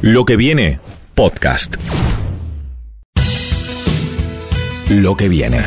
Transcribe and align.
Lo 0.00 0.24
que 0.24 0.36
viene, 0.36 0.78
podcast. 1.16 1.74
Lo 4.90 5.16
que 5.16 5.28
viene. 5.28 5.64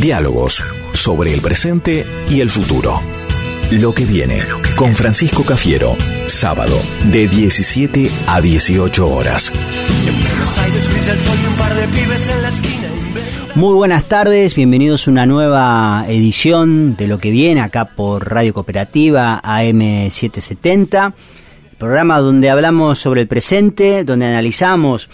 Diálogos 0.00 0.64
sobre 0.94 1.34
el 1.34 1.42
presente 1.42 2.06
y 2.30 2.40
el 2.40 2.48
futuro. 2.48 2.98
Lo 3.72 3.92
que 3.92 4.06
viene 4.06 4.40
con 4.74 4.94
Francisco 4.94 5.42
Cafiero, 5.42 5.98
sábado 6.24 6.80
de 7.12 7.28
17 7.28 8.10
a 8.26 8.40
18 8.40 9.06
horas. 9.06 9.52
Muy 13.54 13.74
buenas 13.74 14.04
tardes, 14.04 14.54
bienvenidos 14.54 15.06
a 15.06 15.10
una 15.10 15.26
nueva 15.26 16.06
edición 16.08 16.96
de 16.96 17.06
Lo 17.06 17.18
que 17.18 17.30
viene 17.30 17.60
acá 17.60 17.84
por 17.84 18.32
Radio 18.32 18.54
Cooperativa 18.54 19.42
AM770, 19.42 21.12
programa 21.78 22.20
donde 22.20 22.50
hablamos 22.50 22.98
sobre 22.98 23.22
el 23.22 23.28
presente, 23.28 24.04
donde 24.04 24.26
analizamos 24.26 25.08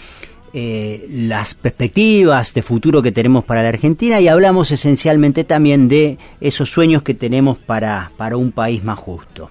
eh, 0.53 1.07
las 1.09 1.55
perspectivas 1.55 2.53
de 2.53 2.61
futuro 2.61 3.01
que 3.01 3.11
tenemos 3.11 3.43
para 3.43 3.63
la 3.63 3.69
Argentina 3.69 4.19
y 4.21 4.27
hablamos 4.27 4.71
esencialmente 4.71 5.43
también 5.43 5.87
de 5.87 6.17
esos 6.41 6.69
sueños 6.69 7.01
que 7.01 7.13
tenemos 7.13 7.57
para, 7.57 8.11
para 8.17 8.37
un 8.37 8.51
país 8.51 8.83
más 8.83 8.99
justo. 8.99 9.49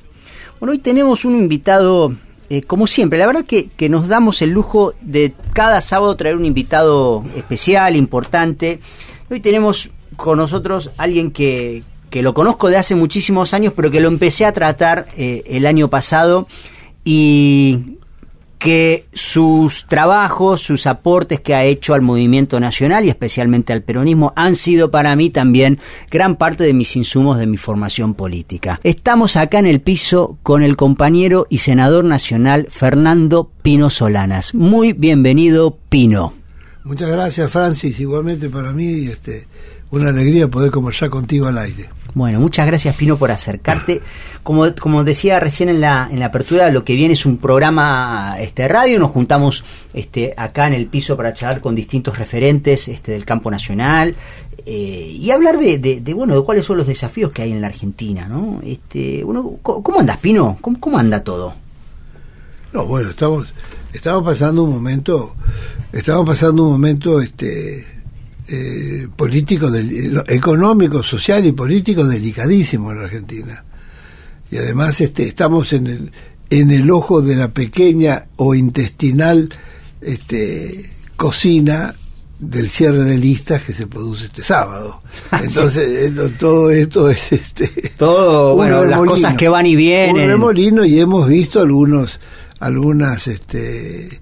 Bueno, 0.60 0.72
hoy 0.72 0.78
tenemos 0.78 1.24
un 1.24 1.34
invitado, 1.34 2.14
eh, 2.48 2.62
como 2.62 2.86
siempre, 2.86 3.18
la 3.18 3.26
verdad 3.26 3.44
que, 3.44 3.68
que, 3.76 3.88
nos 3.88 4.06
damos 4.06 4.42
el 4.42 4.50
lujo 4.50 4.94
de 5.00 5.34
cada 5.52 5.80
sábado 5.80 6.14
traer 6.14 6.36
un 6.36 6.44
invitado 6.44 7.24
especial, 7.36 7.96
importante. 7.96 8.78
Hoy 9.28 9.40
tenemos 9.40 9.90
con 10.16 10.38
nosotros 10.38 10.90
alguien 10.98 11.32
que, 11.32 11.82
que 12.10 12.22
lo 12.22 12.32
conozco 12.32 12.68
de 12.68 12.76
hace 12.76 12.94
muchísimos 12.94 13.54
años, 13.54 13.72
pero 13.74 13.90
que 13.90 14.00
lo 14.00 14.06
empecé 14.06 14.44
a 14.44 14.52
tratar 14.52 15.08
eh, 15.16 15.42
el 15.46 15.66
año 15.66 15.88
pasado 15.88 16.46
y 17.04 17.98
que 18.62 19.06
sus 19.12 19.86
trabajos, 19.88 20.60
sus 20.60 20.86
aportes 20.86 21.40
que 21.40 21.52
ha 21.56 21.64
hecho 21.64 21.94
al 21.94 22.00
movimiento 22.00 22.60
nacional 22.60 23.04
y 23.04 23.08
especialmente 23.08 23.72
al 23.72 23.82
peronismo 23.82 24.32
han 24.36 24.54
sido 24.54 24.92
para 24.92 25.16
mí 25.16 25.30
también 25.30 25.80
gran 26.12 26.36
parte 26.36 26.62
de 26.62 26.72
mis 26.72 26.94
insumos 26.94 27.38
de 27.38 27.48
mi 27.48 27.56
formación 27.56 28.14
política. 28.14 28.78
Estamos 28.84 29.36
acá 29.36 29.58
en 29.58 29.66
el 29.66 29.80
piso 29.80 30.38
con 30.44 30.62
el 30.62 30.76
compañero 30.76 31.48
y 31.50 31.58
senador 31.58 32.04
nacional 32.04 32.68
Fernando 32.70 33.50
Pino 33.62 33.90
Solanas. 33.90 34.54
Muy 34.54 34.92
bienvenido, 34.92 35.76
Pino. 35.88 36.34
Muchas 36.84 37.10
gracias, 37.10 37.50
Francis. 37.50 37.98
Igualmente 37.98 38.48
para 38.48 38.70
mí 38.70 39.06
este, 39.06 39.48
una 39.90 40.10
alegría 40.10 40.46
poder 40.46 40.70
conversar 40.70 41.10
contigo 41.10 41.48
al 41.48 41.58
aire. 41.58 41.88
Bueno, 42.14 42.40
muchas 42.40 42.66
gracias 42.66 42.94
Pino 42.94 43.16
por 43.16 43.30
acercarte. 43.30 44.02
Como, 44.42 44.74
como 44.74 45.02
decía 45.04 45.40
recién 45.40 45.68
en 45.68 45.80
la, 45.80 46.08
en 46.10 46.20
la 46.20 46.26
apertura, 46.26 46.70
lo 46.70 46.84
que 46.84 46.94
viene 46.94 47.14
es 47.14 47.24
un 47.24 47.38
programa 47.38 48.36
este 48.38 48.68
radio. 48.68 48.98
Nos 48.98 49.12
juntamos 49.12 49.64
este, 49.94 50.34
acá 50.36 50.66
en 50.66 50.74
el 50.74 50.86
piso 50.86 51.16
para 51.16 51.32
charlar 51.32 51.60
con 51.60 51.74
distintos 51.74 52.18
referentes 52.18 52.88
este, 52.88 53.12
del 53.12 53.24
campo 53.24 53.50
nacional 53.50 54.14
eh, 54.66 55.16
y 55.18 55.30
hablar 55.30 55.58
de, 55.58 55.78
de, 55.78 56.00
de, 56.00 56.14
bueno 56.14 56.36
de 56.36 56.44
cuáles 56.44 56.66
son 56.66 56.76
los 56.76 56.86
desafíos 56.86 57.30
que 57.30 57.42
hay 57.42 57.52
en 57.52 57.60
la 57.60 57.68
Argentina, 57.68 58.28
¿no? 58.28 58.60
Este, 58.62 59.24
bueno, 59.24 59.58
¿cómo 59.62 60.00
andas 60.00 60.18
Pino? 60.18 60.58
¿Cómo, 60.60 60.78
cómo 60.78 60.98
anda 60.98 61.24
todo? 61.24 61.54
No, 62.72 62.86
bueno, 62.86 63.10
estamos 63.10 63.52
estamos 63.92 64.24
pasando 64.24 64.64
un 64.64 64.70
momento, 64.70 65.34
estamos 65.92 66.26
pasando 66.26 66.64
un 66.64 66.72
momento, 66.72 67.20
este 67.20 68.01
eh, 68.54 69.08
político, 69.16 69.70
del, 69.70 70.22
económico, 70.28 71.02
social 71.02 71.46
y 71.46 71.52
político 71.52 72.04
delicadísimo 72.04 72.92
en 72.92 72.98
la 72.98 73.04
Argentina. 73.04 73.64
Y 74.50 74.58
además 74.58 75.00
este, 75.00 75.26
estamos 75.26 75.72
en 75.72 75.86
el, 75.86 76.12
en 76.50 76.70
el 76.70 76.90
ojo 76.90 77.22
de 77.22 77.34
la 77.34 77.48
pequeña 77.48 78.26
o 78.36 78.54
intestinal 78.54 79.48
este, 80.02 80.90
cocina 81.16 81.94
del 82.38 82.68
cierre 82.68 83.04
de 83.04 83.16
listas 83.16 83.62
que 83.62 83.72
se 83.72 83.86
produce 83.86 84.26
este 84.26 84.44
sábado. 84.44 85.00
Entonces, 85.32 86.12
sí. 86.14 86.34
todo 86.38 86.70
esto 86.70 87.08
es 87.08 87.32
este 87.32 87.68
todo 87.96 88.54
bueno, 88.56 88.84
las 88.84 88.98
cosas 88.98 89.34
que 89.34 89.48
van 89.48 89.64
y 89.64 89.76
vienen. 89.76 90.24
Un 90.24 90.28
remolino 90.28 90.84
y 90.84 91.00
hemos 91.00 91.26
visto 91.26 91.58
algunos 91.60 92.20
algunas 92.58 93.28
este 93.28 94.20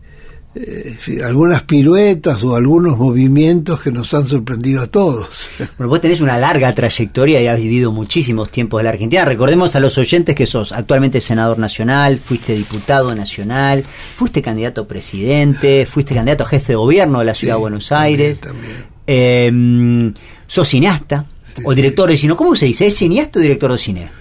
eh, 0.53 0.97
algunas 1.25 1.62
piruetas 1.62 2.43
o 2.43 2.56
algunos 2.56 2.99
movimientos 2.99 3.81
que 3.81 3.93
nos 3.93 4.12
han 4.15 4.27
sorprendido 4.28 4.83
a 4.83 4.88
todos. 4.88 5.28
Bueno, 5.78 5.91
vos 5.91 6.00
tenés 6.00 6.21
una 6.21 6.38
larga 6.38 6.75
trayectoria 6.75 7.41
y 7.41 7.47
has 7.47 7.59
vivido 7.59 7.93
muchísimos 7.93 8.50
tiempos 8.50 8.81
de 8.81 8.84
la 8.84 8.91
Argentina. 8.91 9.25
Recordemos 9.25 9.77
a 9.77 9.81
los 9.81 9.97
oyentes 9.97 10.34
que 10.34 10.47
sos 10.47 10.72
actualmente 10.72 11.21
senador 11.21 11.59
nacional, 11.59 12.19
fuiste 12.19 12.55
diputado 12.55 13.15
nacional, 13.15 13.83
fuiste 13.83 14.43
candidato 14.43 14.83
a 14.83 14.89
presidente, 14.89 15.87
fuiste 15.87 16.15
candidato 16.15 16.44
a 16.44 16.49
jefe 16.49 16.72
de 16.72 16.77
gobierno 16.77 17.21
de 17.21 17.25
la 17.25 17.34
ciudad 17.34 17.55
sí, 17.55 17.59
de 17.59 17.60
Buenos 17.60 17.93
Aires. 17.93 18.41
También, 18.41 18.66
también. 18.66 20.12
Eh, 20.12 20.12
sos 20.47 20.69
cineasta 20.69 21.25
sí, 21.55 21.62
o 21.65 21.75
director 21.75 22.10
de 22.10 22.16
cine. 22.16 22.34
¿Cómo 22.37 22.56
se 22.56 22.66
dice? 22.66 22.87
¿Es 22.87 22.97
cineasta 22.97 23.39
o 23.39 23.43
director 23.43 23.71
de 23.72 23.78
cine? 23.78 24.19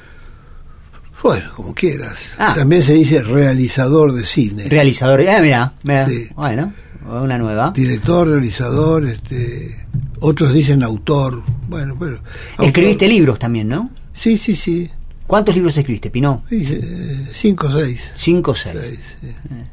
Bueno, 1.24 1.52
como 1.56 1.74
quieras. 1.74 2.30
Ah. 2.38 2.53
También 2.56 2.84
se 2.84 2.94
dice 2.94 3.22
realizador 3.22 4.13
de 4.13 4.25
cine. 4.25 4.69
Realizador, 4.69 5.22
ah, 5.28 5.41
mira, 5.41 5.74
mira. 5.84 6.07
Sí. 6.07 6.30
Bueno, 6.35 6.74
una 7.06 7.38
nueva. 7.38 7.72
Director, 7.75 8.28
realizador, 8.30 9.06
este, 9.06 9.85
otros 10.22 10.53
dicen 10.53 10.84
autor. 10.84 11.44
Bueno, 11.68 11.96
pero. 12.00 12.22
Escribiste 12.59 13.07
libros 13.07 13.38
también, 13.40 13.68
¿no? 13.68 13.91
Sí, 14.13 14.38
sí, 14.38 14.56
sí. 14.56 14.90
¿Cuántos 15.28 15.53
libros 15.56 15.78
escribiste, 15.78 16.09
Pino? 16.09 16.44
Sí, 16.50 16.66
eh, 16.68 17.30
cinco 17.34 17.68
o 17.68 17.72
seis. 17.72 18.12
Cinco 18.16 18.51
o 18.51 18.56
seis. 18.56 18.78
seis 18.80 19.00
sí. 19.22 19.28
eh. 19.28 19.69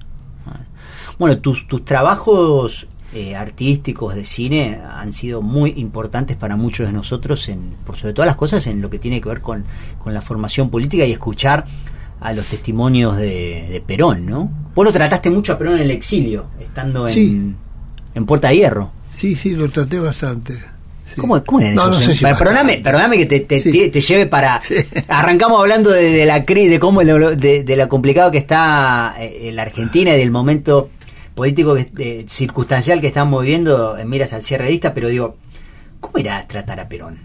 Bueno, 1.18 1.38
tus, 1.38 1.66
tus 1.66 1.82
trabajos 1.84 2.86
eh, 3.18 3.34
artísticos 3.34 4.14
de 4.14 4.26
cine 4.26 4.78
han 4.90 5.14
sido 5.14 5.40
muy 5.40 5.72
importantes 5.78 6.36
para 6.36 6.56
muchos 6.56 6.86
de 6.86 6.92
nosotros, 6.92 7.48
en, 7.48 7.72
por 7.86 7.96
sobre 7.96 8.12
todas 8.12 8.26
las 8.26 8.36
cosas, 8.36 8.66
en 8.66 8.82
lo 8.82 8.90
que 8.90 8.98
tiene 8.98 9.22
que 9.22 9.28
ver 9.30 9.40
con, 9.40 9.64
con 10.04 10.12
la 10.12 10.20
formación 10.20 10.68
política 10.68 11.06
y 11.06 11.12
escuchar 11.12 11.64
a 12.20 12.34
los 12.34 12.44
testimonios 12.44 13.16
de, 13.16 13.68
de, 13.70 13.80
Perón, 13.80 14.26
¿no? 14.26 14.50
Vos 14.74 14.84
lo 14.84 14.92
trataste 14.92 15.30
mucho 15.30 15.54
a 15.54 15.58
Perón 15.58 15.76
en 15.76 15.84
el 15.84 15.92
exilio, 15.92 16.48
estando 16.60 17.06
en, 17.06 17.14
sí. 17.14 17.54
en 18.14 18.26
Puerta 18.26 18.48
de 18.48 18.56
Hierro. 18.56 18.90
Sí, 19.14 19.34
sí, 19.34 19.56
lo 19.56 19.70
traté 19.70 19.98
bastante. 19.98 20.52
Sí. 20.52 21.18
¿Cómo, 21.18 21.42
¿Cómo 21.42 21.60
era 21.60 21.72
no? 21.72 21.86
No 21.86 21.98
sé 21.98 22.16
si 22.16 22.22
perdóname, 22.22 22.82
perdóname 22.84 23.16
que 23.16 23.24
te, 23.24 23.40
te, 23.40 23.60
sí. 23.60 23.88
te, 23.88 24.00
lleve 24.02 24.26
para... 24.26 24.60
Arrancamos 25.08 25.58
hablando 25.58 25.90
de, 25.90 26.10
de 26.10 26.26
la 26.26 26.44
crisis, 26.44 26.68
de 26.68 26.78
cómo, 26.78 27.00
de, 27.02 27.64
de, 27.64 27.76
lo 27.76 27.88
complicado 27.88 28.30
que 28.30 28.36
está 28.36 29.14
eh, 29.18 29.52
la 29.54 29.62
Argentina 29.62 30.14
y 30.14 30.18
del 30.18 30.30
momento 30.30 30.90
político 31.36 31.74
que, 31.74 31.92
eh, 31.98 32.26
circunstancial 32.28 33.00
que 33.02 33.08
estamos 33.08 33.42
viviendo 33.42 33.96
en 33.98 34.08
miras 34.08 34.32
al 34.32 34.42
cierre 34.42 34.70
lista, 34.70 34.94
pero 34.94 35.08
digo, 35.08 35.36
¿cómo 36.00 36.16
era 36.18 36.48
tratar 36.48 36.80
a 36.80 36.88
Perón? 36.88 37.18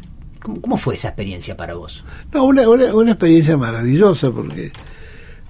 ¿Cómo, 0.44 0.59
cómo 0.59 0.77
fue 0.77 0.95
esa 0.95 1.07
experiencia 1.07 1.55
para 1.55 1.75
vos? 1.75 2.03
No, 2.33 2.44
una, 2.44 2.67
una, 2.67 2.94
una 2.94 3.11
experiencia 3.11 3.55
maravillosa, 3.55 4.29
porque 4.29 4.73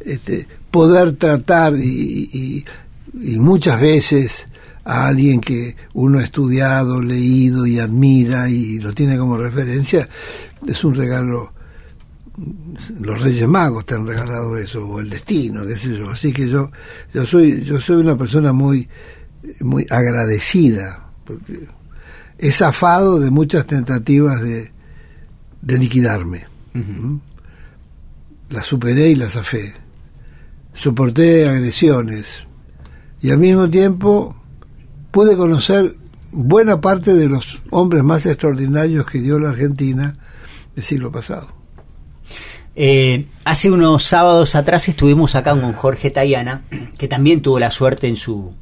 este, 0.05 0.47
poder 0.69 1.13
tratar 1.13 1.73
y, 1.75 2.29
y, 2.31 2.65
y, 3.33 3.39
muchas 3.39 3.81
veces 3.81 4.47
a 4.85 5.07
alguien 5.07 5.41
que 5.41 5.75
uno 5.93 6.19
ha 6.19 6.23
estudiado, 6.23 7.01
leído 7.01 7.65
y 7.65 7.79
admira 7.79 8.47
y 8.47 8.77
lo 8.77 8.93
tiene 8.93 9.17
como 9.17 9.37
referencia, 9.37 10.07
es 10.67 10.83
un 10.83 10.93
regalo 10.93 11.51
los 12.99 13.21
Reyes 13.21 13.47
Magos 13.47 13.85
te 13.85 13.95
han 13.95 14.07
regalado 14.07 14.57
eso 14.57 14.87
o 14.87 14.99
el 14.99 15.09
destino 15.09 15.65
qué 15.65 15.77
sé 15.77 15.97
yo. 15.97 16.09
Así 16.09 16.31
que 16.31 16.47
yo 16.47 16.71
yo 17.13 17.25
soy 17.25 17.63
yo 17.63 17.79
soy 17.79 17.97
una 17.97 18.17
persona 18.17 18.53
muy 18.53 18.87
muy 19.59 19.85
agradecida 19.89 21.11
porque 21.25 21.67
he 22.37 22.51
zafado 22.51 23.19
de 23.19 23.29
muchas 23.29 23.65
tentativas 23.65 24.41
de, 24.41 24.71
de 25.61 25.77
liquidarme. 25.77 26.47
Uh 26.73 26.79
-huh. 26.79 27.19
la 28.49 28.63
superé 28.63 29.09
y 29.09 29.15
la 29.15 29.29
zafé. 29.29 29.73
Soporté 30.73 31.47
agresiones 31.47 32.25
y 33.21 33.29
al 33.29 33.37
mismo 33.37 33.69
tiempo 33.69 34.35
pude 35.11 35.35
conocer 35.35 35.97
buena 36.31 36.79
parte 36.79 37.13
de 37.13 37.27
los 37.27 37.61
hombres 37.71 38.03
más 38.03 38.25
extraordinarios 38.25 39.05
que 39.05 39.19
dio 39.19 39.37
la 39.37 39.49
Argentina 39.49 40.17
el 40.75 40.83
siglo 40.83 41.11
pasado 41.11 41.60
eh, 42.75 43.25
hace 43.43 43.69
unos 43.69 44.03
sábados 44.03 44.55
atrás 44.55 44.87
estuvimos 44.87 45.35
acá 45.35 45.51
con 45.51 45.73
Jorge 45.73 46.09
Tayana, 46.09 46.63
que 46.97 47.07
también 47.07 47.41
tuvo 47.41 47.59
la 47.59 47.71
suerte 47.71 48.07
en 48.07 48.15
su, 48.15 48.53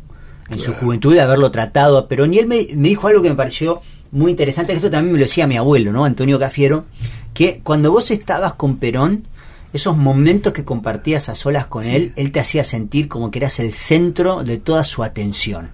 en 0.50 0.60
su 0.60 0.74
juventud 0.74 1.14
de 1.14 1.22
haberlo 1.22 1.52
tratado 1.52 1.98
a 1.98 2.08
Perón, 2.08 2.34
y 2.34 2.40
él 2.40 2.48
me, 2.48 2.68
me, 2.76 2.90
dijo 2.90 3.08
algo 3.08 3.22
que 3.22 3.30
me 3.30 3.36
pareció 3.36 3.82
muy 4.12 4.32
interesante, 4.32 4.74
que 4.74 4.78
esto 4.78 4.90
también 4.90 5.14
me 5.14 5.20
lo 5.20 5.26
decía 5.26 5.48
mi 5.48 5.58
abuelo, 5.58 5.92
¿no? 5.92 6.06
Antonio 6.06 6.40
Cafiero, 6.40 6.86
que 7.34 7.62
cuando 7.64 7.92
vos 7.92 8.10
estabas 8.10 8.54
con 8.54 8.78
Perón, 8.78 9.26
esos 9.74 9.96
momentos 9.96 10.54
que 10.54 10.66
compartías 10.66 11.30
a 11.30 11.36
solas 11.36 11.68
con 11.68 11.84
sí. 11.84 11.92
él, 11.92 12.14
él 12.16 12.32
te 12.32 12.40
hacía 12.40 12.64
sentir 12.64 13.08
como 13.08 13.30
que 13.30 13.38
eras 13.38 13.60
el 13.60 13.74
centro 13.74 14.44
de 14.44 14.58
toda 14.58 14.84
su 14.84 15.04
atención. 15.04 15.70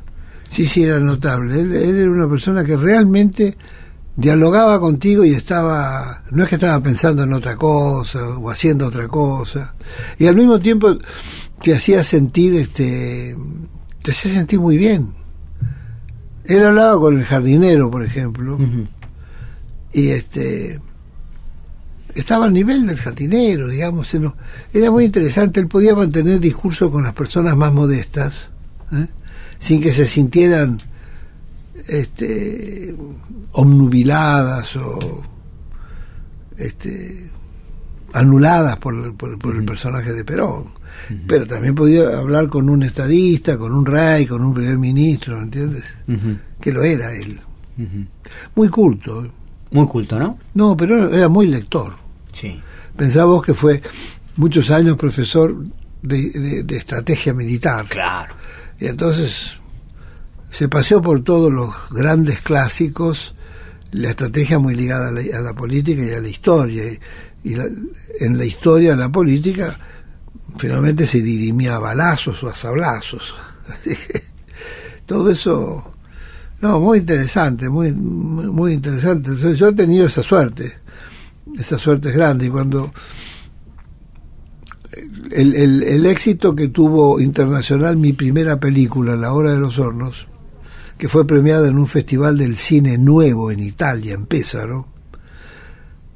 Sí, 0.49 0.65
sí, 0.67 0.83
era 0.83 0.99
notable. 0.99 1.59
Él, 1.59 1.73
él 1.73 1.95
era 2.01 2.11
una 2.11 2.29
persona 2.29 2.63
que 2.65 2.75
realmente 2.75 3.55
dialogaba 4.15 4.79
contigo 4.79 5.25
y 5.25 5.33
estaba, 5.33 6.23
no 6.31 6.43
es 6.43 6.49
que 6.49 6.55
estaba 6.55 6.79
pensando 6.81 7.23
en 7.23 7.33
otra 7.33 7.55
cosa 7.55 8.29
o 8.37 8.49
haciendo 8.49 8.87
otra 8.87 9.07
cosa, 9.07 9.75
y 10.17 10.27
al 10.27 10.35
mismo 10.35 10.59
tiempo 10.59 10.97
te 11.61 11.75
hacía 11.75 12.03
sentir, 12.03 12.55
este, 12.55 13.35
te 14.01 14.11
hacía 14.11 14.31
sentir 14.31 14.59
muy 14.59 14.77
bien. 14.77 15.13
Él 16.45 16.63
hablaba 16.63 16.99
con 16.99 17.17
el 17.17 17.25
jardinero, 17.25 17.89
por 17.89 18.03
ejemplo, 18.03 18.57
y 19.91 20.09
este 20.09 20.79
estaba 22.13 22.45
al 22.45 22.53
nivel 22.53 22.87
del 22.87 22.97
jardinero, 22.97 23.67
digamos, 23.67 24.09
era 24.73 24.89
muy 24.89 25.03
interesante, 25.03 25.59
él 25.59 25.67
podía 25.67 25.95
mantener 25.95 26.39
discurso 26.39 26.89
con 26.89 27.03
las 27.03 27.13
personas 27.13 27.57
más 27.57 27.73
modestas, 27.73 28.49
¿eh? 28.93 29.07
sin 29.59 29.81
que 29.81 29.91
se 29.91 30.07
sintieran 30.07 30.77
este, 31.87 32.95
omnubiladas 33.53 34.75
o 34.77 35.23
este, 36.57 37.29
anuladas 38.13 38.77
por, 38.77 39.15
por, 39.15 39.55
el 39.55 39.65
personaje 39.65 40.13
de 40.13 40.23
Perón. 40.23 40.73
Pero 41.27 41.45
también 41.45 41.75
podía 41.75 42.17
hablar 42.17 42.47
con 42.47 42.69
un 42.69 42.83
estadista, 42.83 43.57
con 43.57 43.73
un 43.73 43.85
rey, 43.85 44.25
con 44.25 44.41
un 44.43 44.53
primer 44.53 44.77
ministro, 44.77 45.39
¿entiendes? 45.39 45.83
Que 46.59 46.71
lo 46.71 46.83
era 46.83 47.13
él. 47.13 47.39
Muy 48.55 48.69
culto. 48.69 49.27
Muy 49.71 49.87
culto, 49.87 50.17
¿no? 50.17 50.39
No, 50.53 50.77
pero 50.77 51.13
era 51.13 51.27
muy 51.27 51.47
lector. 51.47 51.95
Sí. 52.31 52.59
Pensaba 52.95 53.41
que 53.41 53.53
fue 53.53 53.81
muchos 54.37 54.71
años 54.71 54.95
profesor 54.97 55.53
de, 56.01 56.63
de 56.63 56.77
estrategia 56.77 57.33
militar. 57.33 57.85
Claro. 57.89 58.35
Y 58.79 58.87
entonces 58.87 59.59
se 60.55 60.69
paseó 60.69 61.01
por 61.01 61.21
todos 61.21 61.51
los 61.51 61.69
grandes 61.91 62.39
clásicos, 62.39 63.35
la 63.91 64.11
estrategia 64.11 64.57
muy 64.57 64.73
ligada 64.73 65.09
a 65.09 65.41
la, 65.41 65.53
política 65.53 66.01
y 66.01 66.11
a 66.11 66.21
la 66.21 66.29
historia. 66.29 66.81
Y, 67.43 67.53
en 68.21 68.37
la 68.37 68.45
historia, 68.45 68.95
la 68.95 69.09
política, 69.09 69.77
finalmente 70.57 71.05
se 71.05 71.21
dirimía 71.21 71.75
a 71.75 71.79
balazos 71.79 72.41
o 72.41 72.47
a 72.47 72.55
sablazos. 72.55 73.35
todo 75.05 75.29
eso, 75.29 75.91
no, 76.61 76.79
muy 76.79 76.99
interesante, 76.99 77.67
muy, 77.67 77.91
muy 77.91 78.71
interesante. 78.71 79.31
Entonces, 79.31 79.59
yo 79.59 79.67
he 79.67 79.73
tenido 79.73 80.07
esa 80.07 80.23
suerte, 80.23 80.73
esa 81.59 81.77
suerte 81.77 82.09
es 82.09 82.15
grande. 82.15 82.45
Y 82.45 82.49
cuando 82.49 82.93
el, 85.31 85.53
el, 85.53 85.83
el, 85.83 86.05
éxito 86.05 86.55
que 86.55 86.69
tuvo 86.69 87.19
internacional 87.19 87.97
mi 87.97 88.13
primera 88.13 88.57
película, 88.57 89.17
La 89.17 89.33
Hora 89.33 89.51
de 89.51 89.59
los 89.59 89.79
Hornos, 89.79 90.29
que 90.97 91.09
fue 91.09 91.27
premiada 91.27 91.67
en 91.67 91.77
un 91.77 91.87
festival 91.87 92.37
del 92.37 92.57
cine 92.57 92.97
nuevo 92.97 93.51
en 93.51 93.59
Italia, 93.59 94.13
en 94.13 94.25
Pésaro. 94.25 94.87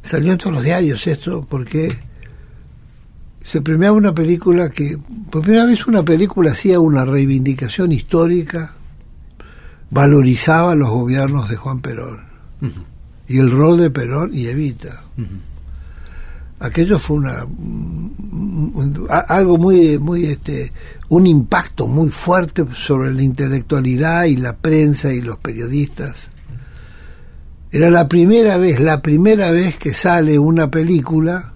Salió 0.03 0.31
en 0.31 0.37
todos 0.37 0.53
los 0.53 0.63
diarios 0.63 1.05
esto 1.07 1.45
porque 1.47 1.97
se 3.43 3.61
premiaba 3.61 3.97
una 3.97 4.13
película 4.13 4.69
que, 4.69 4.97
por 5.29 5.41
primera 5.41 5.65
vez 5.65 5.85
una 5.87 6.03
película 6.03 6.51
hacía 6.51 6.79
una 6.79 7.03
reivindicación 7.03 7.91
histórica, 7.91 8.73
valorizaba 9.89 10.75
los 10.75 10.89
gobiernos 10.89 11.49
de 11.49 11.55
Juan 11.55 11.79
Perón 11.79 12.21
y 13.27 13.37
el 13.37 13.51
rol 13.51 13.77
de 13.79 13.89
Perón 13.89 14.31
y 14.33 14.47
Evita 14.47 15.03
aquello 16.59 16.99
fue 16.99 17.17
una 17.17 17.45
algo 19.27 19.57
muy 19.57 19.97
muy 19.97 20.25
este 20.25 20.71
un 21.09 21.25
impacto 21.25 21.87
muy 21.87 22.09
fuerte 22.09 22.65
sobre 22.75 23.13
la 23.13 23.23
intelectualidad 23.23 24.25
y 24.25 24.35
la 24.37 24.57
prensa 24.57 25.13
y 25.13 25.21
los 25.21 25.37
periodistas. 25.37 26.29
Era 27.71 27.89
la 27.89 28.07
primera 28.07 28.57
vez 28.57 28.79
la 28.79 29.01
primera 29.01 29.51
vez 29.51 29.77
que 29.77 29.93
sale 29.93 30.37
una 30.37 30.69
película 30.69 31.53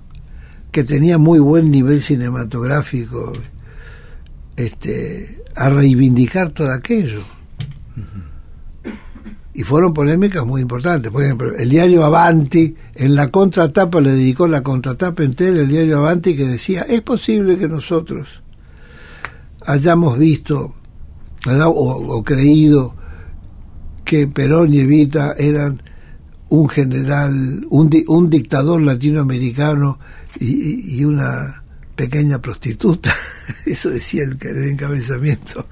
que 0.72 0.84
tenía 0.84 1.18
muy 1.18 1.40
buen 1.40 1.70
nivel 1.70 2.02
cinematográfico 2.02 3.34
este 4.56 5.44
a 5.56 5.70
reivindicar 5.70 6.50
todo 6.50 6.72
aquello 6.72 7.24
y 9.54 9.64
fueron 9.64 9.94
polémicas 9.94 10.46
muy 10.46 10.62
importantes. 10.62 11.12
Por 11.12 11.24
ejemplo, 11.24 11.56
el 11.56 11.70
diario 11.70 12.04
Avanti, 12.04 12.76
en 12.96 13.16
la 13.16 13.30
contratapa, 13.30 14.02
le 14.02 14.12
dedicó 14.12 14.48
la 14.48 14.64
contratapa 14.64 15.24
entera 15.24 15.62
el 15.62 15.68
diario 15.68 16.00
Avanti 16.00 16.36
que 16.36 16.48
decía, 16.48 16.84
es 16.84 17.02
posible 17.02 17.58
que 17.58 17.68
nosotros 17.68 18.42
hayamos 19.66 20.18
visto 20.18 20.74
o, 21.46 22.24
creído 22.24 22.96
que 24.04 24.28
Perón 24.28 24.74
y 24.74 24.80
Evita 24.80 25.36
eran 25.38 25.82
un 26.50 26.70
general, 26.70 27.66
un, 27.70 27.90
un 28.08 28.30
dictador 28.30 28.82
latinoamericano 28.82 30.00
y, 30.40 31.00
y, 31.00 31.06
una 31.06 31.64
pequeña 31.96 32.40
prostituta. 32.42 33.14
Eso 33.66 33.90
decía 33.90 34.24
el 34.24 34.38
encabezamiento 34.70 35.68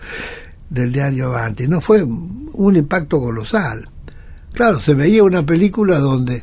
del 0.71 0.91
diario 0.91 1.27
Avanti. 1.27 1.67
No 1.67 1.81
fue 1.81 2.01
un 2.01 2.75
impacto 2.75 3.19
colosal. 3.19 3.87
Claro, 4.53 4.79
se 4.79 4.95
veía 4.95 5.23
una 5.23 5.45
película 5.45 5.99
donde 5.99 6.41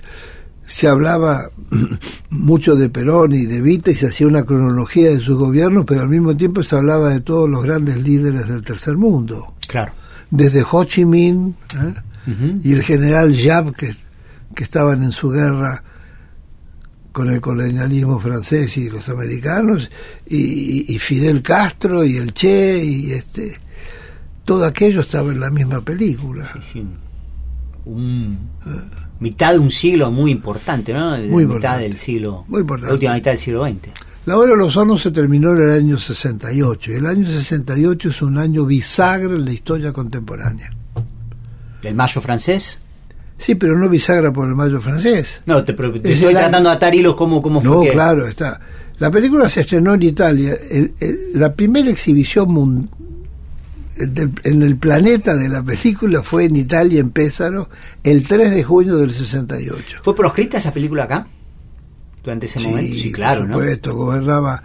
se 0.66 0.86
hablaba 0.86 1.50
mucho 2.30 2.76
de 2.76 2.90
Perón 2.90 3.32
y 3.32 3.46
de 3.46 3.60
Vita 3.62 3.90
y 3.90 3.94
se 3.94 4.06
hacía 4.06 4.26
una 4.26 4.44
cronología 4.44 5.10
de 5.10 5.20
sus 5.20 5.36
gobiernos, 5.36 5.84
pero 5.86 6.02
al 6.02 6.10
mismo 6.10 6.36
tiempo 6.36 6.62
se 6.62 6.76
hablaba 6.76 7.08
de 7.10 7.20
todos 7.20 7.48
los 7.48 7.64
grandes 7.64 7.96
líderes 7.96 8.46
del 8.48 8.62
tercer 8.62 8.96
mundo. 8.96 9.54
Claro. 9.66 9.92
Desde 10.30 10.62
Ho 10.70 10.84
Chi 10.84 11.06
Minh 11.06 11.54
¿eh? 11.74 12.60
y 12.62 12.74
el 12.74 12.82
general 12.82 13.32
Yap, 13.32 13.74
que, 13.74 13.96
que 14.54 14.64
estaban 14.64 15.02
en 15.02 15.12
su 15.12 15.30
guerra 15.30 15.82
con 17.12 17.30
el 17.30 17.40
colonialismo 17.40 18.20
francés 18.20 18.76
y 18.76 18.90
los 18.90 19.08
americanos, 19.08 19.90
y, 20.26 20.94
y 20.94 20.98
Fidel 20.98 21.40
Castro 21.40 22.04
y 22.04 22.18
el 22.18 22.34
Che, 22.34 22.84
y 22.84 23.12
este 23.12 23.58
todo 24.48 24.64
aquello 24.64 25.02
estaba 25.02 25.30
en 25.30 25.40
la 25.40 25.50
misma 25.50 25.82
película. 25.82 26.50
Sí, 26.54 26.82
sí. 27.84 27.94
mitad 29.20 29.52
de 29.52 29.58
un 29.58 29.70
siglo 29.70 30.10
muy 30.10 30.30
importante, 30.30 30.94
¿no? 30.94 31.18
Muy 31.18 31.44
mitad 31.44 31.78
del 31.78 31.98
siglo. 31.98 32.46
Muy 32.48 32.62
importante. 32.62 32.88
La 32.88 32.94
última 32.94 33.14
mitad 33.14 33.32
del 33.32 33.40
siglo 33.40 33.66
XX. 33.66 33.90
La 34.24 34.38
Hora 34.38 34.52
de 34.52 34.56
los 34.56 34.74
Hornos 34.74 35.02
se 35.02 35.10
terminó 35.10 35.50
en 35.50 35.60
el 35.60 35.70
año 35.70 35.98
68. 35.98 36.92
Y 36.92 36.94
el 36.94 37.06
año 37.06 37.26
68 37.26 38.08
es 38.08 38.22
un 38.22 38.38
año 38.38 38.64
bisagra 38.64 39.34
en 39.34 39.44
la 39.44 39.52
historia 39.52 39.92
contemporánea. 39.92 40.72
¿El 41.82 41.94
mayo 41.94 42.18
francés? 42.22 42.78
Sí, 43.36 43.54
pero 43.54 43.76
no 43.76 43.86
bisagra 43.90 44.32
por 44.32 44.48
el 44.48 44.54
mayo 44.54 44.80
francés. 44.80 45.42
No, 45.44 45.62
te, 45.62 45.72
estoy 45.72 46.32
tratando 46.32 46.70
de 46.70 46.74
atar 46.74 46.94
hilos 46.94 47.16
como, 47.16 47.42
como 47.42 47.60
fue. 47.60 47.86
No, 47.86 47.92
claro, 47.92 48.26
está. 48.26 48.58
La 48.98 49.10
película 49.10 49.46
se 49.50 49.60
estrenó 49.60 49.92
en 49.92 50.04
Italia. 50.04 50.54
la 51.34 51.52
primera 51.52 51.90
exhibición 51.90 52.50
mundial 52.50 52.88
en 53.98 54.62
el 54.62 54.76
planeta 54.76 55.34
de 55.34 55.48
la 55.48 55.62
película 55.62 56.22
fue 56.22 56.44
en 56.44 56.56
Italia, 56.56 57.00
en 57.00 57.10
Pésaro, 57.10 57.68
el 58.04 58.26
3 58.26 58.50
de 58.52 58.62
junio 58.62 58.96
del 58.96 59.10
68. 59.10 60.00
¿Fue 60.02 60.14
proscrita 60.14 60.58
esa 60.58 60.72
película 60.72 61.04
acá? 61.04 61.26
Durante 62.22 62.46
ese 62.46 62.60
momento. 62.60 62.94
Sí, 62.94 63.12
claro, 63.12 63.42
por 63.42 63.52
supuesto, 63.52 63.94
gobernaba, 63.94 64.62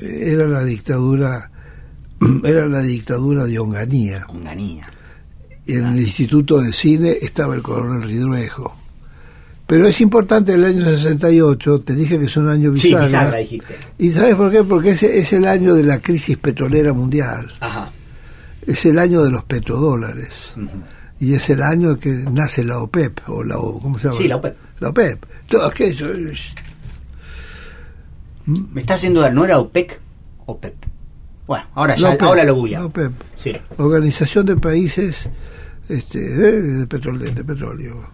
era 0.00 0.46
la 0.46 0.64
dictadura, 0.64 1.50
era 2.44 2.66
la 2.66 2.82
dictadura 2.82 3.46
de 3.46 3.58
Onganía. 3.58 4.26
Onganía. 4.28 4.86
Y 5.66 5.74
en 5.74 5.86
el 5.86 6.00
Instituto 6.00 6.60
de 6.60 6.72
Cine 6.72 7.16
estaba 7.22 7.54
el 7.54 7.62
coronel 7.62 8.02
Ridruejo. 8.02 8.76
Pero 9.66 9.86
es 9.86 10.00
importante 10.00 10.54
el 10.54 10.64
año 10.64 10.84
68, 10.84 11.80
te 11.80 11.94
dije 11.94 12.18
que 12.18 12.26
es 12.26 12.36
un 12.36 12.48
año 12.48 12.72
bisagra. 12.72 13.06
Sí, 13.06 13.12
bisagra 13.12 13.38
dijiste. 13.38 13.76
¿Y 13.98 14.10
sabes 14.10 14.34
por 14.34 14.50
qué? 14.50 14.64
Porque 14.64 14.90
es, 14.90 15.02
es 15.04 15.32
el 15.32 15.46
año 15.46 15.74
de 15.74 15.84
la 15.84 16.00
crisis 16.00 16.36
petrolera 16.36 16.92
mundial. 16.92 17.50
Ajá 17.60 17.90
es 18.66 18.84
el 18.86 18.98
año 18.98 19.22
de 19.22 19.30
los 19.30 19.44
petrodólares. 19.44 20.54
Y 21.20 21.34
es 21.34 21.50
el 21.50 21.62
año 21.62 21.98
que 21.98 22.10
nace 22.10 22.64
la 22.64 22.78
OPEP, 22.78 23.20
o 23.28 23.44
la, 23.44 23.54
¿cómo 23.54 23.98
se 23.98 24.08
llama? 24.08 24.18
Sí, 24.18 24.28
la 24.28 24.36
OPEP. 24.36 24.56
La 24.80 24.88
OPEP. 24.88 25.24
Todo 25.48 25.66
aquello. 25.66 26.08
Me 28.46 28.80
está 28.80 28.94
haciendo 28.94 29.28
¿no 29.30 29.44
era 29.44 29.58
OPEC? 29.58 30.00
OPEP. 30.46 30.74
Bueno, 31.46 31.64
ahora 31.74 31.96
ya, 31.96 32.16
ahora 32.20 32.44
lo 32.44 32.54
voy 32.54 32.70
La 32.70 32.86
OPEP. 32.86 33.12
Sí. 33.36 33.56
Organización 33.76 34.46
de 34.46 34.56
Países 34.56 35.28
este, 35.88 36.18
de, 36.18 36.86
petróleo, 36.86 37.30
de 37.30 37.44
petróleo. 37.44 38.10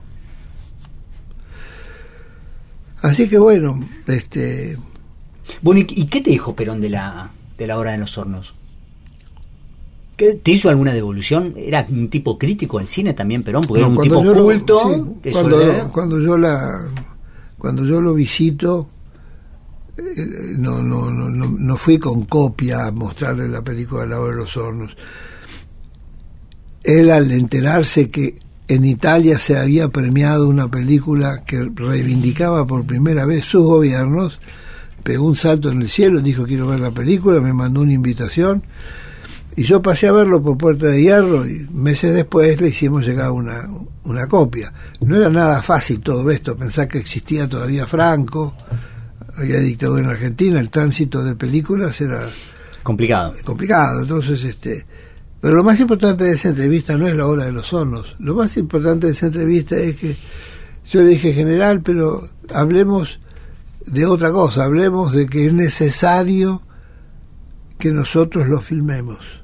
Así 3.00 3.28
que 3.28 3.38
bueno, 3.38 3.81
este... 4.07 4.76
Bueno, 5.62 5.81
¿y 5.88 6.07
qué 6.07 6.21
te 6.21 6.31
dijo 6.31 6.55
Perón 6.55 6.81
de 6.81 6.90
la, 6.90 7.31
de 7.57 7.67
la 7.67 7.78
hora 7.78 7.93
de 7.93 7.99
los 7.99 8.19
hornos? 8.19 8.55
¿Te 10.19 10.51
hizo 10.51 10.69
alguna 10.69 10.93
devolución? 10.93 11.55
¿Era 11.57 11.87
un 11.89 12.11
tipo 12.11 12.37
crítico 12.37 12.79
del 12.79 12.89
cine 12.89 13.15
también, 13.15 13.45
Perón? 13.45 13.63
Porque 13.63 13.83
era 13.83 13.89
un 13.89 14.01
tipo 14.01 14.21
culto. 14.21 14.81
cuando, 15.31 15.91
cuando, 15.93 16.19
yo 16.19 16.37
la, 16.37 16.89
cuando 17.57 17.85
yo 17.85 18.01
lo 18.01 18.15
visito, 18.15 18.89
eh, 19.97 20.27
no, 20.57 20.83
no, 20.83 21.09
no, 21.09 21.31
no, 21.31 21.77
fui 21.77 21.99
con 21.99 22.25
copia 22.25 22.87
a 22.87 22.91
mostrarle 22.91 23.49
la 23.49 23.63
película 23.63 24.07
La 24.07 24.19
hora 24.19 24.33
de 24.35 24.41
los 24.41 24.57
hornos. 24.57 24.97
Él 26.83 27.13
al 27.13 27.31
enterarse 27.31 28.09
que 28.09 28.41
en 28.67 28.85
Italia 28.85 29.39
se 29.39 29.57
había 29.57 29.89
premiado 29.89 30.49
una 30.49 30.69
película 30.69 31.45
que 31.45 31.71
reivindicaba 31.73 32.67
por 32.67 32.85
primera 32.85 33.25
vez 33.25 33.45
sus 33.45 33.63
gobiernos, 33.63 34.41
pegó 35.05 35.27
un 35.27 35.37
salto 35.37 35.71
en 35.71 35.83
el 35.83 35.91
cielo, 35.91 36.21
dijo 36.21 36.43
quiero 36.43 36.67
ver 36.67 36.81
la 36.81 36.91
película, 36.91 37.41
me 37.41 37.53
mandó 37.53 37.83
una 37.83 37.93
invitación 37.93 38.65
y 39.59 39.65
yo 39.65 39.83
pasé 39.83 40.07
a 40.07 40.12
verlo 40.12 40.41
por 40.41 40.57
Puerta 40.57 40.87
de 40.87 41.03
Hierro 41.03 41.45
y 41.45 41.67
meses 41.73 42.15
después 42.15 42.61
le 42.61 42.69
hicimos 42.69 43.05
llegar 43.05 43.33
una, 43.33 43.69
una 44.05 44.29
copia. 44.29 44.73
No 45.00 45.17
era 45.17 45.29
nada 45.31 45.61
fácil 45.62 45.99
todo 45.99 46.31
esto, 46.31 46.57
pensar 46.57 46.87
que 46.87 46.99
existía 46.99 47.49
todavía 47.49 47.85
Franco, 47.85 48.55
había 49.37 49.59
dictadura 49.59 50.05
en 50.05 50.11
Argentina, 50.11 50.61
el 50.61 50.71
tránsito 50.71 51.25
de 51.25 51.35
películas 51.35 52.00
era 52.00 52.29
complicado. 52.85 53.35
Complicado, 53.45 54.03
entonces 54.03 54.45
este 54.45 54.87
pero 55.41 55.57
lo 55.57 55.65
más 55.65 55.81
importante 55.81 56.23
de 56.23 56.35
esa 56.35 56.50
entrevista 56.50 56.97
no 56.97 57.09
es 57.09 57.17
la 57.17 57.27
hora 57.27 57.45
de 57.45 57.53
los 57.53 57.73
hornos. 57.73 58.15
Lo 58.21 58.37
más 58.37 58.57
importante 58.57 59.09
de 59.09 59.12
esa 59.12 59.27
entrevista 59.27 59.75
es 59.75 59.97
que 59.97 60.17
yo 60.88 61.03
le 61.03 61.09
dije 61.09 61.33
general, 61.33 61.81
pero 61.83 62.29
hablemos 62.55 63.19
de 63.85 64.07
otra 64.07 64.31
cosa, 64.31 64.62
hablemos 64.62 65.15
de 65.15 65.27
que 65.27 65.49
es 65.49 65.53
necesario 65.53 66.62
que 67.77 67.91
nosotros 67.91 68.47
lo 68.47 68.61
filmemos. 68.61 69.38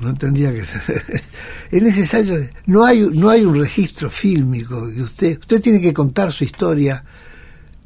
No 0.00 0.10
entendía 0.10 0.52
que 0.52 0.60
es 1.70 1.82
necesario, 1.82 2.48
no 2.66 2.84
hay 2.84 3.00
no 3.00 3.30
hay 3.30 3.44
un 3.44 3.58
registro 3.58 4.10
fílmico 4.10 4.86
de 4.86 5.02
usted. 5.02 5.38
Usted 5.38 5.60
tiene 5.60 5.80
que 5.80 5.92
contar 5.92 6.32
su 6.32 6.44
historia 6.44 7.04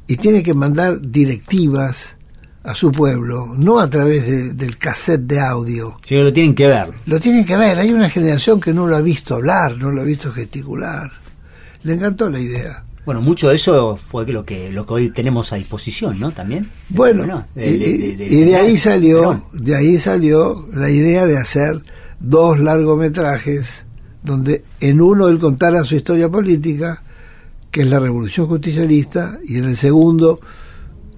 y 0.07 0.17
tiene 0.17 0.41
que 0.41 0.53
mandar 0.53 0.99
directivas 0.99 2.15
a 2.63 2.75
su 2.75 2.91
pueblo, 2.91 3.55
no 3.57 3.79
a 3.79 3.89
través 3.89 4.57
del 4.57 4.77
cassette 4.77 5.21
de 5.21 5.39
audio. 5.39 5.99
Sí, 6.05 6.15
lo 6.15 6.33
tienen 6.33 6.53
que 6.53 6.67
ver. 6.67 6.91
Lo 7.05 7.19
tienen 7.19 7.45
que 7.45 7.55
ver. 7.55 7.79
Hay 7.79 7.91
una 7.91 8.09
generación 8.09 8.59
que 8.59 8.73
no 8.73 8.87
lo 8.87 8.95
ha 8.95 9.01
visto 9.01 9.35
hablar, 9.35 9.77
no 9.77 9.91
lo 9.91 10.01
ha 10.01 10.03
visto 10.03 10.31
gesticular. 10.31 11.11
Le 11.83 11.93
encantó 11.93 12.29
la 12.29 12.39
idea. 12.39 12.83
Bueno, 13.05 13.21
mucho 13.21 13.49
de 13.49 13.55
eso 13.55 13.97
fue 13.97 14.27
lo 14.27 14.45
que 14.45 14.71
lo 14.71 14.85
que 14.85 14.93
hoy 14.93 15.09
tenemos 15.09 15.51
a 15.53 15.55
disposición, 15.55 16.19
¿no? 16.19 16.31
También. 16.31 16.69
Bueno, 16.89 17.45
y, 17.55 18.15
de, 18.15 18.55
ahí 18.55 18.77
salió, 18.77 19.45
de 19.53 19.75
ahí 19.75 19.97
salió 19.97 20.67
la 20.73 20.89
idea 20.89 21.25
de 21.25 21.37
hacer 21.37 21.81
dos 22.19 22.59
largometrajes 22.59 23.85
donde 24.23 24.63
en 24.79 25.01
uno 25.01 25.27
él 25.27 25.39
contara 25.39 25.83
su 25.83 25.95
historia 25.95 26.29
política, 26.29 27.01
que 27.71 27.81
es 27.81 27.87
la 27.87 27.99
Revolución 27.99 28.47
Justicialista, 28.47 29.39
y 29.45 29.57
en 29.57 29.65
el 29.65 29.77
segundo 29.77 30.39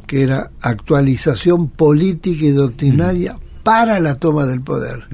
que 0.06 0.24
era 0.24 0.52
actualización 0.62 1.70
política 1.70 2.46
y 2.46 2.52
doctrinaria 2.52 3.38
para 3.64 4.00
la 4.00 4.16
toma 4.16 4.46
del 4.46 4.62
poder. 4.62 5.08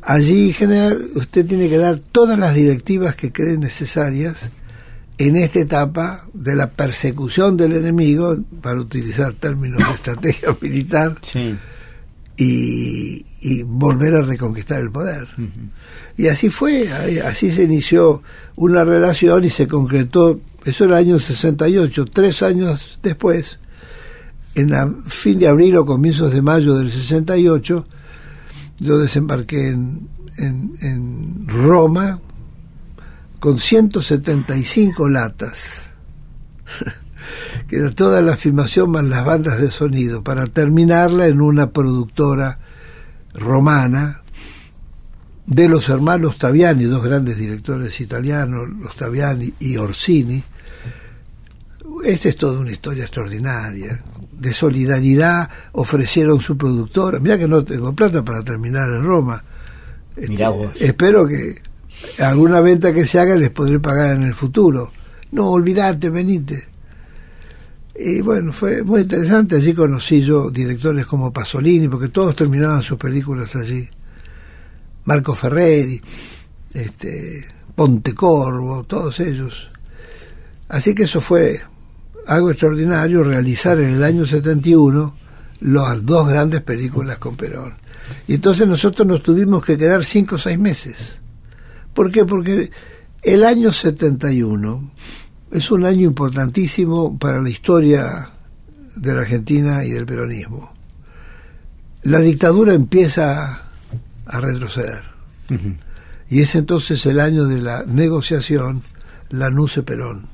Allí, 0.00 0.52
general, 0.52 1.10
usted 1.14 1.44
tiene 1.44 1.68
que 1.68 1.76
dar 1.76 1.98
todas 1.98 2.38
las 2.38 2.54
directivas 2.54 3.14
que 3.14 3.30
cree 3.30 3.58
necesarias 3.58 4.48
en 5.18 5.36
esta 5.36 5.58
etapa 5.58 6.26
de 6.32 6.56
la 6.56 6.70
persecución 6.70 7.56
del 7.56 7.72
enemigo, 7.72 8.38
para 8.62 8.80
utilizar 8.80 9.34
términos 9.34 9.78
de 9.86 9.94
estrategia 9.94 10.56
militar, 10.60 11.16
y, 12.36 13.26
volver 13.64 14.14
a 14.16 14.22
reconquistar 14.22 14.80
el 14.80 14.90
poder. 14.90 15.28
Y 16.16 16.28
así 16.28 16.50
fue, 16.50 16.88
así 17.24 17.50
se 17.50 17.62
inició 17.62 18.22
una 18.56 18.84
relación 18.84 19.44
y 19.44 19.50
se 19.50 19.68
concretó, 19.68 20.40
eso 20.64 20.84
era 20.84 20.98
el 20.98 21.06
año 21.06 21.20
68, 21.20 22.04
tres 22.06 22.42
años 22.42 22.98
después, 23.02 23.60
en 24.54 24.70
la 24.70 24.92
fin 25.06 25.38
de 25.38 25.46
abril 25.46 25.76
o 25.76 25.86
comienzos 25.86 26.32
de 26.32 26.42
mayo 26.42 26.76
del 26.76 26.90
68, 26.90 27.86
yo 28.80 28.98
desembarqué 28.98 29.68
en, 29.68 30.08
en, 30.36 31.46
Roma 31.46 32.20
con 33.38 33.58
175 33.58 35.08
latas, 35.08 35.92
que 37.68 37.76
era 37.76 37.90
toda 37.92 38.22
la 38.22 38.36
filmación 38.36 38.90
más 38.90 39.04
las 39.04 39.24
bandas 39.24 39.60
de 39.60 39.70
sonido, 39.70 40.24
para 40.24 40.46
terminarla 40.48 41.26
en 41.26 41.40
una 41.40 41.70
productora 41.70 42.58
romana 43.38 44.22
de 45.46 45.68
los 45.68 45.88
hermanos 45.88 46.36
Taviani, 46.36 46.84
dos 46.84 47.02
grandes 47.02 47.38
directores 47.38 48.00
italianos, 48.00 48.68
los 48.68 48.94
Taviani 48.96 49.52
y 49.60 49.76
Orsini. 49.76 50.42
Esta 52.04 52.28
es 52.28 52.36
toda 52.36 52.60
una 52.60 52.70
historia 52.70 53.04
extraordinaria, 53.04 54.02
de 54.38 54.52
solidaridad 54.52 55.48
ofrecieron 55.72 56.40
su 56.40 56.56
productora. 56.56 57.18
Mira 57.18 57.38
que 57.38 57.48
no 57.48 57.64
tengo 57.64 57.92
plata 57.94 58.24
para 58.24 58.42
terminar 58.42 58.88
en 58.90 59.02
Roma. 59.02 59.42
Este, 60.16 60.44
espero 60.80 61.26
que 61.26 61.60
alguna 62.18 62.60
venta 62.60 62.92
que 62.92 63.06
se 63.06 63.18
haga 63.18 63.34
les 63.36 63.50
podré 63.50 63.80
pagar 63.80 64.16
en 64.16 64.22
el 64.24 64.34
futuro. 64.34 64.92
No, 65.32 65.50
olvidarte, 65.50 66.10
venite. 66.10 66.68
Y 68.00 68.20
bueno, 68.20 68.52
fue 68.52 68.84
muy 68.84 69.00
interesante. 69.00 69.56
Allí 69.56 69.74
conocí 69.74 70.20
yo 70.20 70.50
directores 70.50 71.04
como 71.04 71.32
Pasolini, 71.32 71.88
porque 71.88 72.08
todos 72.08 72.36
terminaban 72.36 72.80
sus 72.80 72.96
películas 72.96 73.56
allí. 73.56 73.88
Marco 75.04 75.34
Ferreri, 75.34 76.00
este, 76.74 77.44
Pontecorvo, 77.74 78.84
todos 78.84 79.18
ellos. 79.18 79.68
Así 80.68 80.94
que 80.94 81.04
eso 81.04 81.20
fue 81.20 81.60
algo 82.26 82.50
extraordinario 82.50 83.24
realizar 83.24 83.80
en 83.80 83.90
el 83.90 84.04
año 84.04 84.24
71 84.24 85.14
las 85.62 86.06
dos 86.06 86.28
grandes 86.28 86.62
películas 86.62 87.18
con 87.18 87.34
Perón. 87.34 87.74
Y 88.28 88.34
entonces 88.34 88.68
nosotros 88.68 89.08
nos 89.08 89.24
tuvimos 89.24 89.64
que 89.64 89.76
quedar 89.76 90.04
cinco 90.04 90.36
o 90.36 90.38
seis 90.38 90.58
meses. 90.58 91.18
¿Por 91.94 92.12
qué? 92.12 92.24
Porque 92.24 92.70
el 93.22 93.44
año 93.44 93.72
71 93.72 94.92
es 95.52 95.70
un 95.70 95.84
año 95.84 96.06
importantísimo 96.06 97.18
para 97.18 97.40
la 97.40 97.50
historia 97.50 98.30
de 98.94 99.14
la 99.14 99.20
Argentina 99.20 99.84
y 99.84 99.90
del 99.90 100.06
peronismo. 100.06 100.72
La 102.02 102.20
dictadura 102.20 102.74
empieza 102.74 103.68
a 104.26 104.40
retroceder. 104.40 105.02
Y 106.30 106.42
es 106.42 106.54
entonces 106.54 107.04
el 107.06 107.20
año 107.20 107.44
de 107.44 107.62
la 107.62 107.84
negociación 107.84 108.82
la 109.30 109.50
nuce 109.50 109.82
perón 109.82 110.26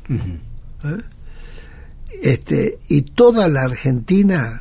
este, 2.23 2.79
y 2.89 3.03
toda 3.03 3.49
la 3.49 3.63
Argentina 3.63 4.61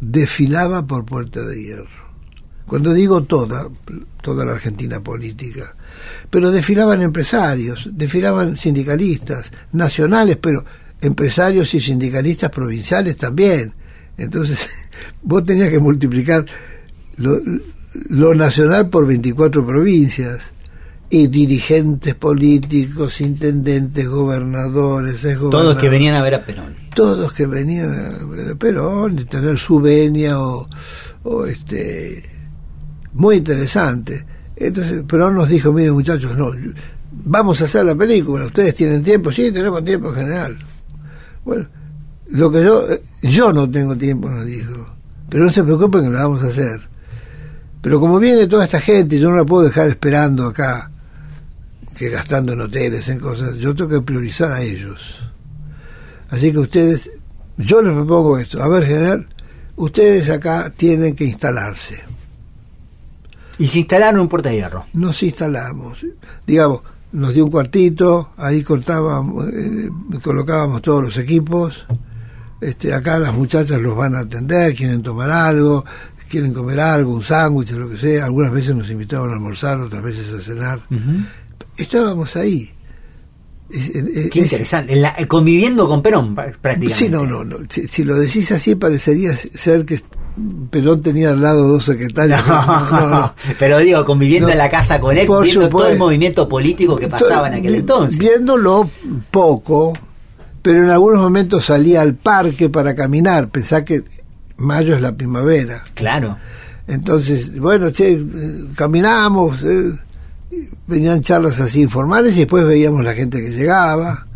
desfilaba 0.00 0.86
por 0.86 1.04
Puerta 1.04 1.40
de 1.42 1.62
Hierro. 1.62 2.03
Cuando 2.66 2.94
digo 2.94 3.22
toda, 3.24 3.68
toda 4.22 4.44
la 4.44 4.52
Argentina 4.52 5.00
política, 5.00 5.74
pero 6.30 6.50
desfilaban 6.50 7.02
empresarios, 7.02 7.88
desfilaban 7.92 8.56
sindicalistas, 8.56 9.50
nacionales, 9.72 10.38
pero 10.40 10.64
empresarios 11.00 11.74
y 11.74 11.80
sindicalistas 11.80 12.50
provinciales 12.50 13.16
también. 13.16 13.72
Entonces, 14.16 14.66
vos 15.22 15.44
tenías 15.44 15.70
que 15.70 15.78
multiplicar 15.78 16.46
lo, 17.18 17.38
lo 18.08 18.34
nacional 18.34 18.88
por 18.88 19.06
24 19.06 19.64
provincias 19.66 20.52
y 21.10 21.28
dirigentes 21.28 22.14
políticos, 22.14 23.20
intendentes, 23.20 24.08
gobernadores, 24.08 25.22
Todos 25.22 25.76
que 25.76 25.88
venían 25.88 26.14
a 26.14 26.22
ver 26.22 26.34
a 26.34 26.44
Perón. 26.44 26.74
Todos 26.94 27.32
que 27.32 27.46
venían 27.46 27.90
a 27.90 28.24
ver 28.24 28.52
a 28.52 28.54
Perón, 28.54 29.18
y 29.18 29.24
tener 29.26 29.58
su 29.58 29.80
venia 29.80 30.40
o, 30.40 30.66
o 31.24 31.46
este 31.46 32.33
muy 33.14 33.36
interesante. 33.36 34.24
Entonces 34.56 35.02
Perón 35.06 35.34
nos 35.34 35.48
dijo, 35.48 35.72
miren 35.72 35.94
muchachos, 35.94 36.36
no, 36.36 36.52
vamos 37.10 37.60
a 37.60 37.64
hacer 37.64 37.84
la 37.84 37.94
película, 37.94 38.46
ustedes 38.46 38.74
tienen 38.74 39.02
tiempo, 39.02 39.32
sí, 39.32 39.50
tenemos 39.52 39.84
tiempo 39.84 40.08
en 40.10 40.14
general. 40.14 40.58
Bueno, 41.44 41.66
lo 42.30 42.50
que 42.50 42.64
yo, 42.64 42.86
yo 43.22 43.52
no 43.52 43.70
tengo 43.70 43.96
tiempo, 43.96 44.28
nos 44.28 44.46
dijo, 44.46 44.94
pero 45.28 45.44
no 45.44 45.52
se 45.52 45.62
preocupen 45.62 46.04
que 46.04 46.10
lo 46.10 46.18
vamos 46.18 46.42
a 46.42 46.46
hacer. 46.46 46.80
Pero 47.80 48.00
como 48.00 48.18
viene 48.18 48.46
toda 48.46 48.64
esta 48.64 48.80
gente, 48.80 49.18
yo 49.18 49.30
no 49.30 49.36
la 49.36 49.44
puedo 49.44 49.64
dejar 49.64 49.88
esperando 49.88 50.46
acá 50.46 50.90
que 51.96 52.08
gastando 52.08 52.52
en 52.52 52.62
hoteles, 52.62 53.08
en 53.08 53.20
cosas. 53.20 53.56
Yo 53.58 53.74
tengo 53.74 53.90
que 53.90 54.00
priorizar 54.00 54.52
a 54.52 54.62
ellos. 54.62 55.22
Así 56.30 56.50
que 56.50 56.58
ustedes, 56.58 57.10
yo 57.56 57.82
les 57.82 57.92
propongo 57.92 58.38
esto. 58.38 58.62
A 58.62 58.68
ver, 58.68 58.84
general, 58.84 59.28
ustedes 59.76 60.30
acá 60.30 60.72
tienen 60.76 61.14
que 61.14 61.24
instalarse. 61.24 62.02
¿Y 63.58 63.68
se 63.68 63.80
instalaron 63.80 64.22
en 64.22 64.28
Puerta 64.28 64.48
de 64.48 64.56
Hierro? 64.56 64.86
Nos 64.94 65.22
instalamos. 65.22 66.04
Digamos, 66.46 66.80
nos 67.12 67.34
dio 67.34 67.44
un 67.44 67.50
cuartito, 67.50 68.30
ahí 68.36 68.62
cortábamos, 68.62 69.48
eh, 69.52 69.88
colocábamos 70.22 70.82
todos 70.82 71.02
los 71.02 71.16
equipos. 71.16 71.86
Este, 72.60 72.92
acá 72.92 73.18
las 73.18 73.34
muchachas 73.34 73.80
los 73.80 73.96
van 73.96 74.14
a 74.16 74.20
atender, 74.20 74.74
quieren 74.74 75.02
tomar 75.02 75.30
algo, 75.30 75.84
quieren 76.28 76.52
comer 76.52 76.80
algo, 76.80 77.12
un 77.12 77.22
sándwich, 77.22 77.70
lo 77.72 77.88
que 77.88 77.96
sea. 77.96 78.24
Algunas 78.24 78.52
veces 78.52 78.74
nos 78.74 78.90
invitaban 78.90 79.30
a 79.30 79.34
almorzar, 79.34 79.78
otras 79.80 80.02
veces 80.02 80.32
a 80.32 80.42
cenar 80.42 80.80
estábamos 81.76 82.36
ahí. 82.36 82.70
Qué 83.70 84.40
interesante, 84.40 84.94
conviviendo 85.26 85.88
con 85.88 86.02
Perón 86.02 86.34
prácticamente. 86.34 86.94
Sí, 86.94 87.08
no, 87.08 87.26
no, 87.26 87.58
Si, 87.68 88.04
lo 88.04 88.16
decís 88.16 88.52
así 88.52 88.74
parecería 88.74 89.34
ser 89.34 89.84
que 89.84 90.00
Perón 90.70 91.00
tenía 91.00 91.30
al 91.30 91.40
lado 91.40 91.68
dos 91.68 91.84
secretarios. 91.84 92.40
pero 93.58 93.78
digo, 93.78 94.04
conviviendo 94.04 94.48
en 94.48 94.58
la 94.58 94.68
casa 94.68 95.00
con 95.00 95.16
él, 95.16 95.28
viendo 95.42 95.68
todo 95.68 95.88
el 95.88 95.98
movimiento 95.98 96.48
político 96.48 96.96
que 96.96 97.08
pasaba 97.08 97.48
en 97.48 97.54
aquel 97.54 97.76
entonces. 97.76 98.18
Viéndolo 98.18 98.90
poco, 99.30 99.92
pero 100.60 100.82
en 100.82 100.90
algunos 100.90 101.20
momentos 101.20 101.66
salía 101.66 102.00
al 102.00 102.14
parque 102.14 102.68
para 102.68 102.94
caminar. 102.94 103.48
Pensá 103.48 103.84
que 103.84 104.02
mayo 104.56 104.96
es 104.96 105.02
la 105.02 105.12
primavera. 105.12 105.84
Claro. 105.94 106.36
Entonces, 106.88 107.58
bueno, 107.58 107.90
che, 107.90 108.12
eh, 108.12 108.64
caminamos, 108.74 109.62
eh, 109.62 109.92
venían 110.86 111.22
charlas 111.22 111.60
así 111.60 111.80
informales 111.80 112.34
y 112.34 112.40
después 112.40 112.66
veíamos 112.66 113.04
la 113.04 113.14
gente 113.14 113.40
que 113.40 113.50
llegaba. 113.50 114.26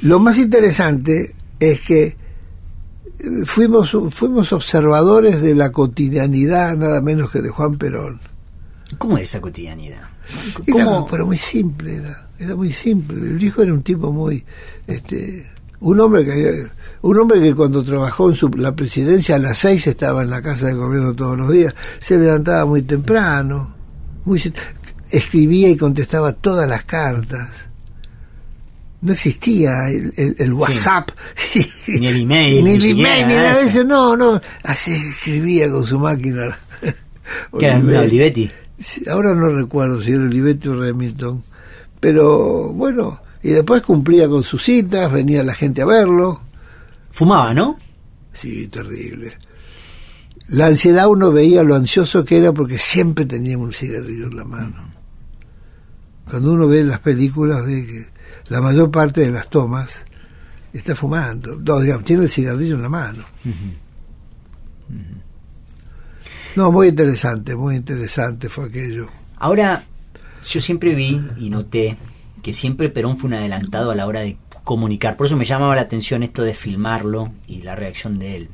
Lo 0.00 0.18
más 0.18 0.38
interesante 0.38 1.34
es 1.60 1.82
que 1.82 2.16
fuimos, 3.44 3.96
fuimos 4.10 4.52
observadores 4.52 5.42
de 5.42 5.54
la 5.54 5.72
cotidianidad 5.72 6.76
nada 6.76 7.00
menos 7.00 7.30
que 7.30 7.40
de 7.40 7.48
Juan 7.48 7.76
Perón. 7.76 8.20
¿Cómo 8.98 9.16
es 9.18 9.24
esa 9.24 9.40
cotidianidad? 9.40 10.02
Era, 10.66 10.84
¿Cómo? 10.84 11.06
pero 11.06 11.26
muy 11.26 11.38
simple, 11.38 11.96
era, 11.96 12.28
era 12.38 12.54
muy 12.54 12.72
simple. 12.72 13.16
El 13.16 13.42
hijo 13.42 13.62
era 13.62 13.72
un 13.72 13.82
tipo 13.82 14.12
muy, 14.12 14.44
este, 14.86 15.50
un 15.80 16.00
hombre 16.00 16.24
que 16.24 16.66
un 17.02 17.18
hombre 17.18 17.40
que 17.40 17.54
cuando 17.54 17.82
trabajó 17.82 18.30
en 18.30 18.36
su, 18.36 18.48
la 18.50 18.74
presidencia 18.74 19.36
a 19.36 19.38
las 19.38 19.58
seis 19.58 19.86
estaba 19.86 20.22
en 20.22 20.30
la 20.30 20.40
casa 20.40 20.68
del 20.68 20.76
gobierno 20.76 21.14
todos 21.14 21.36
los 21.36 21.50
días, 21.50 21.74
se 22.00 22.18
levantaba 22.18 22.64
muy 22.64 22.82
temprano, 22.82 23.74
muy 24.24 24.40
escribía 25.10 25.68
y 25.68 25.76
contestaba 25.76 26.32
todas 26.32 26.68
las 26.68 26.84
cartas. 26.84 27.68
No 29.02 29.12
existía 29.12 29.88
el, 29.90 30.12
el, 30.16 30.36
el 30.38 30.52
WhatsApp, 30.52 31.10
sí. 31.36 31.66
ni 32.00 32.06
el 32.06 32.20
email, 32.22 32.64
ni, 32.64 32.70
el 32.74 32.84
email, 32.84 33.26
ni 33.26 33.34
nada 33.34 33.58
de 33.58 33.66
eso. 33.66 33.84
No, 33.84 34.16
no, 34.16 34.40
así 34.62 34.92
escribía 34.92 35.68
con 35.68 35.84
su 35.84 35.98
máquina. 35.98 36.56
¿Qué 37.58 37.66
era 37.66 37.78
Olivetti? 37.78 38.50
Ahora 39.10 39.34
no 39.34 39.48
recuerdo 39.48 40.00
si 40.00 40.12
era 40.12 40.22
Olivetti 40.22 40.68
o 40.68 40.76
Remington, 40.76 41.42
pero 41.98 42.68
bueno, 42.70 43.20
y 43.42 43.50
después 43.50 43.82
cumplía 43.82 44.28
con 44.28 44.44
sus 44.44 44.62
citas, 44.62 45.10
venía 45.10 45.42
la 45.42 45.54
gente 45.54 45.82
a 45.82 45.86
verlo. 45.86 46.40
Fumaba, 47.10 47.52
¿no? 47.52 47.76
Sí, 48.32 48.68
terrible. 48.68 49.32
La 50.48 50.66
ansiedad 50.66 51.08
uno 51.08 51.32
veía 51.32 51.62
lo 51.62 51.74
ansioso 51.74 52.24
que 52.24 52.38
era 52.38 52.52
porque 52.52 52.78
siempre 52.78 53.26
tenía 53.26 53.58
un 53.58 53.72
cigarrillo 53.72 54.26
en 54.26 54.36
la 54.36 54.44
mano. 54.44 54.92
Cuando 56.28 56.52
uno 56.52 56.68
ve 56.68 56.84
las 56.84 57.00
películas 57.00 57.64
ve 57.64 57.86
que 57.86 58.11
la 58.48 58.60
mayor 58.60 58.90
parte 58.90 59.22
de 59.22 59.30
las 59.30 59.48
tomas 59.48 60.04
está 60.72 60.94
fumando. 60.94 61.56
No, 61.56 61.80
digamos, 61.80 62.04
tiene 62.04 62.22
el 62.22 62.28
cigarrillo 62.28 62.76
en 62.76 62.82
la 62.82 62.88
mano. 62.88 63.24
Uh 63.44 63.48
-huh. 63.48 63.52
Uh 64.90 64.94
-huh. 64.94 65.22
No, 66.56 66.70
muy 66.70 66.88
interesante, 66.88 67.56
muy 67.56 67.76
interesante 67.76 68.48
fue 68.48 68.66
aquello. 68.66 69.08
Ahora, 69.38 69.84
yo 70.46 70.60
siempre 70.60 70.94
vi 70.94 71.20
y 71.38 71.50
noté 71.50 71.96
que 72.42 72.52
siempre 72.52 72.90
Perón 72.90 73.18
fue 73.18 73.28
un 73.28 73.34
adelantado 73.34 73.90
a 73.90 73.94
la 73.94 74.06
hora 74.06 74.20
de 74.20 74.36
comunicar. 74.64 75.16
Por 75.16 75.26
eso 75.26 75.36
me 75.36 75.44
llamaba 75.44 75.74
la 75.74 75.82
atención 75.82 76.22
esto 76.22 76.42
de 76.42 76.54
filmarlo 76.54 77.32
y 77.46 77.62
la 77.62 77.74
reacción 77.74 78.18
de 78.18 78.36
él. 78.36 78.48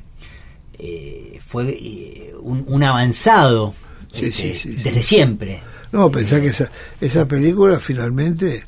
Eh, 0.78 1.40
fue 1.44 1.70
eh, 1.70 2.34
un, 2.40 2.64
un, 2.68 2.82
avanzado 2.84 3.74
sí, 4.12 4.26
este, 4.26 4.56
sí, 4.56 4.58
sí, 4.58 4.82
desde 4.82 5.02
siempre. 5.02 5.60
No, 5.90 6.10
pensá 6.10 6.40
que 6.40 6.48
esa, 6.48 6.70
esa 7.00 7.26
película 7.26 7.80
finalmente, 7.80 8.64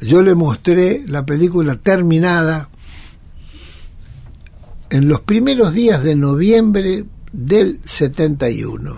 yo 0.00 0.22
le 0.22 0.34
mostré 0.34 1.04
la 1.06 1.24
película 1.24 1.76
terminada 1.76 2.68
en 4.90 5.08
los 5.08 5.20
primeros 5.22 5.72
días 5.72 6.02
de 6.02 6.14
noviembre 6.14 7.04
del 7.32 7.80
71. 7.84 8.96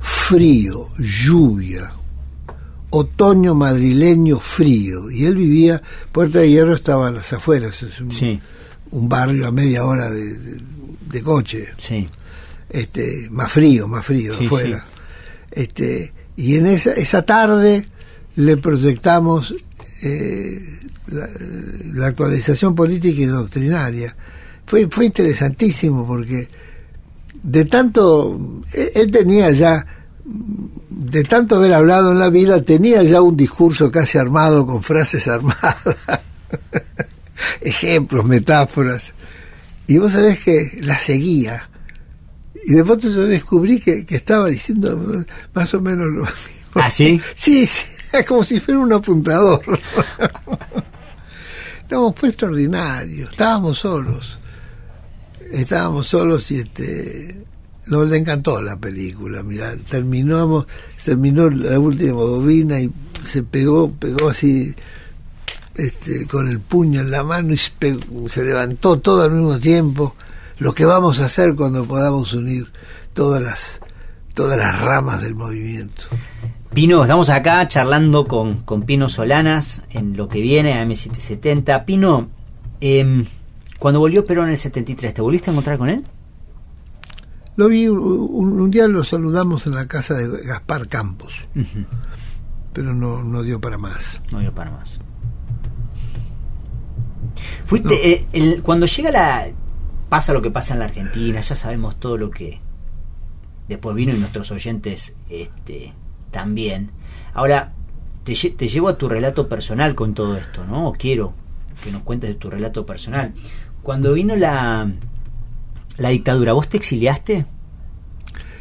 Frío, 0.00 0.88
lluvia, 0.98 1.92
otoño 2.90 3.54
madrileño 3.54 4.38
frío. 4.38 5.10
Y 5.10 5.24
él 5.26 5.36
vivía, 5.36 5.82
Puerta 6.12 6.40
de 6.40 6.50
Hierro 6.50 6.74
estaba 6.74 7.08
a 7.08 7.12
las 7.12 7.32
afueras, 7.32 7.82
es 7.82 8.00
un, 8.00 8.12
sí. 8.12 8.40
un 8.90 9.08
barrio 9.08 9.46
a 9.46 9.52
media 9.52 9.84
hora 9.84 10.10
de, 10.10 10.38
de, 10.38 10.60
de 11.10 11.22
coche. 11.22 11.68
Sí. 11.78 12.08
Este, 12.68 13.28
más 13.30 13.52
frío, 13.52 13.86
más 13.88 14.04
frío, 14.04 14.32
sí, 14.32 14.46
afuera. 14.46 14.84
Este, 15.50 16.12
y 16.36 16.56
en 16.56 16.66
esa, 16.66 16.92
esa 16.92 17.22
tarde 17.22 17.86
le 18.36 18.56
proyectamos 18.56 19.54
eh, 20.02 20.60
la, 21.08 21.28
la, 21.94 22.06
actualización 22.06 22.74
política 22.74 23.20
y 23.20 23.26
doctrinaria. 23.26 24.14
Fue, 24.66 24.88
fue 24.88 25.06
interesantísimo 25.06 26.06
porque 26.06 26.48
de 27.42 27.64
tanto, 27.64 28.62
él, 28.72 28.90
él 28.94 29.10
tenía 29.10 29.50
ya 29.50 29.84
de 30.24 31.22
tanto 31.24 31.56
haber 31.56 31.72
hablado 31.72 32.12
en 32.12 32.18
la 32.18 32.30
vida, 32.30 32.62
tenía 32.62 33.02
ya 33.02 33.20
un 33.20 33.36
discurso 33.36 33.90
casi 33.90 34.18
armado 34.18 34.66
con 34.66 34.82
frases 34.82 35.26
armadas, 35.28 35.76
ejemplos, 37.60 38.24
metáforas. 38.24 39.12
Y 39.86 39.98
vos 39.98 40.12
sabés 40.12 40.38
que 40.38 40.78
la 40.82 40.98
seguía. 40.98 41.68
Y 42.64 42.72
de 42.72 42.84
pronto 42.84 43.08
yo 43.08 43.26
descubrí 43.26 43.80
que, 43.80 44.06
que 44.06 44.14
estaba 44.14 44.48
diciendo 44.48 45.24
más 45.54 45.74
o 45.74 45.80
menos 45.80 46.06
lo 46.06 46.22
mismo. 46.22 46.32
¿Ah, 46.74 46.90
sí? 46.90 47.20
Sí, 47.34 47.68
como 48.26 48.44
si 48.44 48.60
fuera 48.60 48.80
un 48.80 48.92
apuntador. 48.92 49.62
no, 51.90 52.12
fue 52.12 52.30
extraordinario. 52.30 53.30
Estábamos 53.30 53.78
solos. 53.78 54.38
Estábamos 55.50 56.06
solos 56.06 56.50
y 56.50 56.60
este 56.60 57.36
no 57.86 58.04
le 58.04 58.16
encantó 58.16 58.62
la 58.62 58.76
película 58.76 59.42
mira 59.42 59.74
terminamos 59.90 60.66
terminó 61.04 61.50
la 61.50 61.80
última 61.80 62.12
bobina 62.12 62.80
y 62.80 62.92
se 63.24 63.42
pegó 63.42 63.92
pegó 63.92 64.28
así 64.28 64.72
este, 65.74 66.26
con 66.28 66.48
el 66.48 66.60
puño 66.60 67.00
en 67.00 67.10
la 67.10 67.24
mano 67.24 67.54
y 67.54 67.58
se, 67.58 68.44
levantó 68.44 69.00
todo 69.00 69.22
al 69.22 69.32
mismo 69.32 69.58
tiempo 69.58 70.14
lo 70.58 70.74
que 70.74 70.84
vamos 70.84 71.18
a 71.18 71.26
hacer 71.26 71.56
cuando 71.56 71.84
podamos 71.84 72.32
unir 72.34 72.70
todas 73.14 73.42
las 73.42 73.80
todas 74.32 74.56
las 74.56 74.80
ramas 74.80 75.20
del 75.20 75.34
movimiento 75.34 76.04
Pino, 76.74 77.02
estamos 77.02 77.28
acá 77.28 77.68
charlando 77.68 78.26
con, 78.26 78.62
con 78.62 78.84
Pino 78.84 79.10
Solanas 79.10 79.82
en 79.90 80.16
lo 80.16 80.26
que 80.26 80.40
viene 80.40 80.72
a 80.72 80.84
M770. 80.84 81.84
Pino, 81.84 82.30
eh, 82.80 83.26
cuando 83.78 84.00
volvió 84.00 84.24
Perón 84.24 84.46
en 84.46 84.52
el 84.52 84.56
73, 84.56 85.12
¿te 85.12 85.20
volviste 85.20 85.50
a 85.50 85.52
encontrar 85.52 85.76
con 85.76 85.90
él? 85.90 86.06
Lo 87.56 87.68
vi, 87.68 87.88
un, 87.88 87.98
un, 87.98 88.70
día 88.70 88.88
lo 88.88 89.04
saludamos 89.04 89.66
en 89.66 89.74
la 89.74 89.86
casa 89.86 90.14
de 90.14 90.26
Gaspar 90.44 90.88
Campos, 90.88 91.46
uh 91.54 91.58
-huh. 91.58 91.86
pero 92.72 92.94
no, 92.94 93.22
no 93.22 93.42
dio 93.42 93.60
para 93.60 93.76
más. 93.76 94.22
No 94.30 94.40
dio 94.40 94.54
para 94.54 94.70
más. 94.70 94.98
Fuiste, 97.66 97.88
no. 97.88 98.00
eh, 98.02 98.26
el, 98.32 98.62
cuando 98.62 98.86
llega 98.86 99.10
la... 99.10 99.46
pasa 100.08 100.32
lo 100.32 100.40
que 100.40 100.50
pasa 100.50 100.72
en 100.72 100.78
la 100.78 100.86
Argentina, 100.86 101.42
ya 101.42 101.54
sabemos 101.54 101.96
todo 102.00 102.16
lo 102.16 102.30
que 102.30 102.62
después 103.68 103.94
vino 103.94 104.14
y 104.14 104.18
nuestros 104.18 104.50
oyentes 104.50 105.14
este, 105.28 105.92
también. 106.32 106.90
Ahora, 107.34 107.72
te, 108.24 108.34
te 108.34 108.68
llevo 108.68 108.88
a 108.88 108.98
tu 108.98 109.08
relato 109.08 109.48
personal 109.48 109.94
con 109.94 110.14
todo 110.14 110.36
esto, 110.36 110.64
¿no? 110.64 110.92
Quiero 110.92 111.34
que 111.84 111.92
nos 111.92 112.02
cuentes 112.02 112.30
de 112.30 112.34
tu 112.34 112.50
relato 112.50 112.84
personal. 112.84 113.32
Cuando 113.82 114.12
vino 114.12 114.34
la 114.34 114.90
la 115.98 116.08
dictadura, 116.08 116.52
¿vos 116.52 116.68
te 116.68 116.76
exiliaste? 116.76 117.46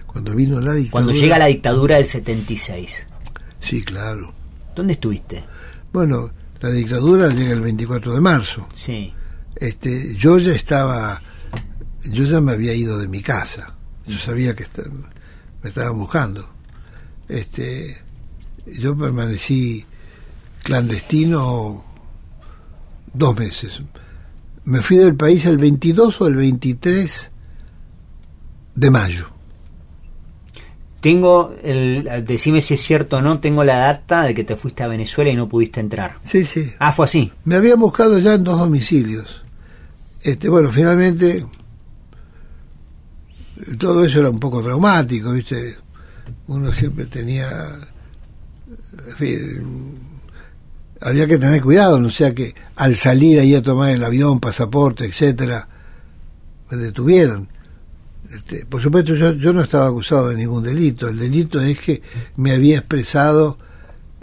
Cuando 0.05 0.35
vino 0.35 0.59
la 0.59 0.73
dictadura. 0.73 0.91
Cuando 0.91 1.13
llega 1.13 1.37
la 1.37 1.45
dictadura 1.45 1.95
del 1.95 2.05
76. 2.05 3.07
Sí, 3.59 3.81
claro. 3.83 4.33
¿Dónde 4.75 4.93
estuviste? 4.93 5.43
Bueno, 5.93 6.31
la 6.59 6.69
dictadura 6.69 7.29
llega 7.29 7.53
el 7.53 7.61
24 7.61 8.13
de 8.13 8.21
marzo. 8.21 8.67
Sí. 8.73 9.13
Este, 9.55 10.15
yo 10.15 10.37
ya 10.37 10.53
estaba, 10.53 11.21
yo 12.03 12.25
ya 12.25 12.41
me 12.41 12.51
había 12.51 12.73
ido 12.73 12.97
de 12.97 13.07
mi 13.07 13.21
casa. 13.21 13.75
Yo 14.05 14.17
sabía 14.17 14.55
que 14.55 14.63
está, 14.63 14.83
me 15.63 15.69
estaban 15.69 15.97
buscando. 15.97 16.49
Este, 17.31 17.97
yo 18.65 18.95
permanecí 18.97 19.85
clandestino 20.63 21.83
dos 23.13 23.37
meses 23.37 23.81
me 24.65 24.81
fui 24.81 24.97
del 24.97 25.15
país 25.15 25.45
el 25.45 25.57
22 25.57 26.21
o 26.21 26.27
el 26.27 26.35
23 26.35 27.31
de 28.75 28.91
mayo. 28.91 29.27
Tengo, 30.99 31.55
el, 31.63 32.23
decime 32.25 32.61
si 32.61 32.75
es 32.75 32.81
cierto 32.81 33.17
o 33.17 33.21
no, 33.21 33.39
tengo 33.39 33.63
la 33.63 33.77
data 33.77 34.21
de 34.21 34.35
que 34.35 34.43
te 34.43 34.55
fuiste 34.55 34.83
a 34.83 34.87
Venezuela 34.87 35.31
y 35.31 35.35
no 35.35 35.49
pudiste 35.49 35.79
entrar. 35.79 36.19
Sí, 36.21 36.45
sí. 36.45 36.71
Ah, 36.77 36.91
fue 36.91 37.05
así. 37.05 37.31
Me 37.43 37.55
habían 37.55 37.79
buscado 37.79 38.19
ya 38.19 38.35
en 38.35 38.43
dos 38.43 38.59
domicilios. 38.59 39.41
Este, 40.21 40.47
bueno, 40.47 40.69
finalmente 40.69 41.43
todo 43.79 44.05
eso 44.05 44.19
era 44.19 44.29
un 44.29 44.39
poco 44.39 44.61
traumático, 44.61 45.31
¿viste? 45.31 45.77
Uno 46.47 46.73
siempre 46.73 47.05
tenía, 47.05 47.79
en 49.07 49.15
fin, 49.15 49.97
había 51.01 51.27
que 51.27 51.37
tener 51.37 51.61
cuidado, 51.61 51.99
no 51.99 52.11
sea 52.11 52.33
que 52.33 52.53
al 52.75 52.97
salir 52.97 53.39
ahí 53.39 53.55
a 53.55 53.61
tomar 53.61 53.91
el 53.91 54.03
avión, 54.03 54.39
pasaporte, 54.39 55.05
etcétera, 55.05 55.67
me 56.69 56.77
detuvieran. 56.77 57.47
Este, 58.31 58.65
por 58.65 58.81
supuesto, 58.81 59.15
yo, 59.15 59.33
yo 59.33 59.51
no 59.51 59.61
estaba 59.61 59.87
acusado 59.87 60.29
de 60.29 60.37
ningún 60.37 60.63
delito. 60.63 61.07
El 61.07 61.19
delito 61.19 61.59
es 61.59 61.79
que 61.79 62.01
me 62.37 62.51
había 62.51 62.77
expresado, 62.77 63.57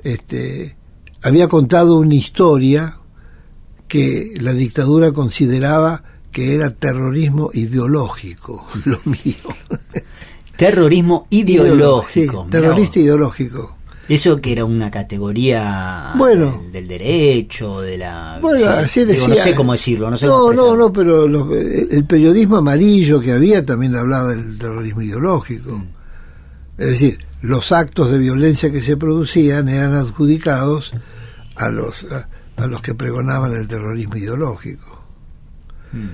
este, 0.02 0.76
había 1.22 1.48
contado 1.48 1.98
una 1.98 2.14
historia 2.14 2.98
que 3.86 4.34
la 4.40 4.52
dictadura 4.52 5.12
consideraba 5.12 6.04
que 6.30 6.54
era 6.54 6.70
terrorismo 6.70 7.50
ideológico, 7.54 8.68
lo 8.84 9.00
mío. 9.04 9.34
Terrorismo 10.58 11.28
ideológico. 11.30 12.42
Sí, 12.42 12.50
terrorista 12.50 12.98
ideológico. 12.98 13.76
Eso 14.08 14.40
que 14.40 14.50
era 14.50 14.64
una 14.64 14.90
categoría 14.90 16.14
bueno, 16.16 16.64
del, 16.72 16.88
derecho, 16.88 17.80
de 17.80 17.98
la... 17.98 18.40
Bueno, 18.42 18.68
así 18.68 19.04
decía. 19.04 19.28
no 19.28 19.36
sé 19.36 19.54
cómo 19.54 19.72
decirlo, 19.72 20.10
no 20.10 20.16
sé 20.16 20.26
No, 20.26 20.52
no, 20.52 20.74
no, 20.74 20.92
pero 20.92 21.26
el 21.26 22.04
periodismo 22.06 22.56
amarillo 22.56 23.20
que 23.20 23.32
había 23.32 23.64
también 23.64 23.94
hablaba 23.94 24.30
del 24.30 24.58
terrorismo 24.58 25.02
ideológico. 25.02 25.72
Mm. 25.72 25.88
Es 26.78 26.86
decir, 26.88 27.18
los 27.40 27.70
actos 27.70 28.10
de 28.10 28.18
violencia 28.18 28.72
que 28.72 28.82
se 28.82 28.96
producían 28.96 29.68
eran 29.68 29.94
adjudicados 29.94 30.92
a 31.54 31.68
los, 31.68 32.04
a, 32.56 32.66
los 32.66 32.82
que 32.82 32.94
pregonaban 32.94 33.54
el 33.54 33.68
terrorismo 33.68 34.16
ideológico. 34.16 35.04
Mm. 35.92 36.08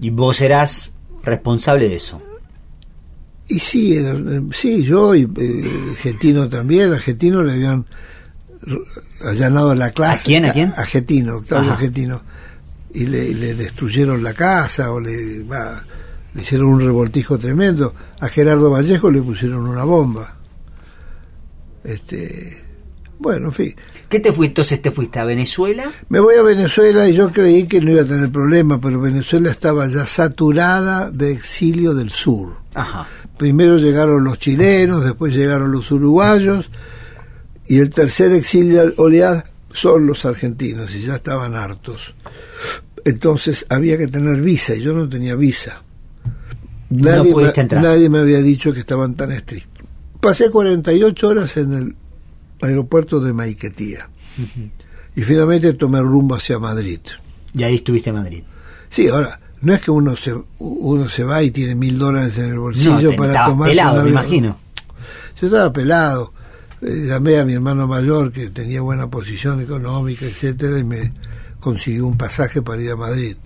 ¿Y 0.00 0.08
vos 0.08 0.40
eras 0.40 0.92
responsable 1.24 1.90
de 1.90 1.96
eso? 1.96 2.22
Y 3.52 3.58
sí, 3.58 4.02
sí, 4.54 4.82
yo 4.82 5.14
y 5.14 5.28
eh, 5.36 5.94
Getino 5.98 6.48
también. 6.48 6.94
A 6.94 6.98
Getino 6.98 7.42
le 7.42 7.52
habían 7.52 7.84
allanado 9.20 9.74
la 9.74 9.90
clase. 9.90 10.22
¿A 10.22 10.24
quién? 10.24 10.44
¿A 10.46 10.52
quién? 10.54 10.72
A, 10.74 10.84
Getino, 10.84 11.36
Octavio 11.36 11.76
Getino. 11.76 12.22
Y 12.94 13.04
le, 13.04 13.54
destruyeron 13.54 14.22
la 14.22 14.32
casa 14.32 14.90
o 14.90 14.98
le, 14.98 15.40
le 15.40 15.46
hicieron 16.34 16.68
un 16.68 16.80
revoltijo 16.80 17.36
tremendo. 17.36 17.94
A 18.20 18.28
Gerardo 18.28 18.70
Vallejo 18.70 19.10
le 19.10 19.20
pusieron 19.20 19.66
una 19.66 19.84
bomba. 19.84 20.34
Este, 21.84 22.64
bueno, 23.18 23.48
en 23.48 23.52
fin. 23.52 23.74
¿Qué 24.12 24.20
te 24.20 24.30
fuiste? 24.30 24.50
Entonces 24.60 24.82
te 24.82 24.90
fuiste 24.90 25.20
a 25.20 25.24
Venezuela. 25.24 25.90
Me 26.10 26.20
voy 26.20 26.34
a 26.34 26.42
Venezuela 26.42 27.08
y 27.08 27.14
yo 27.14 27.32
creí 27.32 27.66
que 27.66 27.80
no 27.80 27.92
iba 27.92 28.02
a 28.02 28.04
tener 28.04 28.30
problema, 28.30 28.78
pero 28.78 29.00
Venezuela 29.00 29.50
estaba 29.50 29.86
ya 29.86 30.06
saturada 30.06 31.10
de 31.10 31.32
exilio 31.32 31.94
del 31.94 32.10
sur. 32.10 32.58
Ajá. 32.74 33.08
Primero 33.38 33.78
llegaron 33.78 34.22
los 34.22 34.38
chilenos, 34.38 35.02
después 35.02 35.34
llegaron 35.34 35.72
los 35.72 35.90
uruguayos 35.90 36.70
y 37.66 37.78
el 37.78 37.88
tercer 37.88 38.32
exilio 38.32 38.92
oleada 38.98 39.46
son 39.72 40.06
los 40.06 40.26
argentinos 40.26 40.94
y 40.94 41.06
ya 41.06 41.14
estaban 41.14 41.56
hartos. 41.56 42.12
Entonces 43.06 43.64
había 43.70 43.96
que 43.96 44.08
tener 44.08 44.42
visa 44.42 44.74
y 44.74 44.82
yo 44.82 44.92
no 44.92 45.08
tenía 45.08 45.36
visa. 45.36 45.84
Nadie, 46.90 47.34
me, 47.34 47.80
nadie 47.80 48.10
me 48.10 48.18
había 48.18 48.42
dicho 48.42 48.74
que 48.74 48.80
estaban 48.80 49.14
tan 49.14 49.32
estrictos. 49.32 49.86
Pasé 50.20 50.50
48 50.50 51.28
horas 51.28 51.56
en 51.56 51.72
el 51.72 51.96
aeropuerto 52.62 53.20
de 53.20 53.32
Maiquetía 53.32 54.08
y 55.14 55.22
finalmente 55.22 55.72
tomé 55.74 56.00
rumbo 56.00 56.36
hacia 56.36 56.58
Madrid. 56.58 57.00
Y 57.54 57.62
ahí 57.64 57.76
estuviste 57.76 58.10
en 58.10 58.16
Madrid. 58.16 58.42
Sí, 58.88 59.08
ahora, 59.08 59.38
no 59.60 59.74
es 59.74 59.80
que 59.80 59.90
uno 59.90 60.16
se, 60.16 60.34
uno 60.58 61.08
se 61.08 61.24
va 61.24 61.42
y 61.42 61.50
tiene 61.50 61.74
mil 61.74 61.98
dólares 61.98 62.38
en 62.38 62.50
el 62.50 62.58
bolsillo 62.58 63.14
para 63.16 63.44
tomar 63.44 63.68
pelado, 63.68 64.02
me 64.04 64.10
imagino. 64.10 64.56
Yo 65.40 65.46
estaba 65.46 65.72
pelado. 65.72 66.32
Eh, 66.80 67.06
llamé 67.06 67.38
a 67.38 67.44
mi 67.44 67.52
hermano 67.52 67.86
mayor 67.86 68.32
que 68.32 68.48
tenía 68.50 68.80
buena 68.80 69.08
posición 69.08 69.60
económica, 69.60 70.24
etcétera, 70.24 70.78
y 70.78 70.84
me 70.84 71.12
consiguió 71.60 72.06
un 72.06 72.16
pasaje 72.16 72.60
para 72.62 72.82
ir 72.82 72.90
a 72.90 72.96
Madrid. 72.96 73.36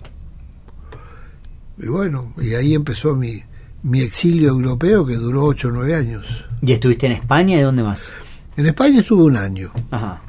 Y 1.77 1.87
bueno, 1.87 2.33
y 2.41 2.55
ahí 2.55 2.73
empezó 2.73 3.15
mi, 3.15 3.43
mi 3.83 4.01
exilio 4.01 4.49
europeo 4.49 5.05
que 5.05 5.15
duró 5.15 5.45
ocho 5.45 5.67
o 5.67 5.71
nueve 5.71 5.95
años. 5.95 6.25
¿Y 6.61 6.71
estuviste 6.71 7.05
en 7.05 7.11
España 7.11 7.57
y 7.57 7.61
dónde 7.61 7.83
más? 7.83 8.11
En 8.57 8.65
España 8.65 8.99
estuve 8.99 9.23
un 9.23 9.37
año. 9.37 9.71
Ajá. 9.91 10.21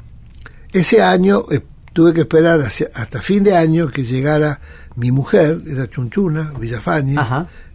Ese 0.71 1.01
año 1.01 1.45
eh, 1.51 1.61
tuve 1.93 2.13
que 2.13 2.21
esperar 2.21 2.61
hasta 2.61 3.21
fin 3.21 3.43
de 3.43 3.55
año 3.55 3.87
que 3.87 4.03
llegara 4.03 4.61
mi 4.95 5.11
mujer, 5.11 5.63
era 5.65 5.89
Chunchuna, 5.89 6.53
Villafañe, 6.59 7.15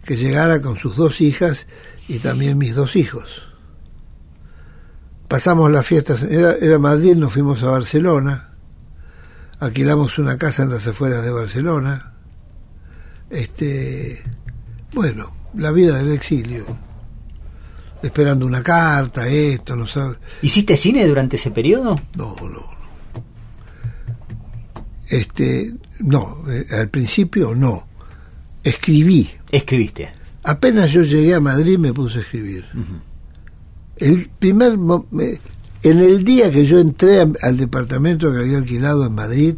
que 0.03 0.15
llegara 0.15 0.61
con 0.61 0.77
sus 0.77 0.95
dos 0.95 1.19
hijas 1.19 1.67
y 2.07 2.19
también 2.19 2.57
mis 2.57 2.75
dos 2.75 2.95
hijos. 2.95 3.47
Pasamos 5.27 5.71
las 5.71 5.85
fiestas, 5.85 6.23
era, 6.23 6.53
era 6.53 6.79
Madrid, 6.79 7.15
nos 7.15 7.33
fuimos 7.33 7.63
a 7.63 7.71
Barcelona, 7.71 8.51
alquilamos 9.59 10.17
una 10.19 10.37
casa 10.37 10.63
en 10.63 10.69
las 10.69 10.87
afueras 10.87 11.23
de 11.25 11.31
Barcelona. 11.31 12.13
Este, 13.29 14.23
bueno, 14.93 15.35
la 15.55 15.71
vida 15.71 15.97
del 15.97 16.11
exilio. 16.11 16.65
Esperando 18.05 18.45
una 18.45 18.61
carta, 18.61 19.27
esto, 19.27 19.75
no 19.75 19.87
sabes. 19.87 20.17
¿Hiciste 20.43 20.77
cine 20.77 21.07
durante 21.07 21.37
ese 21.37 21.49
periodo? 21.49 21.99
No, 22.15 22.35
no, 22.39 22.75
este, 25.07 25.73
no, 25.99 26.43
eh, 26.49 26.67
al 26.71 26.89
principio 26.89 27.55
no. 27.55 27.87
Escribí. 28.63 29.29
Escribiste. 29.51 30.11
Apenas 30.43 30.91
yo 30.91 31.03
llegué 31.03 31.33
a 31.33 31.39
Madrid 31.39 31.77
me 31.77 31.93
puse 31.93 32.19
a 32.19 32.21
escribir. 32.21 32.65
El 33.97 34.29
primer 34.39 34.77
en 35.83 35.99
el 35.99 36.23
día 36.23 36.51
que 36.51 36.65
yo 36.65 36.79
entré 36.79 37.21
al 37.21 37.57
departamento 37.57 38.31
que 38.31 38.39
había 38.39 38.57
alquilado 38.57 39.05
en 39.05 39.13
Madrid, 39.13 39.55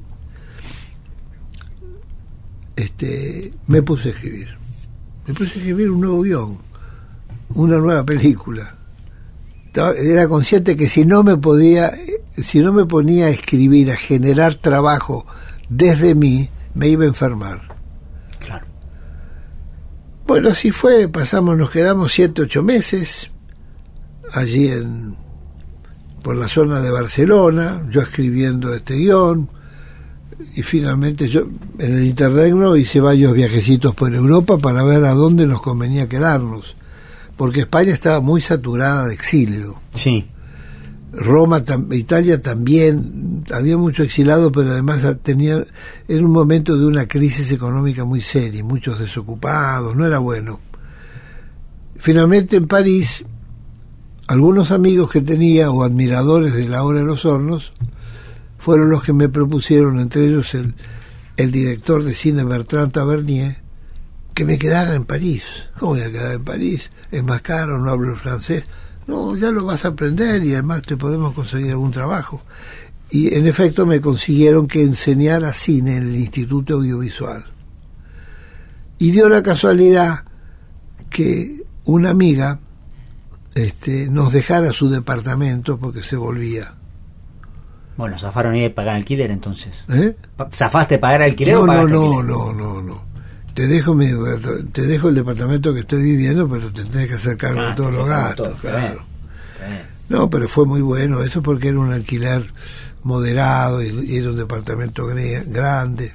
este, 2.75 3.51
me 3.67 3.81
puse 3.81 4.09
a 4.09 4.11
escribir. 4.11 4.49
Me 5.25 5.33
puse 5.33 5.51
a 5.51 5.55
escribir 5.55 5.89
un 5.89 6.01
nuevo 6.01 6.21
guion, 6.21 6.57
una 7.55 7.77
nueva 7.77 8.05
película. 8.05 8.75
Era 9.73 10.27
consciente 10.27 10.75
que 10.75 10.87
si 10.87 11.05
no 11.05 11.23
me 11.23 11.37
podía 11.37 11.91
si 12.43 12.59
no 12.59 12.73
me 12.73 12.85
ponía 12.85 13.27
a 13.27 13.29
escribir, 13.29 13.91
a 13.91 13.95
generar 13.95 14.55
trabajo 14.55 15.25
desde 15.69 16.15
mí, 16.15 16.49
me 16.75 16.87
iba 16.87 17.03
a 17.03 17.07
enfermar. 17.07 17.61
Claro. 18.39 18.65
Bueno, 20.25 20.49
así 20.49 20.71
fue, 20.71 21.07
pasamos, 21.09 21.57
nos 21.57 21.71
quedamos 21.71 22.13
siete, 22.13 22.43
ocho 22.43 22.63
meses 22.63 23.31
allí 24.33 24.67
en 24.67 25.15
por 26.21 26.35
la 26.35 26.47
zona 26.47 26.81
de 26.81 26.91
Barcelona, 26.91 27.87
yo 27.89 28.01
escribiendo 28.01 28.73
este 28.73 28.95
guion, 28.95 29.49
y 30.55 30.61
finalmente 30.61 31.29
yo 31.29 31.47
en 31.79 31.99
el 31.99 32.03
interregno 32.03 32.75
hice 32.75 32.99
varios 32.99 33.33
viajecitos 33.33 33.95
por 33.95 34.13
Europa 34.13 34.57
para 34.57 34.83
ver 34.83 35.05
a 35.05 35.13
dónde 35.13 35.47
nos 35.47 35.61
convenía 35.61 36.09
quedarnos, 36.09 36.75
porque 37.37 37.61
España 37.61 37.93
estaba 37.93 38.19
muy 38.19 38.41
saturada 38.41 39.07
de 39.07 39.13
exilio. 39.13 39.79
Sí. 39.93 40.27
Roma, 41.13 41.63
Italia 41.91 42.41
también, 42.41 43.43
había 43.53 43.77
mucho 43.77 44.03
exilado, 44.03 44.51
pero 44.51 44.71
además 44.71 45.05
tenía, 45.23 45.65
era 46.07 46.25
un 46.25 46.31
momento 46.31 46.77
de 46.77 46.85
una 46.85 47.07
crisis 47.07 47.51
económica 47.51 48.03
muy 48.03 48.21
seria, 48.21 48.63
muchos 48.63 48.99
desocupados, 48.99 49.95
no 49.95 50.05
era 50.05 50.19
bueno. 50.19 50.59
Finalmente 51.95 52.57
en 52.57 52.67
París, 52.67 53.23
algunos 54.27 54.71
amigos 54.71 55.09
que 55.09 55.21
tenía 55.21 55.71
o 55.71 55.83
admiradores 55.83 56.53
de 56.53 56.67
la 56.67 56.83
obra 56.83 56.99
de 56.99 57.05
los 57.05 57.25
hornos 57.25 57.71
fueron 58.57 58.89
los 58.89 59.03
que 59.03 59.13
me 59.13 59.29
propusieron, 59.29 59.99
entre 59.99 60.27
ellos 60.27 60.53
el, 60.53 60.75
el 61.37 61.51
director 61.51 62.03
de 62.03 62.13
cine 62.13 62.43
Bertrand 62.43 62.91
Tavernier, 62.91 63.66
que 64.37 64.45
me 64.45 64.59
quedara 64.59 64.93
en 64.93 65.03
París. 65.03 65.65
¿Cómo 65.79 65.93
voy 65.93 66.01
a 66.01 66.11
quedar 66.11 66.35
en 66.35 66.43
París? 66.43 66.91
Es 67.11 67.23
más 67.23 67.41
caro, 67.41 67.79
no 67.79 67.89
hablo 67.89 68.15
francés. 68.15 68.65
No, 69.07 69.35
ya 69.35 69.49
lo 69.49 69.65
vas 69.65 69.83
a 69.83 69.87
aprender 69.87 70.45
y 70.45 70.53
además 70.53 70.83
te 70.83 70.95
podemos 70.95 71.33
conseguir 71.33 71.71
algún 71.71 71.89
trabajo. 71.89 72.43
Y 73.09 73.33
en 73.33 73.47
efecto 73.47 73.87
me 73.87 73.99
consiguieron 73.99 74.67
que 74.67 74.83
enseñara 74.83 75.53
cine 75.53 75.95
en 75.95 76.03
el 76.09 76.15
Instituto 76.15 76.75
Audiovisual. 76.75 77.45
Y 78.99 79.09
dio 79.09 79.27
la 79.27 79.41
casualidad 79.41 80.25
que 81.09 81.63
una 81.85 82.11
amiga 82.11 82.59
este, 83.55 84.07
nos 84.07 84.33
dejara 84.33 84.71
su 84.71 84.87
departamento 84.87 85.79
porque 85.79 86.03
se 86.03 86.15
volvía. 86.15 86.75
Bueno, 87.95 88.19
zafaron 88.19 88.55
y 88.55 88.61
de 88.61 88.69
pagar 88.69 88.97
alquiler 88.97 89.31
entonces. 89.31 89.83
¿Eh? 89.89 90.15
¿Zafaste 90.53 90.99
pagar 90.99 91.23
alquiler 91.23 91.55
no, 91.55 91.61
o 91.61 91.65
no, 91.65 91.87
no, 91.87 92.21
no, 92.21 92.53
no, 92.53 92.81
no 92.83 93.06
te 93.57 93.65
dejo 93.65 93.95
mi, 93.95 94.05
te 94.71 94.83
dejo 94.83 95.09
el 95.09 95.15
departamento 95.15 95.73
que 95.73 95.79
estoy 95.79 96.03
viviendo, 96.03 96.47
pero 96.47 96.71
te 96.71 96.83
tenés 96.83 97.07
que 97.07 97.15
hacer 97.15 97.37
cargo 97.37 97.61
de 97.61 97.69
ah, 97.69 97.75
todos 97.75 97.95
los 97.95 98.07
gastos, 98.07 98.59
claro. 98.61 99.01
No, 100.09 100.29
pero 100.29 100.47
fue 100.47 100.67
muy 100.67 100.81
bueno, 100.81 101.23
eso 101.23 101.41
porque 101.41 101.69
era 101.69 101.79
un 101.79 101.91
alquiler 101.91 102.53
moderado 103.01 103.81
y, 103.81 104.15
era 104.15 104.29
un 104.29 104.35
departamento 104.35 105.07
grande. 105.07 106.11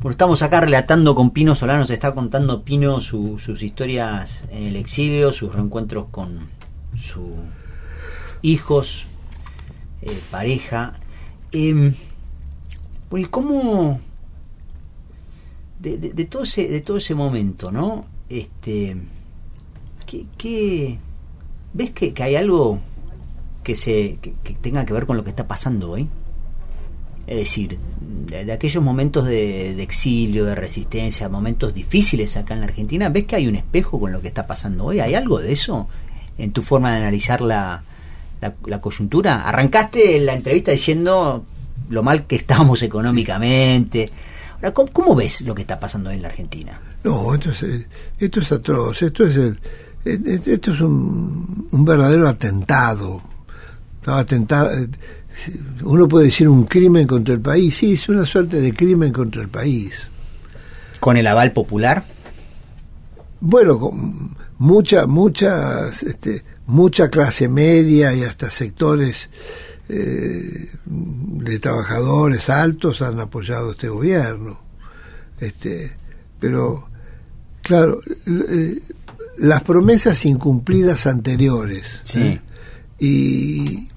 Bueno, 0.00 0.10
estamos 0.10 0.42
acá 0.42 0.60
relatando 0.60 1.14
con 1.14 1.30
Pino 1.30 1.54
Solano, 1.54 1.86
se 1.86 1.94
está 1.94 2.12
contando 2.12 2.64
Pino 2.64 3.00
sus 3.00 3.62
historias 3.62 4.44
en 4.50 4.64
el 4.64 4.76
exilio, 4.76 5.32
sus 5.32 5.54
reencuentros 5.54 6.08
con 6.10 6.50
sus 6.94 7.32
hijos, 8.42 9.06
eh, 10.02 10.20
pareja. 10.30 10.98
Eh, 11.50 11.94
¿Y 13.10 13.24
cómo, 13.24 14.02
de, 15.82 16.24
todo 16.26 16.44
ese 16.44 16.68
de 16.68 16.80
todo 16.80 16.96
ese 16.96 17.14
momento 17.14 17.72
no 17.72 18.06
este 18.28 18.96
¿qué, 20.06 20.98
ves 21.72 21.90
que, 21.90 22.14
hay 22.22 22.36
algo 22.36 22.80
que 23.64 23.74
se 23.74 24.18
que, 24.20 24.54
tenga 24.54 24.84
que 24.84 24.92
ver 24.92 25.06
con 25.06 25.16
lo 25.16 25.24
que 25.24 25.30
está 25.30 25.48
pasando 25.48 25.92
hoy 25.92 26.08
Es 27.26 27.38
decir, 27.38 27.78
de, 28.26 28.52
aquellos 28.52 28.82
momentos 28.82 29.24
de, 29.24 29.80
exilio, 29.82 30.44
de 30.44 30.54
resistencia, 30.54 31.28
momentos 31.28 31.74
difíciles 31.74 32.36
acá 32.36 32.54
en 32.54 32.60
la 32.60 32.66
Argentina, 32.66 33.08
¿ves 33.08 33.24
que 33.24 33.36
hay 33.36 33.48
un 33.48 33.56
espejo 33.56 33.98
con 33.98 34.12
lo 34.12 34.20
que 34.20 34.28
está 34.28 34.46
pasando 34.46 34.84
hoy? 34.84 35.00
¿Hay 35.00 35.14
algo 35.14 35.38
de 35.40 35.52
eso 35.52 35.88
en 36.38 36.52
tu 36.52 36.62
forma 36.62 36.92
de 36.92 36.98
analizar 36.98 37.40
la, 37.40 37.82
la, 38.40 38.80
coyuntura? 38.80 39.48
Arrancaste 39.48 40.18
la 40.20 40.34
entrevista 40.34 40.72
diciendo 40.72 41.44
lo 41.88 42.02
mal 42.02 42.26
que 42.26 42.36
estamos 42.36 42.82
económicamente. 42.82 44.10
Ahora, 44.62 44.72
¿cómo, 44.92 45.14
ves 45.14 45.40
lo 45.42 45.54
que 45.54 45.62
está 45.62 45.78
pasando 45.78 46.10
en 46.10 46.22
la 46.22 46.28
Argentina? 46.28 46.80
No, 47.02 47.34
esto 47.34 47.50
es, 47.50 47.64
esto 48.18 48.40
es 48.40 48.52
atroz, 48.52 49.02
esto 49.02 49.24
es 49.26 49.36
el, 49.36 49.58
esto 50.04 50.72
es 50.72 50.80
un, 50.80 51.68
un 51.70 51.84
verdadero 51.84 52.28
atentado. 52.28 53.20
Atentado, 54.06 54.70
uno 55.82 56.08
puede 56.08 56.26
decir 56.26 56.48
un 56.48 56.64
crimen 56.64 57.06
contra 57.06 57.34
el 57.34 57.40
país, 57.40 57.76
sí, 57.76 57.94
es 57.94 58.08
una 58.08 58.24
suerte 58.24 58.60
de 58.60 58.72
crimen 58.72 59.12
contra 59.12 59.42
el 59.42 59.48
país. 59.48 60.08
¿Con 61.00 61.16
el 61.16 61.26
aval 61.26 61.52
popular? 61.52 62.04
Bueno, 63.40 63.78
con 63.78 64.36
mucha, 64.58 65.06
muchas, 65.06 66.04
este, 66.04 66.44
mucha 66.66 67.08
clase 67.08 67.48
media 67.48 68.14
y 68.14 68.22
hasta 68.22 68.50
sectores 68.50 69.28
eh, 69.88 70.70
de 70.84 71.58
trabajadores 71.58 72.48
altos 72.48 73.02
han 73.02 73.20
apoyado 73.20 73.72
este 73.72 73.88
gobierno. 73.88 74.60
Este, 75.40 75.92
pero, 76.38 76.88
claro, 77.62 78.00
eh, 78.26 78.80
las 79.38 79.62
promesas 79.62 80.24
incumplidas 80.24 81.06
anteriores 81.06 82.00
sí. 82.04 82.40
y, 82.98 83.88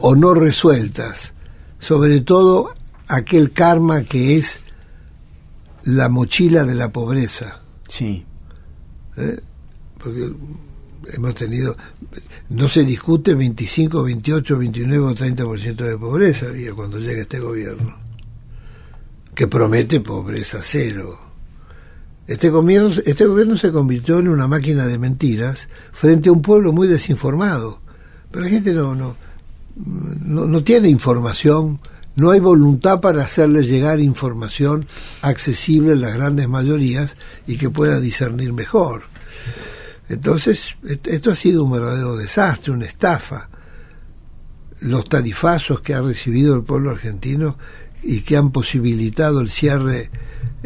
o 0.00 0.16
no 0.16 0.34
resueltas, 0.34 1.34
sobre 1.78 2.20
todo 2.20 2.74
aquel 3.06 3.52
karma 3.52 4.04
que 4.04 4.38
es 4.38 4.60
la 5.84 6.08
mochila 6.08 6.64
de 6.64 6.74
la 6.74 6.90
pobreza. 6.90 7.60
Sí. 7.88 8.24
¿Eh? 9.16 9.40
Porque 9.98 10.32
hemos 11.12 11.34
tenido, 11.34 11.76
no 12.48 12.68
se 12.68 12.84
discute 12.84 13.34
25, 13.34 14.02
28, 14.02 14.58
29 14.58 15.04
o 15.04 15.14
30% 15.14 15.76
de 15.76 15.98
pobreza 15.98 16.46
cuando 16.74 16.98
llega 16.98 17.22
este 17.22 17.38
gobierno, 17.38 17.96
que 19.34 19.46
promete 19.46 20.00
pobreza 20.00 20.58
cero. 20.62 21.20
Este 22.26 22.50
gobierno, 22.50 22.90
este 23.04 23.24
gobierno 23.24 23.56
se 23.56 23.70
convirtió 23.70 24.18
en 24.18 24.28
una 24.28 24.48
máquina 24.48 24.86
de 24.86 24.98
mentiras 24.98 25.68
frente 25.92 26.28
a 26.28 26.32
un 26.32 26.42
pueblo 26.42 26.72
muy 26.72 26.88
desinformado. 26.88 27.80
Pero 28.32 28.44
la 28.44 28.50
gente 28.50 28.72
no, 28.72 28.94
no, 28.96 29.16
no, 30.24 30.64
tiene 30.64 30.88
información, 30.88 31.78
no 32.16 32.30
hay 32.30 32.40
voluntad 32.40 33.00
para 33.00 33.22
hacerle 33.22 33.64
llegar 33.64 34.00
información 34.00 34.86
accesible 35.22 35.92
a 35.92 35.96
las 35.96 36.14
grandes 36.14 36.48
mayorías 36.48 37.16
y 37.46 37.58
que 37.58 37.70
pueda 37.70 38.00
discernir 38.00 38.52
mejor. 38.52 39.04
Entonces, 40.08 40.76
esto 41.04 41.30
ha 41.30 41.34
sido 41.34 41.64
un 41.64 41.72
verdadero 41.72 42.16
desastre, 42.16 42.72
una 42.72 42.86
estafa. 42.86 43.48
Los 44.80 45.08
tarifazos 45.08 45.80
que 45.80 45.94
ha 45.94 46.00
recibido 46.00 46.54
el 46.54 46.62
pueblo 46.62 46.90
argentino 46.90 47.58
y 48.02 48.20
que 48.20 48.36
han 48.36 48.52
posibilitado 48.52 49.40
el 49.40 49.48
cierre 49.48 50.10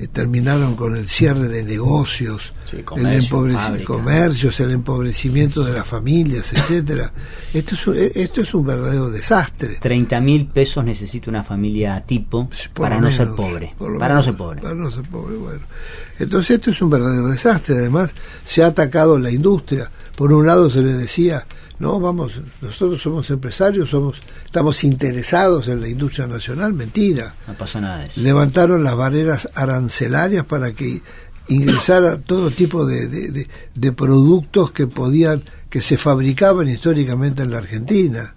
eh, 0.01 0.09
terminaron 0.09 0.77
con 0.77 0.97
el 0.97 1.07
cierre 1.07 1.47
de 1.49 1.63
negocios, 1.63 2.55
el 2.73 3.85
comercios, 3.85 4.59
el 4.61 4.71
empobrecimiento 4.71 5.63
de 5.63 5.75
las 5.75 5.87
familias, 5.87 6.55
etcétera. 6.55 7.13
Esto 7.53 7.93
es, 7.93 8.17
esto 8.17 8.41
es 8.41 8.55
un 8.55 8.65
verdadero 8.65 9.11
desastre. 9.11 9.77
30 9.79 10.21
mil 10.23 10.47
pesos 10.47 10.83
necesita 10.87 11.29
una 11.29 11.45
familia 11.45 12.03
tipo 12.07 12.49
para 12.73 12.99
no 12.99 13.13
ser 13.13 13.33
pobre. 13.33 13.75
Para 13.99 14.15
no 14.15 14.23
ser 14.23 14.37
pobre. 14.37 14.63
Para 14.63 14.75
no 14.75 14.91
ser 14.91 15.03
pobre, 15.03 15.37
bueno. 15.37 15.61
Entonces 16.19 16.57
esto 16.57 16.71
es 16.71 16.81
un 16.81 16.89
verdadero 16.89 17.29
desastre. 17.29 17.77
Además, 17.77 18.11
se 18.47 18.63
ha 18.63 18.69
atacado 18.69 19.19
la 19.19 19.31
industria. 19.31 19.91
Por 20.17 20.33
un 20.33 20.47
lado 20.47 20.71
se 20.71 20.81
le 20.81 20.95
decía 20.95 21.45
no, 21.81 21.99
vamos, 21.99 22.35
nosotros 22.61 23.01
somos 23.01 23.31
empresarios, 23.31 23.89
somos, 23.89 24.19
estamos 24.45 24.85
interesados 24.85 25.67
en 25.67 25.81
la 25.81 25.89
industria 25.89 26.27
nacional, 26.27 26.75
mentira. 26.75 27.35
No 27.49 27.55
pasa 27.55 27.81
nada 27.81 28.01
de 28.01 28.07
eso. 28.07 28.21
Levantaron 28.21 28.85
las 28.85 28.95
barreras 28.95 29.49
arancelarias 29.55 30.45
para 30.45 30.73
que 30.73 31.01
ingresara 31.49 32.19
todo 32.21 32.51
tipo 32.51 32.85
de, 32.85 33.49
de, 33.75 33.93
productos 33.93 34.73
que 34.73 34.89
podían, 34.89 35.43
que 35.71 35.81
se 35.81 35.97
fabricaban 35.97 36.69
históricamente 36.69 37.45
en 37.45 37.51
la 37.51 37.59
Argentina, 37.59 38.35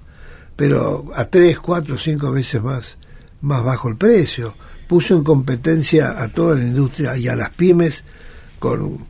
pero 0.56 1.12
a 1.14 1.26
tres, 1.26 1.60
cuatro, 1.60 1.98
cinco 1.98 2.32
veces 2.32 2.64
más, 2.64 2.98
más 3.42 3.62
bajo 3.62 3.90
el 3.90 3.98
precio. 3.98 4.56
Puso 4.88 5.16
en 5.16 5.24
competencia 5.26 6.22
a 6.24 6.30
toda 6.30 6.56
la 6.56 6.64
industria 6.64 7.18
y 7.18 7.28
a 7.28 7.36
las 7.36 7.50
pymes 7.50 8.06
con 8.58 9.06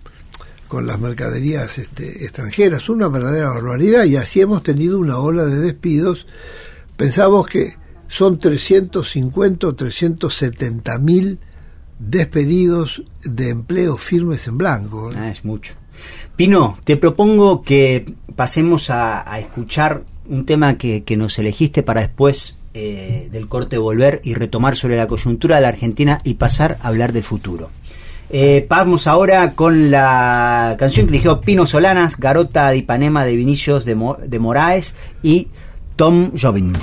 con 0.73 0.87
las 0.87 0.99
mercaderías 0.99 1.77
este, 1.77 2.23
extranjeras, 2.23 2.89
una 2.89 3.07
verdadera 3.07 3.49
barbaridad 3.49 4.05
y 4.05 4.15
así 4.15 4.41
hemos 4.41 4.63
tenido 4.63 4.97
una 4.97 5.19
ola 5.19 5.45
de 5.45 5.59
despidos. 5.59 6.25
Pensamos 6.97 7.45
que 7.45 7.75
son 8.07 8.39
350 8.39 9.67
o 9.67 9.75
370 9.75 10.97
mil 10.97 11.37
despedidos 11.99 13.03
de 13.23 13.49
empleo 13.49 13.97
firmes 13.97 14.47
en 14.47 14.57
blanco. 14.57 15.11
¿eh? 15.11 15.15
Ah, 15.15 15.29
es 15.29 15.45
mucho. 15.45 15.75
Pino, 16.35 16.79
te 16.83 16.97
propongo 16.97 17.61
que 17.61 18.11
pasemos 18.35 18.89
a, 18.89 19.39
escuchar 19.39 20.03
un 20.27 20.43
tema 20.47 20.79
que, 20.79 21.03
nos 21.15 21.37
elegiste 21.37 21.83
para 21.83 22.01
después 22.01 22.57
eh, 22.73 23.29
del 23.31 23.47
corte 23.47 23.77
volver 23.77 24.21
y 24.23 24.33
retomar 24.33 24.75
sobre 24.75 24.97
la 24.97 25.05
coyuntura 25.05 25.57
de 25.57 25.61
la 25.61 25.67
Argentina 25.67 26.19
y 26.23 26.33
pasar 26.33 26.79
a 26.81 26.87
hablar 26.87 27.13
del 27.13 27.21
futuro. 27.21 27.69
Eh, 28.35 28.65
vamos 28.67 29.05
ahora 29.05 29.51
con 29.51 29.91
la 29.91 30.75
canción 30.79 31.05
que 31.05 31.11
eligió 31.11 31.39
Pino 31.39 31.67
Solanas, 31.67 32.17
Garota 32.17 32.71
de 32.71 32.77
Ipanema 32.77 33.25
de 33.25 33.35
Vinicius 33.35 33.85
de, 33.85 33.95
de 34.25 34.39
Moraes 34.39 34.95
y 35.21 35.49
Tom 35.95 36.31
Jobin. 36.33 36.73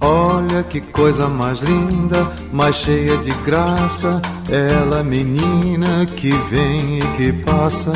Olha 0.00 0.64
que 0.64 0.80
coisa 0.80 1.28
mais 1.28 1.62
linda, 1.62 2.28
mais 2.52 2.74
cheia 2.74 3.16
de 3.18 3.30
graça. 3.46 4.20
Ela, 4.50 5.04
menina 5.04 6.04
que 6.06 6.30
vem 6.50 6.98
e 6.98 7.02
que 7.16 7.32
passa, 7.44 7.92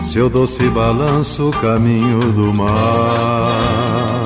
seu 0.00 0.30
doce 0.30 0.66
balanço, 0.70 1.50
caminho 1.60 2.20
do 2.32 2.54
mar. 2.54 4.25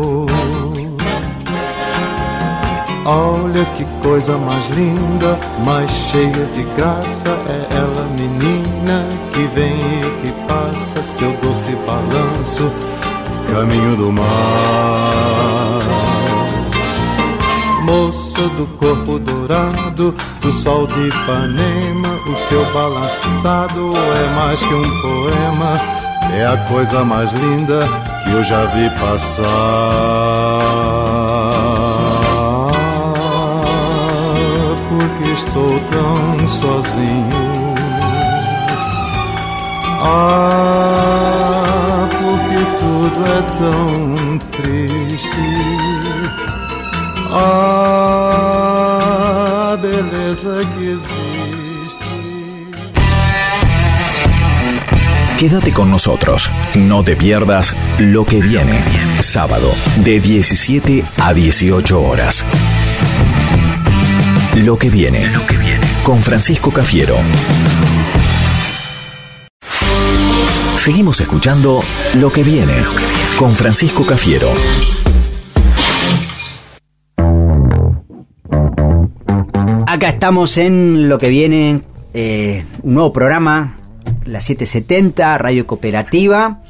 Olha 3.03 3.65
que 3.75 3.83
coisa 4.03 4.37
mais 4.37 4.69
linda, 4.69 5.39
mais 5.65 5.89
cheia 5.89 6.45
de 6.53 6.61
graça 6.75 7.29
é 7.49 7.75
ela, 7.75 8.07
menina 8.17 9.09
que 9.33 9.41
vem 9.55 9.73
e 9.73 10.21
que 10.21 10.31
passa 10.47 11.01
seu 11.01 11.31
doce 11.37 11.75
balanço, 11.87 12.71
caminho 13.51 13.95
do 13.95 14.11
mar. 14.11 14.21
Moça 17.81 18.47
do 18.49 18.67
corpo 18.77 19.17
dourado, 19.17 20.13
do 20.39 20.51
sol 20.51 20.85
de 20.85 21.07
Ipanema, 21.07 22.09
o 22.27 22.35
seu 22.35 22.63
balançado 22.71 23.93
é 23.95 24.35
mais 24.35 24.61
que 24.61 24.73
um 24.75 25.01
poema, 25.01 25.81
é 26.33 26.45
a 26.45 26.57
coisa 26.67 27.03
mais 27.03 27.33
linda 27.33 27.79
que 28.23 28.31
eu 28.31 28.43
já 28.43 28.65
vi 28.65 28.91
passar. 28.91 29.41
Estou 35.41 35.79
tão 35.91 36.47
sozinho. 36.47 37.73
Ah, 40.03 41.27
porque 42.09 42.59
tudo 42.79 43.19
é 43.25 43.41
tão 43.59 44.37
triste. 44.51 45.43
Ah, 47.33 48.51
beleza 49.81 50.53
que 50.77 50.83
existe. 50.87 51.31
Quédate 55.37 55.71
con 55.73 55.89
nosotros, 55.89 56.51
no 56.75 57.03
te 57.03 57.15
pierdas 57.15 57.75
lo 57.99 58.25
que 58.25 58.39
viene. 58.39 58.85
Sábado, 59.19 59.73
de 59.97 60.19
17 60.19 61.03
a 61.17 61.33
18 61.33 61.99
horas. 61.99 62.45
Lo 64.63 64.77
que 64.77 64.91
viene, 64.91 65.25
lo 65.33 65.45
que 65.47 65.57
viene. 65.57 65.87
Con 66.03 66.19
Francisco 66.19 66.71
Cafiero. 66.71 67.17
Seguimos 70.75 71.19
escuchando 71.19 71.81
Lo 72.15 72.31
que 72.31 72.43
viene 72.43 72.75
con 73.39 73.55
Francisco 73.55 74.05
Cafiero. 74.05 74.51
Acá 79.87 80.09
estamos 80.09 80.57
en 80.57 81.09
Lo 81.09 81.17
que 81.17 81.29
viene, 81.29 81.81
eh, 82.13 82.63
un 82.83 82.93
nuevo 82.93 83.11
programa 83.11 83.77
la 84.25 84.41
770, 84.41 85.37
Radio 85.37 85.65
Cooperativa, 85.65 86.61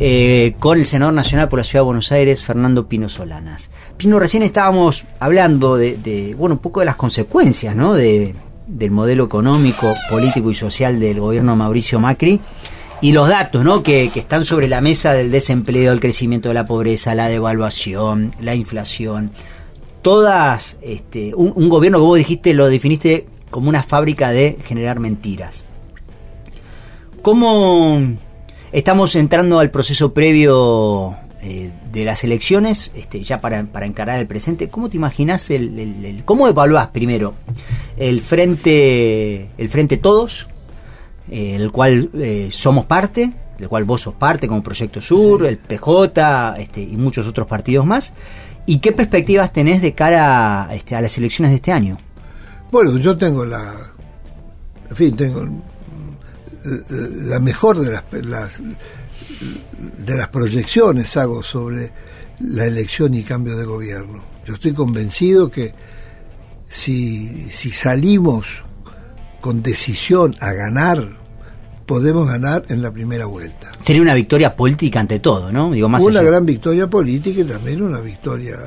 eh, 0.00 0.54
con 0.58 0.78
el 0.78 0.86
senador 0.86 1.14
nacional 1.14 1.48
por 1.48 1.58
la 1.58 1.64
Ciudad 1.64 1.82
de 1.82 1.86
Buenos 1.86 2.12
Aires, 2.12 2.42
Fernando 2.42 2.88
Pino 2.88 3.08
Solanas. 3.08 3.70
Pino, 3.96 4.18
recién 4.18 4.42
estábamos 4.42 5.04
hablando 5.20 5.76
de, 5.76 6.34
bueno, 6.36 6.54
un 6.54 6.60
poco 6.60 6.80
de 6.80 6.86
las 6.86 6.96
consecuencias, 6.96 7.76
¿no? 7.76 7.94
De, 7.94 8.34
del 8.66 8.90
modelo 8.90 9.24
económico, 9.24 9.94
político 10.10 10.50
y 10.50 10.54
social 10.54 10.98
del 10.98 11.20
gobierno 11.20 11.52
de 11.52 11.58
Mauricio 11.58 12.00
Macri 12.00 12.40
y 13.00 13.12
los 13.12 13.28
datos 13.28 13.64
¿no? 13.64 13.82
que, 13.82 14.04
están 14.14 14.44
sobre 14.44 14.68
la 14.68 14.80
mesa 14.80 15.12
del 15.12 15.30
desempleo, 15.30 15.92
el 15.92 16.00
crecimiento 16.00 16.48
de 16.48 16.54
la 16.54 16.66
pobreza, 16.66 17.14
la 17.14 17.28
devaluación, 17.28 18.34
la 18.40 18.54
inflación, 18.54 19.30
todas, 20.00 20.78
este, 20.80 21.34
un, 21.34 21.52
un, 21.54 21.68
gobierno 21.68 21.98
que 21.98 22.04
vos 22.04 22.18
dijiste, 22.18 22.54
lo 22.54 22.68
definiste 22.68 23.26
como 23.50 23.68
una 23.68 23.82
fábrica 23.82 24.30
de 24.30 24.56
generar 24.64 25.00
mentiras. 25.00 25.64
¿Cómo 27.22 28.00
estamos 28.72 29.14
entrando 29.16 29.58
al 29.58 29.70
proceso 29.70 30.12
previo 30.12 31.16
eh, 31.46 31.70
de 31.92 32.06
las 32.06 32.24
elecciones, 32.24 32.90
este, 32.94 33.22
ya 33.22 33.42
para, 33.42 33.58
encarar 33.58 34.18
el 34.18 34.26
presente? 34.26 34.70
¿Cómo 34.70 34.88
te 34.88 34.96
imaginas 34.96 35.50
el, 35.50 36.22
cómo 36.24 36.48
evaluás 36.48 36.88
primero 36.88 37.34
el 37.98 38.22
frente, 38.22 39.50
el 39.58 39.68
frente 39.68 39.98
todos, 39.98 40.46
eh, 41.30 41.54
el 41.56 41.70
cual 41.70 42.08
eh, 42.14 42.48
somos 42.50 42.86
parte, 42.86 43.34
del 43.58 43.68
cual 43.68 43.84
vos 43.84 44.00
sos 44.00 44.14
parte 44.14 44.48
como 44.48 44.62
Proyecto 44.62 45.02
Sur, 45.02 45.44
el 45.44 45.58
PJ 45.58 46.56
este, 46.56 46.80
y 46.80 46.96
muchos 46.96 47.26
otros 47.26 47.46
partidos 47.46 47.84
más? 47.84 48.14
¿Y 48.64 48.78
qué 48.78 48.92
perspectivas 48.92 49.52
tenés 49.52 49.82
de 49.82 49.92
cara 49.92 50.70
este, 50.72 50.96
a 50.96 51.02
las 51.02 51.18
elecciones 51.18 51.50
de 51.50 51.56
este 51.56 51.72
año? 51.72 51.98
Bueno, 52.72 52.96
yo 52.96 53.18
tengo 53.18 53.44
la, 53.44 53.70
en 54.88 54.96
fin, 54.96 55.14
tengo 55.14 55.46
la 56.64 57.38
mejor 57.38 57.80
de 57.80 58.00
las, 58.22 58.62
de 59.98 60.16
las 60.16 60.28
proyecciones 60.28 61.16
hago 61.16 61.42
sobre 61.42 61.92
la 62.40 62.64
elección 62.64 63.14
y 63.14 63.22
cambio 63.22 63.56
de 63.56 63.64
gobierno. 63.64 64.24
Yo 64.46 64.54
estoy 64.54 64.72
convencido 64.72 65.50
que 65.50 65.72
si, 66.68 67.50
si 67.50 67.70
salimos 67.70 68.62
con 69.40 69.62
decisión 69.62 70.34
a 70.40 70.52
ganar, 70.52 71.18
podemos 71.86 72.28
ganar 72.28 72.64
en 72.68 72.82
la 72.82 72.90
primera 72.92 73.26
vuelta. 73.26 73.70
Sería 73.82 74.02
una 74.02 74.14
victoria 74.14 74.56
política 74.56 75.00
ante 75.00 75.18
todo, 75.20 75.52
¿no? 75.52 75.70
Digo, 75.70 75.88
más 75.88 76.02
una 76.02 76.22
gran 76.22 76.44
victoria 76.44 76.88
política 76.88 77.40
y 77.40 77.44
también 77.44 77.82
una 77.82 78.00
victoria 78.00 78.58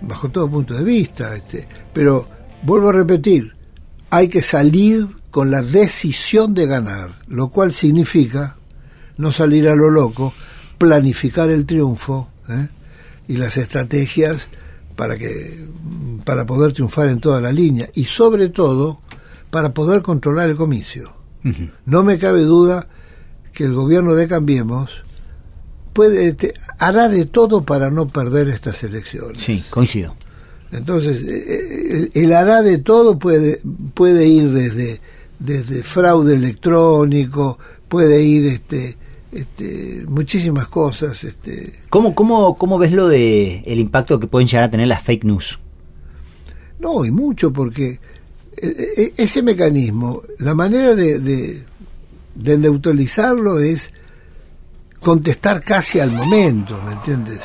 bajo 0.00 0.28
todo 0.28 0.50
punto 0.50 0.74
de 0.74 0.84
vista. 0.84 1.34
Este. 1.34 1.66
Pero 1.92 2.28
vuelvo 2.62 2.90
a 2.90 2.92
repetir, 2.92 3.52
hay 4.10 4.28
que 4.28 4.42
salir 4.42 5.08
con 5.30 5.50
la 5.50 5.62
decisión 5.62 6.54
de 6.54 6.66
ganar, 6.66 7.20
lo 7.28 7.48
cual 7.48 7.72
significa 7.72 8.56
no 9.18 9.32
salir 9.32 9.68
a 9.68 9.74
lo 9.74 9.90
loco, 9.90 10.34
planificar 10.78 11.50
el 11.50 11.66
triunfo 11.66 12.28
¿eh? 12.48 12.68
y 13.28 13.36
las 13.36 13.56
estrategias 13.56 14.48
para 14.94 15.16
que 15.16 15.66
para 16.24 16.44
poder 16.46 16.72
triunfar 16.72 17.08
en 17.08 17.20
toda 17.20 17.40
la 17.40 17.52
línea 17.52 17.88
y 17.94 18.04
sobre 18.04 18.48
todo 18.48 19.00
para 19.50 19.72
poder 19.72 20.02
controlar 20.02 20.50
el 20.50 20.56
comicio. 20.56 21.14
No 21.84 22.02
me 22.02 22.18
cabe 22.18 22.40
duda 22.40 22.88
que 23.52 23.62
el 23.62 23.72
gobierno 23.72 24.16
de 24.16 24.26
Cambiemos 24.26 25.02
puede 25.92 26.36
hará 26.78 27.08
de 27.08 27.24
todo 27.26 27.64
para 27.64 27.88
no 27.88 28.08
perder 28.08 28.48
estas 28.48 28.82
elecciones. 28.82 29.40
Sí, 29.40 29.64
coincido. 29.70 30.16
Entonces, 30.72 31.22
el, 31.22 31.28
eh, 31.28 31.44
eh, 31.46 32.10
el 32.14 32.32
hará 32.32 32.62
de 32.62 32.78
todo 32.78 33.16
puede 33.16 33.60
puede 33.94 34.26
ir 34.26 34.50
desde 34.50 35.00
desde 35.38 35.82
fraude 35.84 36.34
electrónico, 36.34 37.58
puede 37.88 38.22
ir 38.22 38.46
este, 38.46 38.96
este, 39.32 40.04
muchísimas 40.08 40.68
cosas. 40.68 41.24
Este. 41.24 41.72
¿Cómo, 41.90 42.14
cómo, 42.14 42.56
¿Cómo 42.56 42.78
ves 42.78 42.92
lo 42.92 43.08
de 43.08 43.62
el 43.66 43.78
impacto 43.78 44.18
que 44.20 44.26
pueden 44.26 44.48
llegar 44.48 44.64
a 44.64 44.70
tener 44.70 44.86
las 44.86 45.02
fake 45.02 45.24
news? 45.24 45.58
No, 46.78 47.04
y 47.04 47.10
mucho, 47.10 47.52
porque 47.52 47.98
e, 48.56 48.66
e, 48.96 49.12
ese 49.16 49.42
mecanismo, 49.42 50.22
la 50.38 50.54
manera 50.54 50.94
de, 50.94 51.18
de, 51.18 52.58
neutralizarlo 52.58 53.58
es 53.58 53.90
contestar 55.00 55.62
casi 55.62 56.00
al 56.00 56.10
momento, 56.10 56.80
¿me 56.86 56.92
entiendes? 56.92 57.40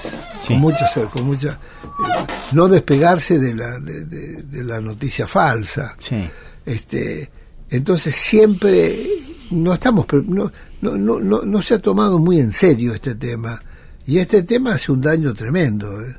Con 0.47 0.59
mucha, 0.59 0.87
con 1.11 1.25
mucha, 1.25 1.51
eh, 1.51 2.25
no 2.53 2.67
despegarse 2.67 3.39
de 3.39 3.53
la, 3.53 3.79
de, 3.79 4.05
de 4.05 4.63
la 4.63 4.81
noticia 4.81 5.27
falsa. 5.27 5.95
Sí. 5.99 6.29
Este, 6.65 7.29
entonces 7.69 8.15
siempre 8.15 9.20
no 9.51 9.73
estamos 9.73 10.05
no, 10.27 10.51
no, 10.81 10.97
no, 10.97 11.41
no, 11.41 11.61
se 11.61 11.75
ha 11.75 11.79
tomado 11.79 12.19
muy 12.19 12.39
en 12.39 12.51
serio 12.51 12.93
este 12.93 13.15
tema 13.15 13.61
y 14.05 14.17
este 14.17 14.43
tema 14.43 14.73
hace 14.73 14.91
un 14.91 15.01
daño 15.01 15.33
tremendo. 15.33 16.01
¿eh? 16.01 16.15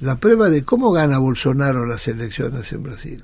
La 0.00 0.16
prueba 0.16 0.48
de 0.48 0.64
cómo 0.64 0.90
gana 0.90 1.18
Bolsonaro 1.18 1.86
las 1.86 2.08
elecciones 2.08 2.72
en 2.72 2.82
Brasil. 2.82 3.22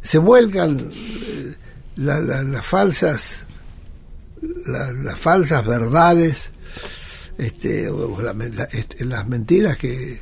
Se 0.00 0.18
vuelcan 0.18 0.78
eh, 0.78 1.54
las 1.96 2.64
falsas 2.64 3.44
las 4.40 5.18
falsas 5.18 5.66
verdades 5.66 6.52
este, 7.38 7.90
este, 8.70 9.04
las 9.04 9.26
mentiras 9.26 9.76
que 9.76 10.20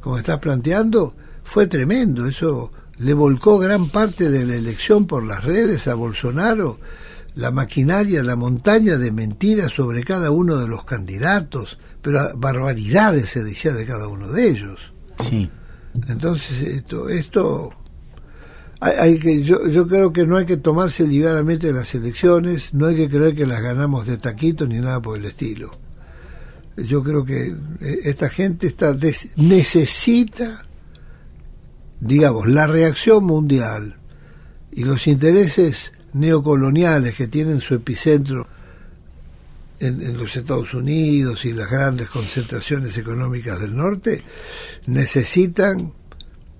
como 0.00 0.16
estás 0.16 0.38
planteando 0.38 1.14
fue 1.44 1.66
tremendo 1.66 2.26
eso 2.26 2.72
le 2.98 3.14
volcó 3.14 3.58
gran 3.58 3.90
parte 3.90 4.30
de 4.30 4.44
la 4.44 4.56
elección 4.56 5.06
por 5.06 5.24
las 5.24 5.44
redes 5.44 5.86
a 5.86 5.94
Bolsonaro, 5.94 6.78
la 7.38 7.52
maquinaria, 7.52 8.24
la 8.24 8.34
montaña 8.34 8.98
de 8.98 9.12
mentiras 9.12 9.72
sobre 9.72 10.02
cada 10.02 10.32
uno 10.32 10.56
de 10.56 10.66
los 10.66 10.84
candidatos, 10.84 11.78
pero 12.02 12.36
barbaridades 12.36 13.28
se 13.28 13.44
decía 13.44 13.72
de 13.72 13.86
cada 13.86 14.08
uno 14.08 14.26
de 14.32 14.48
ellos. 14.48 14.92
Sí. 15.22 15.48
Entonces 16.08 16.62
esto, 16.62 17.08
esto 17.08 17.72
hay, 18.80 19.20
que, 19.20 19.44
yo, 19.44 19.68
yo 19.68 19.86
creo 19.86 20.12
que 20.12 20.26
no 20.26 20.36
hay 20.36 20.46
que 20.46 20.56
tomarse 20.56 21.06
livianamente 21.06 21.72
las 21.72 21.94
elecciones, 21.94 22.74
no 22.74 22.86
hay 22.86 22.96
que 22.96 23.08
creer 23.08 23.36
que 23.36 23.46
las 23.46 23.62
ganamos 23.62 24.08
de 24.08 24.16
taquito 24.16 24.66
ni 24.66 24.80
nada 24.80 25.00
por 25.00 25.16
el 25.16 25.24
estilo. 25.24 25.70
Yo 26.76 27.04
creo 27.04 27.24
que 27.24 27.54
eh, 27.80 28.00
esta 28.02 28.28
gente 28.28 28.66
está 28.66 28.96
necesita 29.36 30.64
digamos, 32.00 32.48
la 32.48 32.66
reacción 32.66 33.24
mundial 33.24 33.96
y 34.72 34.82
los 34.82 35.06
intereses 35.06 35.92
neocoloniales 36.18 37.14
que 37.14 37.28
tienen 37.28 37.60
su 37.60 37.74
epicentro 37.74 38.46
en, 39.80 40.18
los 40.18 40.36
Estados 40.36 40.74
Unidos 40.74 41.44
y 41.44 41.52
las 41.52 41.70
grandes 41.70 42.08
concentraciones 42.08 42.96
económicas 42.96 43.60
del 43.60 43.76
norte, 43.76 44.22
necesitan 44.86 45.92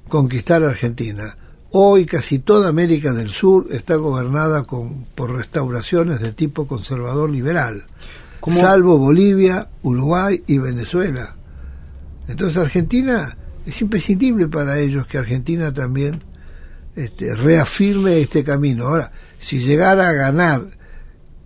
conquistar 0.09 0.63
Argentina. 0.63 1.37
Hoy 1.73 2.07
casi 2.07 2.39
toda 2.39 2.69
América 2.69 3.13
del 3.13 3.31
Sur 3.31 3.69
está 3.71 3.97
gobernada 3.97 4.63
con, 4.65 5.05
por 5.15 5.35
restauraciones 5.35 6.21
de 6.21 6.33
tipo 6.33 6.67
conservador 6.67 7.31
liberal, 7.31 7.85
salvo 8.51 8.97
Bolivia, 8.97 9.69
Uruguay 9.83 10.43
y 10.47 10.59
Venezuela. 10.59 11.35
Entonces 12.29 12.57
Argentina 12.57 13.37
es 13.67 13.81
imprescindible 13.83 14.49
para 14.49 14.79
ellos 14.79 15.07
que 15.07 15.19
Argentina 15.19 15.75
también 15.75 16.23
este, 16.97 17.35
reafirme 17.35 18.21
este 18.21 18.43
camino. 18.43 18.87
Ahora, 18.87 19.13
si 19.39 19.59
llegara 19.59 20.09
a 20.09 20.13
ganar 20.13 20.63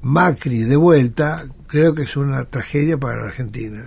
Macri 0.01 0.65
de 0.65 0.77
vuelta, 0.77 1.45
creo 1.67 1.95
que 1.95 2.03
es 2.03 2.17
una 2.17 2.45
tragedia 2.45 2.99
para 2.99 3.17
la 3.19 3.29
Argentina. 3.29 3.83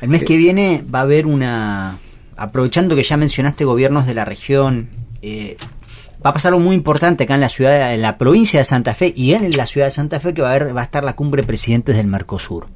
El 0.00 0.08
mes 0.08 0.24
que 0.24 0.36
viene 0.36 0.84
va 0.94 1.00
a 1.00 1.02
haber 1.02 1.26
una, 1.26 1.98
aprovechando 2.36 2.94
que 2.94 3.02
ya 3.02 3.16
mencionaste 3.16 3.64
gobiernos 3.64 4.06
de 4.06 4.14
la 4.14 4.24
región, 4.24 4.88
eh, 5.22 5.56
va 6.24 6.30
a 6.30 6.32
pasar 6.32 6.52
algo 6.52 6.64
muy 6.64 6.76
importante 6.76 7.24
acá 7.24 7.34
en 7.34 7.40
la 7.40 7.48
ciudad, 7.48 7.94
en 7.94 8.02
la 8.02 8.18
provincia 8.18 8.60
de 8.60 8.64
Santa 8.64 8.94
Fe 8.94 9.12
y 9.16 9.32
en 9.32 9.50
la 9.56 9.66
ciudad 9.66 9.86
de 9.86 9.90
Santa 9.90 10.20
Fe 10.20 10.34
que 10.34 10.42
va 10.42 10.48
a 10.48 10.54
haber, 10.54 10.76
va 10.76 10.82
a 10.82 10.84
estar 10.84 11.02
la 11.02 11.16
cumbre 11.16 11.42
de 11.42 11.46
presidentes 11.46 11.96
del 11.96 12.06
Mercosur. 12.06 12.68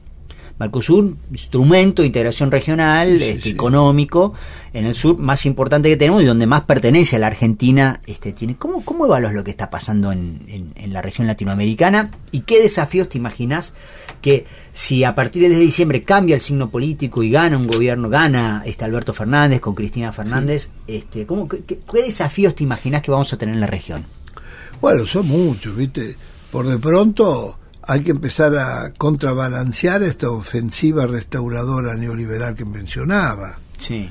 Mercosur, 0.61 1.17
instrumento 1.33 2.03
de 2.03 2.07
integración 2.07 2.51
regional, 2.51 3.19
Sí, 3.19 3.25
este, 3.25 3.41
sí. 3.43 3.49
económico, 3.51 4.35
en 4.75 4.85
el 4.85 4.95
sur 4.95 5.19
más 5.19 5.47
importante 5.47 5.89
que 5.89 5.97
tenemos 5.97 6.23
y 6.23 6.27
donde 6.27 6.47
más 6.47 6.63
pertenece 6.65 7.17
a 7.17 7.19
la 7.19 7.29
Argentina. 7.29 8.01
Este, 8.07 8.33
tiene, 8.33 8.57
¿cómo, 8.57 8.85
¿Cmo 8.85 9.07
evalúas 9.07 9.33
lo 9.33 9.43
que 9.43 9.51
está 9.51 9.71
pasando 9.71 10.13
en, 10.13 10.43
en- 10.49 10.73
en 10.77 10.93
la 10.93 11.01
región 11.03 11.27
latinoamericana? 11.27 12.11
¿Y 12.31 12.41
qué 12.41 12.61
desafíos 12.61 13.09
te 13.09 13.17
imaginas 13.19 13.73
que 14.21 14.45
si 14.75 15.03
a 15.03 15.15
partir 15.15 15.49
de 15.49 15.59
diciembre 15.59 16.03
cambia 16.05 16.35
el 16.35 16.43
signo 16.43 16.69
político 16.71 17.23
y 17.23 17.31
gana 17.31 17.57
un 17.57 17.67
gobierno, 17.67 18.11
gana 18.11 18.63
este 18.67 18.85
Alberto 18.85 19.15
Fernández 19.15 19.61
con 19.61 19.75
Cristina 19.75 20.13
Fernández, 20.13 20.69
este, 20.87 21.25
¿cómo, 21.25 21.49
qué, 21.49 21.61
qué- 21.67 21.79
qué 21.91 22.03
desafíos 22.03 22.55
te 22.55 22.63
imaginas 22.65 23.01
que 23.01 23.11
vamos 23.11 23.33
a 23.33 23.39
tener 23.39 23.55
en 23.55 23.63
la 23.63 23.67
región? 23.67 24.05
Bueno, 24.81 25.07
son 25.07 25.27
muchos, 25.27 25.75
¿viste? 25.75 26.17
Por 26.53 26.67
de 26.67 26.79
pronto 26.79 27.57
hay 27.91 28.03
que 28.03 28.13
empezar 28.13 28.57
a 28.57 28.93
contrabalancear 28.97 30.03
esta 30.05 30.31
ofensiva 30.31 31.07
restauradora 31.07 31.95
neoliberal 31.97 32.55
que 32.55 32.65
mencionaba. 32.65 33.59
Sí. 33.79 34.09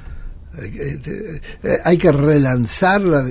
Hay 0.62 0.72
que, 0.72 0.92
eh, 1.06 1.42
eh, 1.64 2.12
relanzarla, 2.12 3.26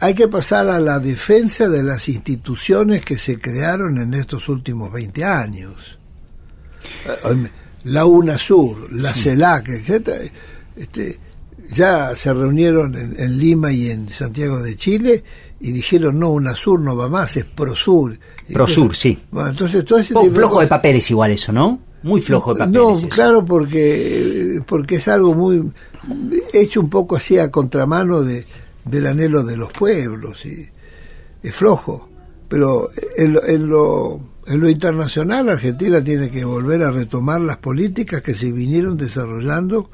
hay- 0.00 0.14
que 0.14 0.28
pasar 0.28 0.68
a 0.68 0.80
la 0.80 0.98
defensa 1.00 1.68
de 1.68 1.82
las 1.82 2.08
instituciones 2.08 3.04
que 3.04 3.18
se 3.18 3.38
crearon 3.38 3.98
en 3.98 4.14
estos 4.14 4.48
últimos 4.48 4.90
20 4.92 5.24
años. 5.24 5.98
Eh, 7.06 7.48
La 7.84 8.06
UNASUR, 8.06 8.92
la 8.92 9.12
CELAC, 9.14 9.68
etc. 9.68 10.32
Este, 10.76 11.18
ya 11.70 12.14
se 12.16 12.32
reunieron 12.32 12.94
en, 12.94 13.14
en 13.18 13.38
Lima 13.38 13.70
y 13.72 13.90
en 13.90 14.08
Santiago 14.08 14.60
de 14.62 14.76
Chile 14.76 15.22
y 15.60 15.72
dijeron 15.72 16.18
no, 16.18 16.30
UNASUR 16.30 16.80
no 16.80 16.96
va 16.96 17.08
más, 17.08 17.36
es 17.36 17.44
PROSUR. 17.44 18.18
Prosur, 18.52 18.94
sí. 18.94 19.18
Bueno, 19.30 19.50
entonces 19.50 19.84
todo 19.84 19.98
ese 19.98 20.14
tipo 20.14 20.30
flojo 20.30 20.60
de 20.60 20.66
papeles 20.66 21.10
igual 21.10 21.32
eso, 21.32 21.52
¿no? 21.52 21.80
Muy 22.02 22.20
flojo 22.20 22.54
de 22.54 22.60
papeles. 22.60 22.80
no, 22.80 22.92
eso. 22.92 23.08
claro, 23.08 23.44
porque, 23.44 24.62
porque 24.66 24.96
es 24.96 25.08
algo 25.08 25.34
muy 25.34 25.70
hecho 26.52 26.80
un 26.80 26.88
poco 26.88 27.16
así 27.16 27.38
a 27.38 27.50
contramano 27.50 28.22
de, 28.22 28.46
del 28.84 29.06
anhelo 29.06 29.42
de 29.42 29.56
los 29.56 29.72
pueblos. 29.72 30.46
Y 30.46 30.68
es 31.42 31.54
flojo. 31.54 32.08
Pero 32.48 32.90
en 33.16 33.32
lo, 33.34 33.44
en, 33.44 33.68
lo, 33.68 34.20
en 34.46 34.60
lo 34.60 34.70
internacional, 34.70 35.48
Argentina 35.50 36.02
tiene 36.02 36.30
que 36.30 36.44
volver 36.44 36.82
a 36.82 36.90
retomar 36.90 37.40
las 37.40 37.58
políticas 37.58 38.22
que 38.22 38.34
se 38.34 38.50
vinieron 38.52 38.96
desarrollando 38.96 39.90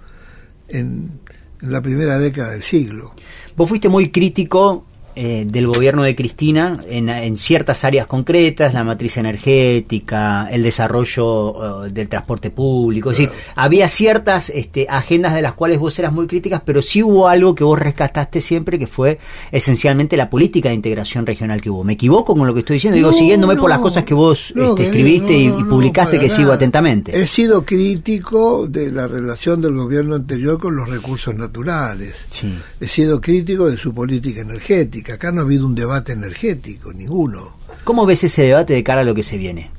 en, 0.68 1.20
en 1.60 1.72
la 1.72 1.82
primera 1.82 2.18
década 2.18 2.50
del 2.50 2.62
siglo. 2.62 3.12
Vos 3.56 3.68
fuiste 3.68 3.88
muy 3.88 4.10
crítico 4.10 4.86
eh, 5.16 5.44
del 5.46 5.66
gobierno 5.66 6.02
de 6.02 6.14
Cristina 6.16 6.80
en, 6.88 7.08
en 7.08 7.36
ciertas 7.36 7.84
áreas 7.84 8.06
concretas, 8.06 8.74
la 8.74 8.84
matriz 8.84 9.16
energética, 9.16 10.48
el 10.50 10.62
desarrollo 10.62 11.84
eh, 11.86 11.90
del 11.90 12.08
transporte 12.08 12.50
público. 12.50 13.10
Es 13.10 13.18
decir, 13.18 13.32
había 13.56 13.88
ciertas 13.88 14.50
este, 14.50 14.86
agendas 14.88 15.34
de 15.34 15.42
las 15.42 15.54
cuales 15.54 15.78
vos 15.78 15.98
eras 15.98 16.12
muy 16.12 16.26
críticas, 16.26 16.62
pero 16.64 16.82
sí 16.82 17.02
hubo 17.02 17.28
algo 17.28 17.54
que 17.54 17.64
vos 17.64 17.78
rescataste 17.78 18.40
siempre, 18.40 18.78
que 18.78 18.86
fue 18.86 19.18
esencialmente 19.52 20.16
la 20.16 20.30
política 20.30 20.68
de 20.68 20.74
integración 20.74 21.26
regional 21.26 21.60
que 21.60 21.70
hubo. 21.70 21.84
¿Me 21.84 21.94
equivoco 21.94 22.34
con 22.36 22.46
lo 22.46 22.54
que 22.54 22.60
estoy 22.60 22.74
diciendo? 22.74 22.96
Digo, 22.96 23.10
No, 23.10 23.16
siguiéndome 23.16 23.56
por 23.56 23.70
las 23.70 23.78
cosas 23.80 24.04
que 24.04 24.14
vos 24.14 24.52
no, 24.54 24.70
este, 24.70 24.84
escribiste 24.84 25.36
y- 25.36 25.50
publicaste 25.50 26.18
que 26.18 26.30
sigo 26.30 26.52
atentamente. 26.52 27.16
He 27.20 27.26
sido 27.26 27.64
crítico 27.64 28.66
de 28.66 28.90
la 28.90 29.06
relación 29.06 29.60
del 29.60 29.74
gobierno 29.74 30.14
anterior 30.14 30.58
con 30.58 30.76
los 30.76 30.88
recursos 30.88 31.34
naturales. 31.34 32.14
Sí. 32.30 32.52
He 32.80 32.88
sido 32.88 33.20
crítico 33.20 33.68
de 33.70 33.76
su 33.76 33.92
política 33.94 34.40
energética. 34.40 35.03
Acá 35.12 35.30
no 35.32 35.40
ha 35.40 35.44
habido 35.44 35.66
un 35.66 35.74
debate 35.74 36.12
energético, 36.12 36.92
ninguno. 36.92 37.56
¿Cómo 37.84 38.06
ves 38.06 38.24
ese 38.24 38.42
debate 38.42 38.72
de 38.72 38.82
cara 38.82 39.02
a 39.02 39.04
lo 39.04 39.14
que 39.14 39.22
se 39.22 39.36
viene? 39.36 39.70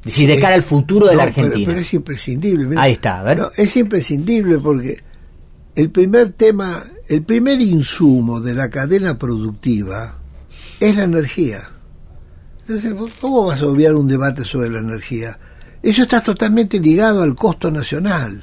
Es 0.00 0.06
decir, 0.06 0.28
de 0.28 0.40
cara 0.40 0.54
al 0.54 0.62
futuro 0.62 1.06
de 1.06 1.14
la 1.14 1.22
No, 1.24 1.28
Argentina. 1.28 1.66
Pero, 1.66 1.80
es 1.80 1.94
imprescindible. 1.94 2.66
mira. 2.66 2.82
Ahí 2.82 2.92
está, 2.92 3.20
a 3.20 3.22
ver. 3.22 3.38
No, 3.38 3.50
es 3.56 3.76
imprescindible 3.76 4.58
porque 4.58 5.00
el 5.74 5.90
primer 5.90 6.30
tema, 6.30 6.82
el 7.08 7.22
primer 7.22 7.60
insumo 7.60 8.40
de 8.40 8.54
la 8.54 8.68
cadena 8.68 9.16
productiva 9.16 10.18
es 10.80 10.96
la 10.96 11.04
energía. 11.04 11.68
Entonces, 12.60 12.94
¿cómo 13.20 13.46
vas 13.46 13.60
a 13.60 13.66
obviar 13.66 13.94
un 13.94 14.08
debate 14.08 14.44
sobre 14.44 14.70
la 14.70 14.78
energía? 14.78 15.38
Eso 15.82 16.02
está 16.02 16.20
totalmente 16.22 16.78
ligado 16.78 17.22
al 17.22 17.34
costo 17.34 17.70
nacional. 17.70 18.42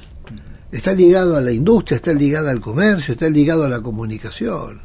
Está 0.72 0.92
ligado 0.92 1.36
a 1.36 1.40
la 1.40 1.52
industria, 1.52 1.96
está 1.96 2.12
ligado 2.12 2.48
al 2.48 2.60
comercio, 2.60 3.12
está 3.12 3.28
ligado 3.28 3.64
a 3.64 3.68
la 3.68 3.80
comunicación. 3.80 4.80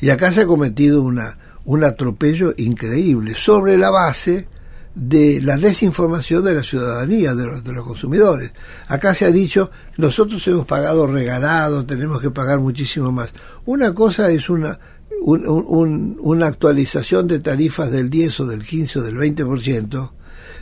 Y 0.00 0.10
acá 0.10 0.32
se 0.32 0.42
ha 0.42 0.46
cometido 0.46 1.02
una, 1.02 1.36
un 1.64 1.84
atropello 1.84 2.54
increíble 2.56 3.34
sobre 3.36 3.76
la 3.78 3.90
base 3.90 4.48
de 4.94 5.40
la 5.42 5.56
desinformación 5.56 6.44
de 6.44 6.54
la 6.54 6.62
ciudadanía, 6.62 7.34
de 7.34 7.44
los, 7.46 7.64
de 7.64 7.72
los 7.72 7.84
consumidores. 7.84 8.52
Acá 8.86 9.12
se 9.14 9.24
ha 9.24 9.30
dicho, 9.32 9.70
nosotros 9.96 10.46
hemos 10.46 10.66
pagado 10.66 11.06
regalado, 11.08 11.84
tenemos 11.84 12.20
que 12.20 12.30
pagar 12.30 12.60
muchísimo 12.60 13.10
más. 13.10 13.34
Una 13.66 13.92
cosa 13.92 14.30
es 14.30 14.48
una, 14.48 14.78
un- 15.20 15.46
un- 15.48 15.64
un- 15.66 16.16
una 16.20 16.46
actualización 16.46 17.26
de 17.26 17.40
tarifas 17.40 17.90
del 17.90 18.08
10 18.08 18.38
o 18.40 18.46
del 18.46 18.62
15 18.64 19.00
o 19.00 19.02
del 19.02 19.16
20%, 19.16 20.12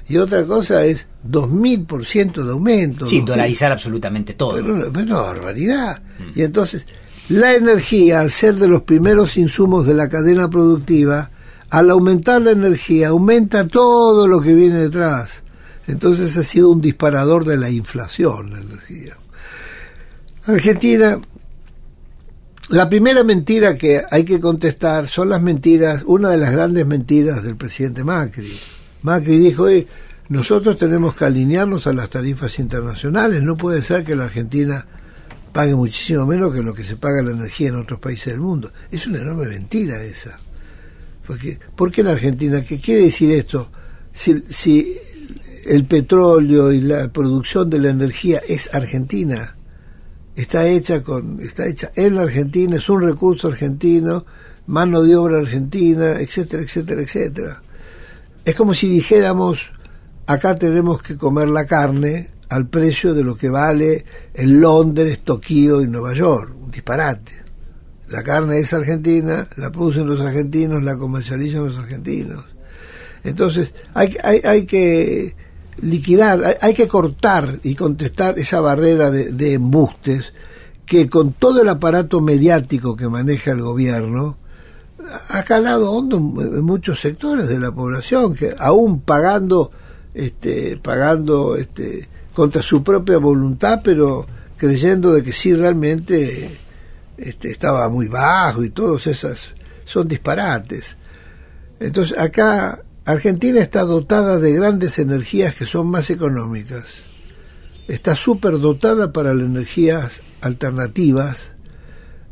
y 0.09 0.17
otra 0.17 0.45
cosa 0.45 0.85
es 0.87 1.07
2000% 1.29 2.45
de 2.45 2.53
aumento. 2.53 3.05
2000. 3.05 3.25
dolarizar 3.27 3.71
absolutamente 3.73 4.35
todo. 4.35 4.55
Pero, 4.55 4.75
una- 4.75 5.21
barbaridad. 5.21 6.03
Y 6.35 6.43
entonces, 6.43 6.87
la 7.29 7.55
energía, 7.55 8.21
al 8.21 8.31
ser 8.31 8.57
de 8.57 8.69
los 8.69 8.83
primeros 8.83 9.37
insumos 9.37 9.87
de 9.87 9.95
la 9.95 10.09
cadena 10.09 10.51
productiva, 10.51 11.31
al 11.71 11.91
aumentar 11.91 12.43
la 12.43 12.51
energía, 12.51 13.09
aumenta 13.09 13.67
todo 13.67 14.27
lo 14.27 14.41
que 14.41 14.55
viene 14.55 14.79
detrás. 14.79 15.43
Entonces 15.87 16.37
ha 16.37 16.43
sido 16.43 16.71
un 16.71 16.81
disparador 16.81 17.45
de 17.45 17.57
la 17.57 17.71
inflación, 17.71 18.51
la 18.51 18.61
energía. 18.61 19.17
Argentina, 20.47 21.19
la 22.71 22.89
primera 22.89 23.25
mentira 23.25 23.77
que 23.77 24.03
hay 24.11 24.25
que 24.25 24.41
contestar 24.41 25.09
son 25.09 25.29
las 25.29 25.41
mentiras, 25.41 26.03
una 26.07 26.31
de 26.31 26.39
las 26.39 26.53
grandes 26.53 26.87
mentiras 26.87 27.43
del 27.43 27.57
presidente 27.57 28.05
Macri. 28.05 28.59
Macri 29.03 29.39
dijo, 29.39 29.65
"Oye, 29.65 29.87
nosotros 30.29 30.77
tenemos 30.79 31.15
que 31.15 31.25
alinearnos 31.25 31.87
a 31.87 31.93
las 31.93 32.11
tarifas 32.11 32.59
internacionales, 32.59 33.43
no 33.43 33.57
puede 33.57 33.83
ser 33.83 34.05
que 34.05 34.17
la 34.17 34.25
Argentina 34.25 34.87
pague 35.53 35.75
muchísimo 35.75 36.27
menos 36.27 36.53
que 36.53 36.63
lo 36.63 36.75
que 36.75 36.85
se 36.85 36.97
paga 36.97 37.23
la 37.23 37.33
energía 37.33 37.69
en 37.69 37.77
otros 37.77 38.01
países 38.01 38.33
del 38.33 38.41
mundo. 38.41 38.73
Es 38.91 39.07
una 39.07 39.21
enorme 39.21 39.47
mentira 39.47 40.03
esa. 40.03 40.39
Porque, 41.27 41.59
¿Por 41.77 41.93
qué 41.93 42.03
la 42.03 42.13
Argentina? 42.13 42.63
¿Qué 42.63 42.81
quiere 42.81 43.05
decir 43.05 43.31
esto? 43.33 43.71
Si, 44.13 44.43
si 44.49 44.97
el 45.67 45.85
petróleo 45.85 46.73
y 46.73 46.81
la 46.81 47.09
producción 47.13 47.71
de 47.71 47.79
la 47.79 47.91
energía 47.91 48.43
es 48.49 48.69
argentina, 48.73 49.55
está 50.37 50.67
hecha 50.67 51.03
con 51.03 51.41
está 51.41 51.67
hecha 51.67 51.91
en 51.95 52.15
la 52.15 52.23
Argentina 52.23 52.77
es 52.77 52.89
un 52.89 53.03
recurso 53.03 53.49
argentino 53.49 54.25
mano 54.67 55.03
de 55.03 55.15
obra 55.17 55.39
argentina 55.39 56.13
etcétera 56.21 56.63
etcétera 56.63 57.03
etcétera 57.03 57.63
es 58.45 58.55
como 58.55 58.73
si 58.73 58.89
dijéramos 58.89 59.71
acá 60.27 60.57
tenemos 60.57 61.03
que 61.03 61.17
comer 61.17 61.49
la 61.49 61.67
carne 61.67 62.31
al 62.53 62.67
precio 62.67 63.15
de 63.15 63.25
lo 63.25 63.35
que 63.35 63.49
vale 63.49 64.05
en 64.35 64.61
Londres 64.61 65.21
Tokio 65.25 65.81
y 65.81 65.89
Nueva 65.89 66.13
York. 66.13 66.55
Un 66.63 66.71
disparate. 66.71 67.33
La 68.11 68.23
carne 68.23 68.59
es 68.59 68.73
argentina 68.75 69.49
la 69.57 69.73
producen 69.73 70.07
los 70.07 70.21
argentinos 70.21 70.83
la 70.83 70.97
comercializan 70.97 71.65
los 71.65 71.79
argentinos. 71.79 72.45
Entonces 73.25 73.73
hay, 73.95 74.17
hay, 74.23 74.41
hay 74.45 74.67
que 74.67 75.35
liquidar, 75.81 76.59
hay, 76.61 76.75
que 76.75 76.87
cortar 76.87 77.59
y 77.63 77.75
contestar 77.75 78.39
esa 78.39 78.61
barrera 78.61 79.11
de, 79.11 79.33
de 79.33 79.55
embustes 79.55 80.35
que 80.85 81.09
con 81.09 81.33
todo 81.33 81.63
el 81.63 81.69
aparato 81.71 82.21
mediático 82.21 82.95
que 82.95 83.09
maneja 83.09 83.53
el 83.53 83.63
gobierno 83.63 84.37
ha 85.29 85.43
calado 85.45 85.93
hondo 85.93 86.19
en 86.19 86.55
en 86.55 86.65
muchos 86.65 87.01
sectores 87.01 87.49
de 87.49 87.59
la 87.59 87.73
población 87.73 88.35
que 88.35 88.55
aún 88.59 89.01
pagando 89.01 89.71
este 90.13 90.77
pagando 90.77 91.57
este 91.57 92.09
contra 92.33 92.63
su 92.63 92.83
propia 92.83 93.19
voluntad 93.19 93.81
pero 93.83 94.27
creyendo 94.57 95.13
de 95.13 95.23
que 95.23 95.33
sí 95.33 95.55
realmente 95.55 96.59
este, 97.17 97.51
estaba 97.51 97.89
muy 97.89 98.09
bajo 98.09 98.65
y 98.65 98.71
todos 98.71 99.07
esas 99.07 99.53
son 99.85 100.09
disparates 100.09 100.97
entonces 101.81 102.17
acá 102.19 102.83
Argentina 103.05 103.61
está 103.61 103.83
dotada 103.83 104.39
de 104.39 104.53
grandes 104.53 104.99
energías 105.01 105.55
que 105.57 105.67
son 105.67 105.89
más 105.89 106.09
económicas. 106.11 107.03
Está 107.89 108.15
súper 108.15 108.61
dotada 108.61 109.13
para 109.13 109.35
las 109.35 109.47
energías 109.47 110.23
alternativas, 110.41 111.55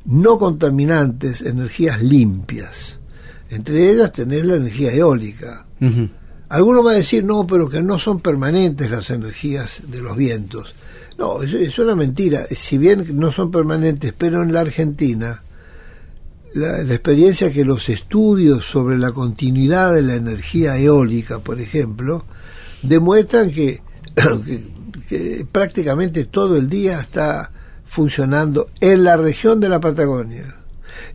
no 0.05 0.39
contaminantes, 0.39 1.43
energías 1.43 2.01
limpias. 2.03 2.99
Entre 3.51 3.91
ellas 3.91 4.13
tenés 4.13 4.45
la 4.45 4.55
energía 4.55 4.93
eólica. 4.93 5.67
Algunos 6.51 6.85
van 6.85 6.95
a 6.95 6.99
decir, 6.99 7.25
no, 7.25 7.47
pero 7.47 7.69
que 7.69 7.81
no 7.81 7.97
son 7.99 8.19
permanentes 8.19 8.91
las 8.91 9.11
energías 9.11 9.83
de 9.87 10.01
los 10.01 10.17
vientos. 10.17 10.75
No, 11.17 11.45
es, 11.45 11.55
es 11.55 11.79
una 11.79 11.95
mentira. 11.95 12.45
Si 12.51 12.77
bien 12.77 13.07
no 13.19 13.31
son 13.31 13.53
permanentes, 13.53 14.13
pero 14.19 14.43
en 14.43 14.53
la 14.53 14.61
Argentina, 14.61 15.45
la, 16.55 16.83
la, 16.83 16.95
experiencia 16.95 17.53
que 17.53 17.65
los 17.65 17.89
estudios 17.89 18.65
sobre 18.65 18.99
la 18.99 19.13
continuidad 19.13 19.95
de 19.95 20.03
la 20.03 20.17
energía 20.17 20.77
eólica, 20.77 21.39
por 21.39 21.61
ejemplo, 21.61 22.25
demuestran 22.83 23.53
que, 23.53 23.83
que, 24.45 24.61
que 25.09 25.47
prácticamente 25.51 26.25
todo 26.25 26.57
el 26.57 26.69
día 26.69 27.01
está 27.01 27.53
funcionando 27.85 28.71
en 28.81 29.05
la 29.05 29.17
región 29.17 29.61
de 29.61 29.69
la 29.69 29.79
Patagonia 29.79 30.60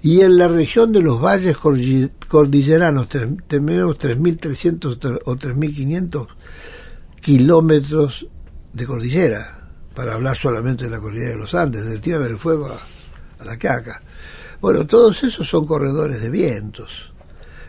y 0.01 0.21
en 0.21 0.38
la 0.38 0.47
región 0.47 0.91
de 0.91 1.01
los 1.01 1.21
valles 1.21 1.57
cordilleranos, 1.57 3.07
tenemos 3.07 3.97
3.300 3.97 5.21
o 5.25 5.36
3.500 5.36 6.27
kilómetros 7.21 8.27
de 8.73 8.86
cordillera, 8.86 9.69
para 9.93 10.13
hablar 10.13 10.36
solamente 10.36 10.86
de 10.86 10.91
la 10.91 10.99
cordillera 10.99 11.31
de 11.31 11.38
los 11.38 11.55
Andes, 11.55 11.86
de 11.86 11.99
Tierra 11.99 12.25
del 12.25 12.38
Fuego 12.38 12.67
a, 12.67 12.79
a 13.41 13.45
la 13.45 13.57
Caca. 13.57 14.01
Bueno, 14.61 14.86
todos 14.86 15.23
esos 15.23 15.47
son 15.47 15.65
corredores 15.65 16.21
de 16.21 16.29
vientos. 16.29 17.13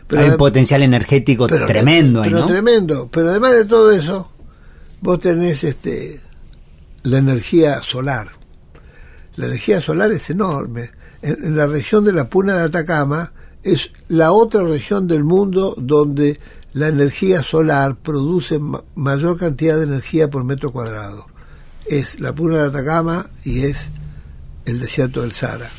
Pero 0.07 0.21
hay 0.21 0.29
un 0.29 0.37
potencial 0.37 0.83
energético 0.83 1.47
pero, 1.47 1.65
tremendo 1.65 2.21
ahí, 2.21 2.29
pero 2.31 2.45
tremendo. 2.45 3.09
Pero 3.11 3.29
además 3.29 3.53
de 3.53 3.65
todo 3.65 3.91
eso, 3.91 4.31
vos 5.01 5.19
tenés 5.19 5.63
este 5.63 6.21
la 7.03 7.17
energía 7.17 7.81
solar. 7.81 8.29
La 9.35 9.47
energía 9.47 9.81
solar 9.81 10.11
es 10.11 10.29
enorme. 10.29 10.91
En, 11.27 11.45
en, 11.45 11.57
la 11.57 11.67
región 11.67 12.05
de 12.05 12.13
la 12.13 12.29
Puna 12.29 12.57
de 12.57 12.63
Atacama 12.63 13.31
es 13.63 13.91
la 14.07 14.31
otra 14.31 14.63
región 14.63 15.07
del 15.07 15.23
mundo 15.23 15.75
donde 15.77 16.39
la 16.73 16.87
energía 16.87 17.43
solar 17.43 17.95
produce 17.95 18.59
ma 18.59 18.83
mayor 18.95 19.39
cantidad 19.39 19.77
de 19.77 19.83
energía 19.83 20.29
por 20.29 20.43
metro 20.43 20.71
cuadrado. 20.71 21.25
Es 21.85 22.19
la 22.19 22.33
Puna 22.33 22.57
de 22.57 22.67
Atacama 22.67 23.27
y 23.43 23.61
es 23.61 23.89
el 24.65 24.79
desierto 24.79 25.21
del 25.21 25.31
Sahara. 25.31 25.69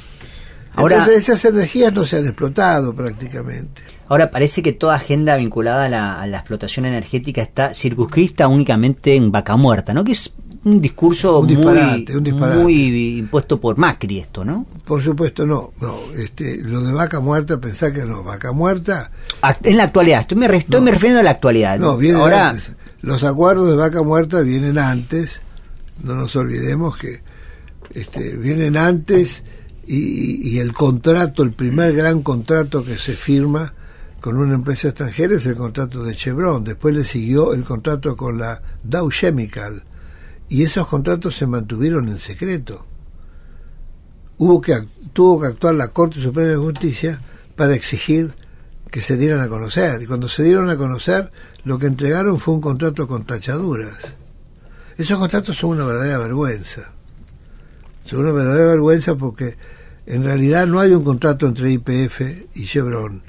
Ahora, 0.75 0.99
Entonces 0.99 1.29
esas 1.29 1.45
energías 1.45 1.93
no 1.93 2.05
se 2.07 2.17
han 2.17 2.27
explotado 2.27 2.95
prácticamente. 2.95 3.83
Ahora 4.09 4.31
parece 4.31 4.63
que 4.63 4.73
toda 4.73 4.95
agenda 4.95 5.37
vinculada 5.37 5.87
a 5.87 5.89
la, 5.89 6.21
a 6.21 6.27
la 6.27 6.39
explotación 6.39 6.87
energética 6.87 7.43
está 7.43 7.75
circunscrita 7.75 8.49
únicamente 8.49 9.15
en 9.15 9.31
vaca 9.31 9.57
muerta, 9.57 9.93
¿no? 9.93 10.05
Que 10.05 10.13
es 10.13 10.35
un 10.65 10.81
discurso 10.81 11.39
un 11.41 11.47
disparate, 11.47 12.13
muy, 12.13 12.17
un 12.17 12.25
disparate. 12.25 12.63
muy 12.63 13.19
impuesto 13.19 13.61
por 13.61 13.77
Macri 13.77 14.19
esto, 14.19 14.45
¿no? 14.45 14.67
Por 14.85 15.03
supuesto 15.03 15.47
no, 15.47 15.73
no, 15.81 15.97
este, 16.17 16.59
lo 16.59 16.83
de 16.83 16.93
vaca 16.93 17.21
muerta, 17.21 17.59
pensá 17.59 17.93
que 17.93 18.05
no, 18.05 18.23
vaca 18.23 18.53
muerta. 18.53 19.11
En 19.63 19.77
la 19.77 19.85
actualidad, 19.85 20.21
estoy 20.21 20.39
me, 20.39 20.47
estoy 20.47 20.81
no, 20.81 20.85
me 20.85 20.91
refiriendo 20.91 21.21
a 21.21 21.23
la 21.23 21.31
actualidad. 21.31 21.79
No, 21.79 21.97
viene 21.97 22.19
Ahora, 22.19 22.51
antes. 22.51 22.73
Los 23.01 23.23
acuerdos 23.25 23.71
de 23.71 23.77
vaca 23.77 24.03
muerta 24.03 24.41
vienen 24.41 24.79
antes, 24.79 25.41
no 26.03 26.15
nos 26.15 26.35
olvidemos 26.37 26.97
que 26.97 27.21
este, 27.95 28.37
vienen 28.37 28.77
antes 28.77 29.45
y, 29.87 30.55
y 30.55 30.59
el 30.59 30.73
contrato, 30.73 31.43
el 31.43 31.53
primer 31.53 31.95
gran 31.95 32.23
contrato 32.23 32.85
que 32.85 32.99
se 32.99 33.13
firma 33.13 33.73
con 34.21 34.37
una 34.37 34.55
empresa 34.55 34.89
extranjera 34.89 35.37
es 35.37 35.47
el 35.47 35.55
contrato 35.55 36.03
de 36.03 36.15
Chevron. 36.15 36.65
Después 36.65 36.95
le 36.95 37.05
siguió 37.05 37.55
el 37.55 37.65
contrato 37.65 38.17
con 38.17 38.39
la 38.39 38.61
Dow 38.83 39.11
Chemical. 39.11 39.85
Y 40.49 40.63
esos 40.65 40.87
contratos 40.87 41.37
se 41.37 41.47
mantuvieron 41.47 42.09
en 42.09 42.19
secreto. 42.19 42.87
Hubo 44.39 44.61
que, 44.61 44.87
tuvo 45.13 45.41
que 45.41 45.49
actuar 45.49 45.75
la 45.75 45.89
Corte 45.89 46.21
Suprema 46.21 46.49
de 46.49 46.57
Justicia 46.57 47.21
para 47.57 47.75
exigir 47.75 48.35
que 48.91 49.01
se 49.01 49.17
dieran 49.17 49.41
a 49.41 49.49
conocer. 49.49 50.03
Y 50.03 50.07
cuando 50.07 50.29
se 50.29 50.43
dieron 50.43 50.71
a 50.71 50.77
conocer, 50.77 51.31
lo 51.65 51.79
que 51.79 51.87
entregaron 51.87 52.39
fue 52.39 52.55
un 52.55 52.61
contrato 52.61 53.07
con 53.07 53.25
tachaduras. 53.25 53.97
Esos 54.97 55.19
contratos 55.19 55.57
son 55.57 55.71
una 55.71 55.85
verdadera 55.85 56.19
vergüenza. 56.19 56.93
Son 58.05 58.21
una 58.21 58.33
verdadera 58.33 58.69
vergüenza 58.69 59.17
porque 59.17 59.57
en 60.07 60.25
realidad 60.25 60.67
no 60.67 60.81
hay 60.81 60.93
un 60.93 61.05
contrato 61.05 61.47
entre 61.47 61.71
IPF 61.71 62.23
y 62.55 62.65
Chevron 62.65 63.28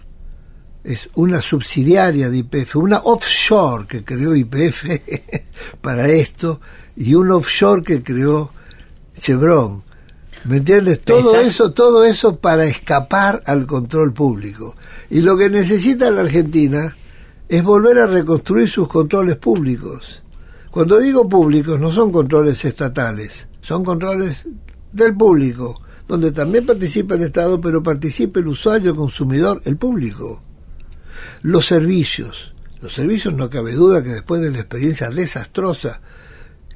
es 0.83 1.09
una 1.15 1.41
subsidiaria 1.41 2.29
de 2.29 2.37
IPF, 2.37 2.77
una 2.77 2.99
offshore 2.99 3.85
que 3.87 4.03
creó 4.03 4.35
IPF 4.35 4.85
para 5.81 6.07
esto 6.07 6.61
y 6.95 7.15
un 7.15 7.31
offshore 7.31 7.83
que 7.83 8.03
creó 8.03 8.51
Chevron. 9.15 9.83
¿Me 10.45 10.57
entiendes? 10.57 11.01
Todo 11.01 11.35
Esas... 11.35 11.47
eso, 11.53 11.71
todo 11.73 12.05
eso 12.05 12.37
para 12.37 12.65
escapar 12.65 13.41
al 13.45 13.65
control 13.65 14.13
público. 14.13 14.75
Y 15.09 15.19
lo 15.19 15.35
que 15.37 15.49
necesita 15.49 16.09
la 16.11 16.21
Argentina 16.21 16.95
es 17.49 17.63
volver 17.63 17.99
a 17.99 18.07
reconstruir 18.07 18.69
sus 18.69 18.87
controles 18.87 19.35
públicos. 19.35 20.23
Cuando 20.71 20.99
digo 20.99 21.27
públicos 21.27 21.79
no 21.79 21.91
son 21.91 22.11
controles 22.11 22.63
estatales, 22.63 23.47
son 23.59 23.83
controles 23.83 24.47
del 24.93 25.15
público, 25.15 25.81
donde 26.07 26.31
también 26.31 26.65
participa 26.65 27.15
el 27.15 27.23
Estado, 27.23 27.59
pero 27.59 27.83
participa 27.83 28.39
el 28.39 28.47
usuario, 28.47 28.91
el 28.91 28.97
consumidor, 28.97 29.61
el 29.65 29.75
público 29.75 30.43
los 31.41 31.65
servicios. 31.65 32.53
Los 32.81 32.93
servicios 32.93 33.33
no 33.33 33.49
cabe 33.49 33.73
duda 33.73 34.03
que 34.03 34.09
después 34.09 34.41
de 34.41 34.51
la 34.51 34.59
experiencia 34.59 35.09
desastrosa 35.09 35.99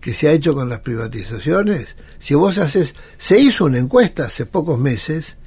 que 0.01 0.13
se 0.13 0.27
ha 0.27 0.31
hecho 0.33 0.53
con 0.53 0.67
las 0.67 0.79
privatizaciones, 0.79 1.95
si 2.19 2.33
vos 2.33 2.57
haces, 2.57 2.93
se 3.17 3.39
hizo 3.39 3.65
una 3.65 3.77
encuesta 3.77 4.25
hace 4.25 4.45
pocos 4.45 4.77
meses, 4.77 5.37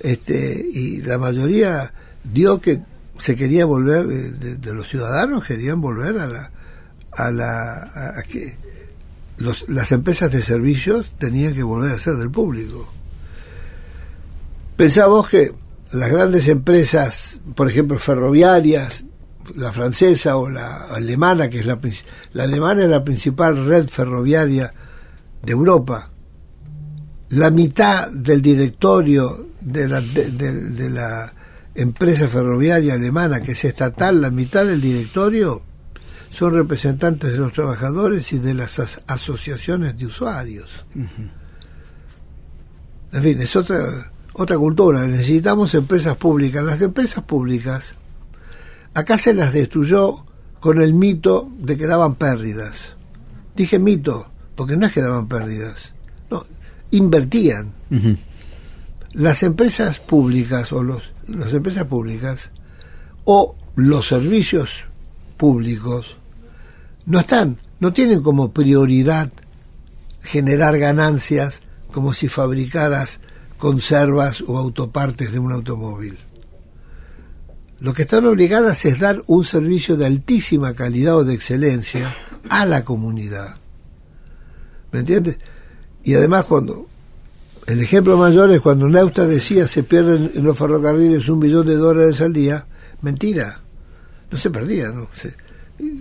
este, 0.00 0.66
y 0.72 1.02
la 1.02 1.18
mayoría 1.18 1.92
dio 2.24 2.60
que 2.60 2.80
se 3.18 3.36
quería 3.36 3.64
volver, 3.64 4.06
de, 4.06 4.56
de 4.56 4.74
los 4.74 4.88
ciudadanos 4.88 5.44
querían 5.44 5.80
volver 5.80 6.18
a 6.18 6.26
la, 6.26 6.50
a 7.12 7.30
la, 7.30 8.18
a, 8.18 8.22
que 8.22 8.56
las 9.68 9.92
empresas 9.92 10.30
de 10.30 10.42
servicios 10.42 11.10
tenían 11.18 11.54
que 11.54 11.62
volver 11.62 11.92
a 11.92 11.98
ser 11.98 12.16
del 12.16 12.30
público. 12.30 12.92
Pensá 14.76 15.06
vos 15.06 15.28
que 15.28 15.52
las 15.92 16.10
grandes 16.10 16.48
empresas, 16.48 17.38
por 17.54 17.68
ejemplo, 17.70 17.98
ferroviarias, 17.98 19.04
la 19.54 19.72
francesa 19.72 20.36
o 20.36 20.50
la 20.50 20.86
alemana, 20.86 21.48
que 21.48 21.60
es 21.60 21.66
la, 21.66 21.78
la 22.32 22.44
alemana 22.44 22.82
es 22.82 22.88
la 22.88 23.04
principal 23.04 23.64
red 23.66 23.86
ferroviaria 23.88 24.72
de 25.42 25.52
Europa. 25.52 26.10
La 27.30 27.50
mitad 27.50 28.10
del 28.10 28.42
directorio 28.42 29.50
de 29.60 29.88
la, 29.88 30.00
de, 30.00 30.30
de, 30.30 30.52
de 30.52 30.90
la 30.90 31.32
empresa 31.74 32.28
ferroviaria 32.28 32.94
alemana, 32.94 33.40
que 33.40 33.52
es 33.52 33.64
estatal, 33.64 34.20
la 34.20 34.30
mitad 34.30 34.64
del 34.64 34.80
directorio 34.80 35.62
son 36.30 36.54
representantes 36.54 37.32
de 37.32 37.38
los 37.38 37.52
trabajadores 37.52 38.32
y 38.32 38.38
de 38.38 38.54
las 38.54 38.78
as 38.78 39.00
asociaciones 39.06 39.96
de 39.96 40.06
usuarios. 40.06 40.84
Uh 40.94 41.00
-huh. 41.00 41.30
En 43.12 43.22
fin, 43.22 43.40
es 43.40 43.56
otra 43.56 44.12
otra 44.36 44.56
cultura. 44.56 45.06
Necesitamos 45.06 45.74
empresas 45.74 46.16
públicas. 46.16 46.64
Las 46.64 46.80
empresas 46.82 47.24
públicas, 47.24 47.94
acá 48.94 49.18
se 49.18 49.34
las 49.34 49.52
destruyó 49.52 50.24
con 50.60 50.80
el 50.80 50.94
mito 50.94 51.48
de 51.58 51.76
que 51.76 51.86
daban 51.86 52.14
pérdidas. 52.14 52.94
Dije 53.54 53.78
mito, 53.78 54.28
porque 54.54 54.76
no 54.76 54.86
es 54.86 54.92
que 54.92 55.00
daban 55.00 55.28
pérdidas, 55.28 55.92
no, 56.30 56.46
invertían. 56.90 57.72
Uh 57.90 57.94
-huh. 57.94 58.16
Las 59.12 59.42
empresas 59.42 59.98
públicas 59.98 60.72
o 60.72 60.82
los, 60.82 61.10
las 61.26 61.52
empresas 61.52 61.84
públicas 61.86 62.50
o 63.24 63.56
los 63.76 64.06
servicios 64.06 64.84
públicos 65.36 66.16
no 67.06 67.20
están, 67.20 67.58
no 67.80 67.92
tienen 67.92 68.22
como 68.22 68.52
prioridad 68.52 69.32
generar 70.22 70.78
ganancias 70.78 71.62
como 71.92 72.12
si 72.12 72.28
fabricaras 72.28 73.20
conservas 73.58 74.42
o 74.46 74.58
autopartes 74.58 75.32
de 75.32 75.38
un 75.38 75.52
automóvil. 75.52 76.18
Lo 77.78 77.92
que 77.92 78.02
están 78.02 78.24
obligadas 78.26 78.84
es 78.84 78.98
dar 78.98 79.22
un 79.26 79.44
servicio 79.44 79.96
de 79.96 80.06
altísima 80.06 80.74
calidad 80.74 81.16
o 81.16 81.24
de 81.24 81.34
excelencia 81.34 82.14
a 82.48 82.64
la 82.64 82.84
comunidad. 82.84 83.56
¿Me 84.92 85.00
entiendes? 85.00 85.36
Y 86.02 86.14
además 86.14 86.44
cuando 86.44 86.86
el 87.66 87.80
ejemplo 87.80 88.16
mayor 88.16 88.50
es 88.52 88.60
cuando 88.60 88.88
Neusta 88.88 89.26
decía 89.26 89.66
se 89.66 89.82
pierden 89.82 90.30
en 90.34 90.44
los 90.44 90.56
ferrocarriles 90.56 91.28
un 91.28 91.40
billón 91.40 91.66
de 91.66 91.74
dólares 91.74 92.20
al 92.20 92.32
día, 92.32 92.66
mentira, 93.02 93.60
no 94.30 94.38
se 94.38 94.50
perdía, 94.50 94.88
¿no? 94.90 95.08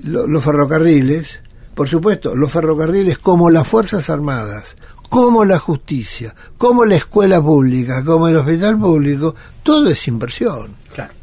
Los 0.03 0.43
ferrocarriles, 0.43 1.41
por 1.74 1.89
supuesto, 1.89 2.36
los 2.36 2.51
ferrocarriles 2.51 3.18
como 3.18 3.49
las 3.49 3.68
Fuerzas 3.68 4.10
Armadas 4.10 4.78
como 5.08 5.45
la 5.45 5.60
justicia, 5.60 6.36
como 6.58 6.86
la 6.86 6.95
escuela 6.95 7.41
pública, 7.41 8.03
como 8.03 8.28
el 8.28 8.36
hospital 8.38 8.78
público, 8.78 9.36
todo 9.64 9.89
es 9.89 10.08
inversión. 10.08 10.74
Claro. 10.93 11.14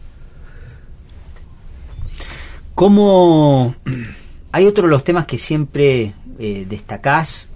Como 2.74 3.74
hay 4.52 4.66
otro 4.66 4.84
de 4.84 4.90
los 4.90 5.04
temas 5.04 5.26
que 5.26 5.38
siempre 5.38 6.14
eh, 6.38 6.66
destacás 6.68 7.48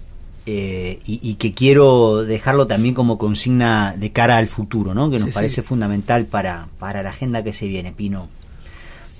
eh, 0.45 0.99
y, 1.05 1.19
y, 1.21 1.35
que 1.35 1.53
quiero 1.53 2.23
dejarlo 2.23 2.67
también 2.67 2.95
como 2.95 3.17
consigna 3.17 3.95
de 3.97 4.13
cara 4.13 4.37
al 4.37 4.47
futuro, 4.47 4.93
¿no? 4.93 5.09
que 5.09 5.19
nos 5.19 5.29
sí, 5.29 5.33
parece 5.33 5.61
sí. 5.61 5.67
fundamental 5.67 6.25
para, 6.25 6.69
para 6.79 7.03
la 7.03 7.09
agenda 7.09 7.43
que 7.43 7.51
se 7.51 7.67
viene, 7.67 7.91
Pino. 7.91 8.29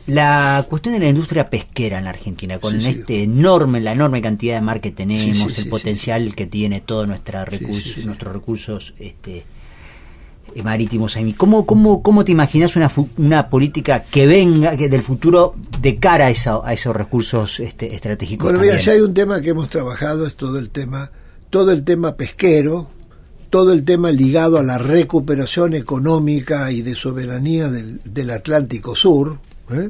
La 0.07 0.65
cuestión 0.69 0.93
de 0.93 0.99
la 1.01 1.09
industria 1.09 1.49
pesquera 1.49 1.97
en 1.97 2.05
la 2.05 2.11
Argentina, 2.11 2.59
con 2.59 2.73
Sí, 2.79 2.81
sí. 2.93 2.99
este 2.99 3.23
enorme, 3.23 3.81
la 3.81 3.91
enorme 3.91 4.21
cantidad 4.21 4.55
de 4.55 4.61
mar 4.61 4.79
que 4.79 4.91
tenemos, 4.91 5.53
Sí, 5.53 5.61
el 5.61 5.67
potencial 5.69 6.33
que 6.33 6.45
tiene 6.47 6.79
todos 6.81 7.07
nuestra 7.07 7.43
recursos, 7.45 7.83
sí, 7.93 8.01
sí. 8.01 8.05
nuestros 8.05 8.31
recursos 8.33 8.93
este, 8.99 9.43
eh, 10.55 10.63
marítimos 10.63 11.17
ahí. 11.17 11.33
¿Cómo, 11.33 11.65
cómo, 11.65 12.01
cómo 12.01 12.23
te 12.23 12.31
imaginas 12.31 12.77
una, 12.77 12.89
una 13.17 13.49
política 13.49 14.03
que 14.03 14.25
venga 14.25 14.77
que 14.77 14.87
del 14.87 15.01
futuro 15.03 15.55
de 15.81 15.97
cara 15.97 16.27
a, 16.27 16.29
esa- 16.29 16.61
a 16.63 16.71
esos 16.71 16.95
recursos 16.95 17.59
este, 17.59 17.93
estratégicos? 17.93 18.45
Bueno, 18.45 18.59
mira, 18.61 18.75
también? 18.75 18.85
si 18.85 18.89
hay 18.97 19.01
un 19.01 19.13
tema 19.13 19.41
que 19.41 19.49
hemos 19.49 19.69
trabajado 19.69 20.25
es 20.25 20.37
todo 20.37 20.57
el 20.57 20.69
tema, 20.69 21.11
todo 21.49 21.71
el 21.73 21.83
tema 21.83 22.15
pesquero, 22.15 22.87
todo 23.49 23.73
el 23.73 23.83
tema 23.83 24.09
ligado 24.11 24.57
a 24.57 24.63
la 24.63 24.77
recuperación 24.77 25.73
económica 25.73 26.71
y 26.71 26.81
de 26.81 26.95
soberanía 26.95 27.67
del, 27.69 27.99
del 28.05 28.29
Atlántico 28.29 28.95
Sur. 28.95 29.39
¿Eh? 29.71 29.89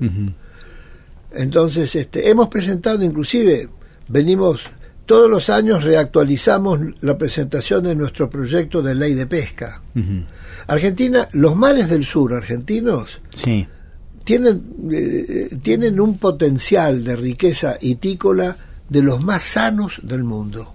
Entonces, 1.34 1.96
este, 1.96 2.30
hemos 2.30 2.48
presentado, 2.50 3.04
inclusive, 3.04 3.70
venimos 4.08 4.62
todos 5.06 5.30
los 5.30 5.50
años 5.50 5.84
reactualizamos 5.84 6.80
la 7.02 7.18
presentación 7.18 7.84
de 7.84 7.96
nuestro 7.96 8.30
proyecto 8.30 8.82
de 8.82 8.96
ley 8.96 9.14
de 9.14 9.26
pesca. 9.26 9.82
Argentina, 10.68 11.28
los 11.34 11.56
mares 11.56 11.90
del 11.90 12.06
sur 12.06 12.34
argentinos 12.34 13.22
Sí. 13.30 13.66
tienen, 14.26 14.64
eh, 14.92 15.58
tienen 15.62 16.00
un 16.02 16.18
potencial 16.18 17.04
de 17.06 17.16
riqueza 17.16 17.78
itícola 17.80 18.58
de 18.90 19.02
los 19.02 19.24
más 19.24 19.44
sanos 19.44 20.02
del 20.04 20.24
mundo, 20.26 20.74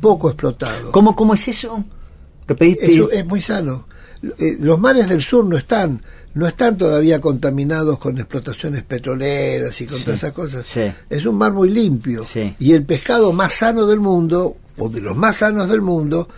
poco 0.00 0.28
explotado. 0.30 0.90
¿Cómo, 0.92 1.14
¿Cómo 1.14 1.34
es 1.34 1.46
eso? 1.48 1.84
Repetiste. 2.48 2.94
Eso 2.94 3.10
es 3.10 3.24
muy 3.26 3.40
sano. 3.42 3.86
Eh, 4.38 4.56
Los 4.60 4.78
mares 4.78 5.08
del 5.08 5.22
sur 5.22 5.44
no 5.44 5.56
están, 5.58 6.00
no 6.34 6.46
están 6.46 6.76
todavía 6.78 7.20
contaminados 7.20 7.98
con 7.98 8.18
explotaciones 8.18 8.82
petroleras 8.84 9.78
y 9.80 9.86
con 9.86 9.98
Sí, 9.98 10.04
todas 10.04 10.18
esas 10.18 10.32
cosas. 10.32 10.66
sí. 10.66 10.90
Es 11.10 11.26
un 11.26 11.36
mar 11.36 11.52
muy 11.52 11.68
limpio. 11.70 12.24
Sí. 12.24 12.54
Y 12.58 12.72
el 12.72 12.84
pescado 12.84 13.32
más 13.32 13.52
sano 13.54 13.86
del 13.86 14.00
mundo, 14.00 14.56
o 14.78 14.88
de 14.88 15.00
los 15.00 15.14
más 15.16 15.36
sanos 15.36 15.68
del 15.68 15.82
mundo, 15.82 16.28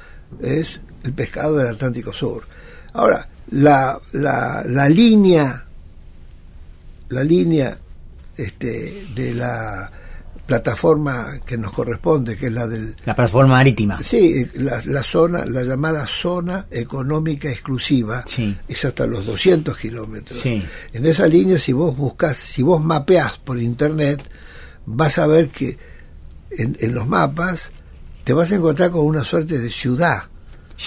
es 0.43 0.81
el 1.05 1.13
pescado 1.13 1.57
del 1.57 1.69
Atlántico 1.75 2.13
Sur. 2.13 2.45
Ahora, 2.95 3.29
la, 3.51 4.01
la, 4.13 4.65
la 4.67 4.89
línea, 4.89 5.65
la 7.11 7.23
línea 7.23 7.79
este, 8.37 9.07
de 9.15 9.35
la 9.35 9.91
plataforma 10.47 11.41
que 11.45 11.57
nos 11.57 11.73
corresponde, 11.73 12.37
que 12.37 12.47
es 12.47 12.53
la 12.53 12.67
del 12.67 12.97
La 13.05 13.15
plataforma 13.17 13.55
marítima. 13.55 13.99
Sí, 14.03 14.47
la, 14.55 14.81
la 14.87 15.03
zona, 15.03 15.45
la 15.45 15.63
llamada 15.63 16.07
zona 16.07 16.67
económica 16.71 17.49
exclusiva, 17.51 18.25
Sí. 18.27 18.57
es 18.69 18.85
hasta 18.85 19.07
los 19.07 19.25
200 19.27 19.77
kilómetros. 19.77 20.41
Sí. 20.41 20.63
En 20.93 21.07
esa 21.07 21.27
línea, 21.27 21.59
si 21.59 21.73
vos 21.73 21.97
buscas, 21.97 22.37
si 22.37 22.63
vos 22.63 22.83
mapeás 22.83 23.39
por 23.39 23.59
internet, 23.61 24.23
vas 24.87 25.19
a 25.19 25.27
ver 25.27 25.49
que 25.49 25.79
en, 26.51 26.77
en 26.81 26.95
los 26.95 27.07
mapas 27.09 27.71
te 28.25 28.33
vas 28.33 28.53
a 28.53 28.57
encontrar 28.57 28.91
con 28.91 29.05
una 29.07 29.25
suerte 29.25 29.59
de 29.59 29.71
ciudad 29.71 30.25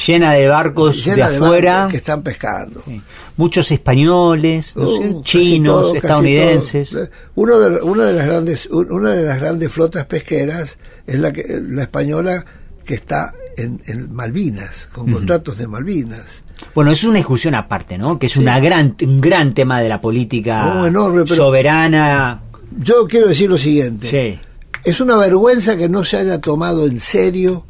Llena 0.05 0.33
de 0.33 0.47
barcos 0.47 1.03
llena 1.05 1.27
de 1.29 1.31
de 1.39 1.45
afuera. 1.45 1.73
barcos 1.75 1.91
que 1.91 1.97
están 1.97 2.21
pescando. 2.21 2.83
Sí. 2.85 3.01
Muchos 3.37 3.71
españoles, 3.71 4.75
no 4.75 4.89
Uh, 4.89 5.21
chinos, 5.23 5.81
todo, 5.81 5.95
estadounidenses. 5.95 6.97
Uno 7.35 7.59
de, 7.59 7.81
una 7.81 8.03
de 8.05 8.13
las 8.13 8.25
grandes 8.25 8.65
un- 8.67 8.91
una 8.91 9.11
de 9.11 9.23
las 9.23 9.39
grandes 9.39 9.71
flotas 9.71 10.05
pesqueras 10.05 10.77
es 11.05 11.19
la 11.19 11.31
que 11.31 11.45
la 11.69 11.83
española 11.83 12.43
que 12.83 12.95
está 12.95 13.33
en, 13.57 13.81
en 13.85 14.11
Malvinas 14.13 14.87
con 14.91 15.11
contratos 15.11 15.57
de 15.57 15.67
Malvinas. 15.67 16.25
Bueno, 16.73 16.91
eso 16.91 17.01
es 17.01 17.09
una 17.09 17.17
discusión 17.17 17.53
aparte, 17.55 17.97
¿no? 17.97 18.17
Que 18.17 18.25
es 18.25 18.31
Sí. 18.33 18.39
una 18.39 18.59
gran, 18.59 18.95
un 19.03 19.21
gran 19.21 19.53
tema 19.53 19.79
de 19.81 19.89
la 19.89 20.01
política 20.01 20.81
Oh, 20.81 20.85
enorme, 20.87 21.23
pero- 21.23 21.35
soberana. 21.35 22.41
Yo 22.79 23.07
quiero 23.07 23.27
decir 23.27 23.49
lo 23.49 23.57
siguiente. 23.57 24.07
Sí. 24.07 24.39
Es 24.83 24.99
una 24.99 25.15
vergüenza 25.17 25.77
que 25.77 25.87
no 25.89 26.03
se 26.03 26.17
haya 26.17 26.41
tomado 26.41 26.85
en 26.87 26.99
serio 26.99 27.65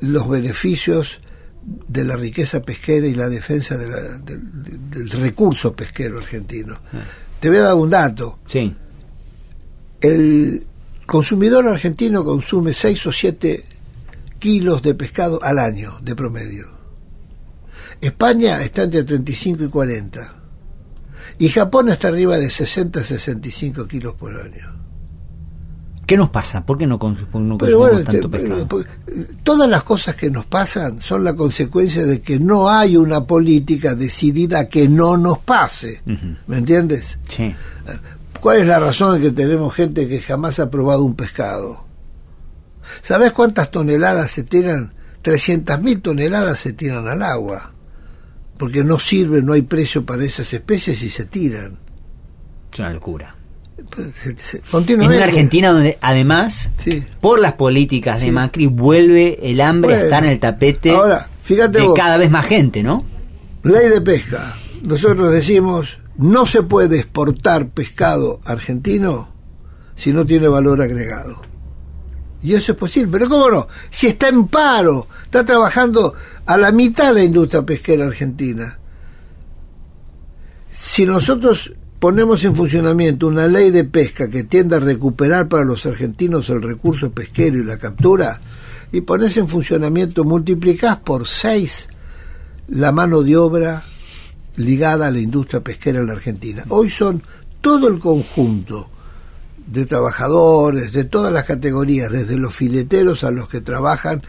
los 0.00 0.28
beneficios 0.28 1.20
de 1.64 2.04
la 2.04 2.16
riqueza 2.16 2.60
pesquera 2.62 3.06
y 3.06 3.14
la 3.14 3.28
defensa 3.28 3.76
de 3.76 3.88
la- 3.88 4.18
del, 4.18 4.90
del 4.90 5.10
recurso 5.10 5.72
pesquero 5.74 6.18
argentino. 6.18 6.78
Te 7.40 7.48
voy 7.48 7.58
a 7.58 7.62
dar 7.62 7.74
un 7.74 7.90
dato. 7.90 8.38
Sí. 8.46 8.74
El 10.00 10.64
consumidor 11.06 11.66
argentino 11.68 12.24
consume 12.24 12.72
6 12.74 13.06
o 13.06 13.12
7 13.12 13.64
kilos 14.38 14.82
de 14.82 14.94
pescado 14.94 15.42
al 15.42 15.58
año 15.58 15.98
de 16.02 16.16
promedio. 16.16 16.68
España 18.00 18.60
está 18.62 18.82
entre 18.82 19.04
35 19.04 19.64
y 19.64 19.68
40. 19.68 20.34
Y 21.38 21.48
Japón 21.48 21.88
está 21.88 22.08
arriba 22.08 22.36
de 22.38 22.50
60 22.50 23.00
a 23.00 23.04
65 23.04 23.86
kilos 23.86 24.14
por 24.14 24.34
año. 24.40 24.81
¿Qué 26.06 26.16
nos 26.16 26.30
pasa? 26.30 26.66
¿Por 26.66 26.78
qué 26.78 26.86
no, 26.86 26.98
cons- 26.98 27.26
no 27.32 27.56
Pero 27.58 27.78
consumimos 27.78 27.90
bueno, 27.90 28.04
tanto 28.04 28.28
te- 28.30 28.38
pescado? 28.38 28.80
eh, 28.80 29.26
todas 29.44 29.68
las 29.70 29.82
cosas 29.84 30.14
que 30.16 30.30
nos 30.30 30.44
pasan 30.46 31.00
son 31.00 31.22
la 31.24 31.34
consecuencia 31.34 32.04
de 32.04 32.20
que 32.20 32.38
no 32.40 32.68
hay 32.68 32.96
una 32.96 33.24
política 33.24 33.94
decidida 33.94 34.68
que 34.68 34.88
no 34.88 35.16
nos 35.16 35.38
pase. 35.38 36.02
¿Me 36.48 36.58
entiendes? 36.58 37.18
Sí. 37.28 37.54
¿Cuál 38.40 38.58
es 38.58 38.66
la 38.66 38.80
razón 38.80 39.14
de 39.14 39.20
que 39.28 39.30
tenemos 39.30 39.72
gente 39.74 40.08
que 40.08 40.20
jamás 40.20 40.58
ha 40.58 40.68
probado 40.68 41.04
un 41.04 41.14
pescado? 41.14 41.84
¿Sabes 43.00 43.32
cuántas 43.32 43.70
toneladas 43.70 44.30
se 44.32 44.42
tiran? 44.42 44.92
300.000 45.22 46.02
toneladas 46.02 46.58
se 46.58 46.72
tiran 46.72 47.06
al 47.06 47.22
agua. 47.22 47.72
Porque 48.58 48.82
no 48.82 48.98
sirve, 48.98 49.40
no 49.40 49.52
hay 49.52 49.62
precio 49.62 50.04
para 50.04 50.24
esas 50.24 50.52
especies 50.52 51.00
y 51.04 51.10
se 51.10 51.24
tiran. 51.26 51.78
Es 52.72 52.80
una 52.80 52.92
locura. 52.92 53.34
Se- 54.36 54.56
En 54.58 54.62
Continuamente. 54.70 55.16
una 55.16 55.24
Argentina 55.26 55.70
donde 55.72 55.98
además, 56.00 56.70
Sí. 56.78 57.02
por 57.20 57.38
las 57.40 57.54
políticas 57.54 58.20
de 58.20 58.26
Sí. 58.26 58.32
Macri, 58.32 58.66
vuelve 58.66 59.38
el 59.50 59.60
hambre 59.60 59.92
a 59.94 59.96
Bueno, 59.96 60.04
estar 60.04 60.24
en 60.24 60.30
el 60.30 60.38
tapete 60.38 60.90
ahora, 60.90 61.28
fíjate 61.42 61.78
de 61.80 61.86
vos. 61.86 61.96
cada 61.96 62.16
vez 62.16 62.30
más 62.30 62.46
gente, 62.46 62.82
¿no? 62.82 63.04
Ley 63.62 63.88
de 63.88 64.00
pesca. 64.00 64.54
Nosotros 64.82 65.32
decimos, 65.32 65.98
no 66.16 66.46
se 66.46 66.62
puede 66.62 66.98
exportar 66.98 67.68
pescado 67.68 68.40
argentino 68.44 69.28
si 69.94 70.12
no 70.12 70.24
tiene 70.26 70.48
valor 70.48 70.82
agregado. 70.82 71.40
Y 72.42 72.54
eso 72.54 72.72
es 72.72 72.78
posible, 72.78 73.08
pero 73.12 73.28
¿cómo 73.28 73.48
no? 73.48 73.68
Si 73.90 74.08
está 74.08 74.28
en 74.28 74.48
paro, 74.48 75.06
está 75.24 75.44
trabajando 75.44 76.14
a 76.44 76.56
la 76.56 76.72
mitad 76.72 77.14
la 77.14 77.22
industria 77.22 77.62
pesquera 77.62 78.04
argentina. 78.06 78.78
Si 80.70 81.04
nosotros 81.06 81.72
ponemos 82.02 82.42
en 82.42 82.56
funcionamiento 82.56 83.28
una 83.28 83.46
ley 83.46 83.70
de 83.70 83.84
pesca 83.84 84.28
que 84.28 84.42
tienda 84.42 84.78
a 84.78 84.80
recuperar 84.80 85.46
para 85.46 85.62
los 85.62 85.86
argentinos 85.86 86.50
el 86.50 86.60
recurso 86.60 87.12
pesquero 87.12 87.58
y 87.60 87.64
la 87.64 87.78
captura, 87.78 88.40
y 88.90 89.02
pones 89.02 89.36
en 89.36 89.46
funcionamiento, 89.46 90.24
multiplicás 90.24 90.96
por 90.96 91.28
seis 91.28 91.86
la 92.66 92.90
mano 92.90 93.22
de 93.22 93.36
obra 93.36 93.84
ligada 94.56 95.06
a 95.06 95.10
la 95.12 95.20
industria 95.20 95.60
pesquera 95.60 96.00
en 96.00 96.08
la 96.08 96.14
Argentina. 96.14 96.64
Hoy 96.70 96.90
son 96.90 97.22
todo 97.60 97.86
el 97.86 98.00
conjunto 98.00 98.90
de 99.64 99.86
trabajadores 99.86 100.92
de 100.92 101.04
todas 101.04 101.32
las 101.32 101.44
categorías, 101.44 102.10
desde 102.10 102.36
los 102.36 102.52
fileteros 102.52 103.22
a 103.22 103.30
los 103.30 103.48
que 103.48 103.60
trabajan 103.60 104.24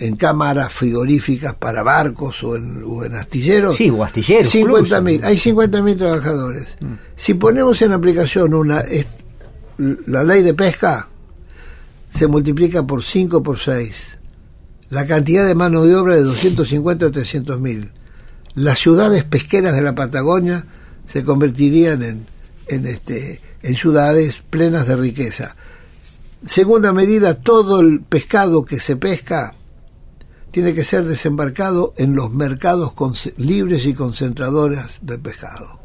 en 0.00 0.16
cámaras 0.16 0.72
frigoríficas 0.72 1.54
para 1.54 1.82
barcos 1.82 2.42
o 2.42 2.56
en, 2.56 2.82
o 2.86 3.04
en 3.04 3.14
astilleros. 3.14 3.76
Sí, 3.76 3.90
o 3.90 4.02
astilleros, 4.02 4.48
50 4.48 5.00
mil, 5.02 5.22
hay 5.22 5.38
50 5.38 5.82
mil 5.82 5.96
trabajadores. 5.96 6.66
Si 7.16 7.34
ponemos 7.34 7.80
en 7.82 7.92
aplicación 7.92 8.54
una 8.54 8.82
la 10.06 10.24
ley 10.24 10.42
de 10.42 10.54
pesca, 10.54 11.08
se 12.10 12.26
multiplica 12.26 12.82
por 12.86 13.04
5 13.04 13.42
por 13.42 13.58
6. 13.58 14.18
La 14.88 15.06
cantidad 15.06 15.46
de 15.46 15.54
mano 15.54 15.84
de 15.84 15.94
obra 15.94 16.16
de 16.16 16.22
250 16.22 17.06
a 17.06 17.10
300 17.10 17.60
mil. 17.60 17.92
Las 18.54 18.78
ciudades 18.78 19.24
pesqueras 19.24 19.74
de 19.74 19.82
la 19.82 19.94
Patagonia 19.94 20.64
se 21.06 21.24
convertirían 21.24 22.02
en, 22.02 22.26
en, 22.68 22.86
este, 22.86 23.40
en 23.62 23.74
ciudades 23.76 24.42
plenas 24.50 24.86
de 24.86 24.96
riqueza. 24.96 25.54
Segunda 26.44 26.92
medida, 26.92 27.34
todo 27.34 27.80
el 27.80 28.00
pescado 28.00 28.64
que 28.64 28.80
se 28.80 28.96
pesca 28.96 29.54
tiene 30.50 30.74
que 30.74 30.84
ser 30.84 31.06
desembarcado 31.06 31.94
en 31.96 32.14
los 32.14 32.30
mercados 32.30 32.92
libres 33.36 33.86
y 33.86 33.94
concentradoras 33.94 34.98
del 35.02 35.20
pescado. 35.20 35.78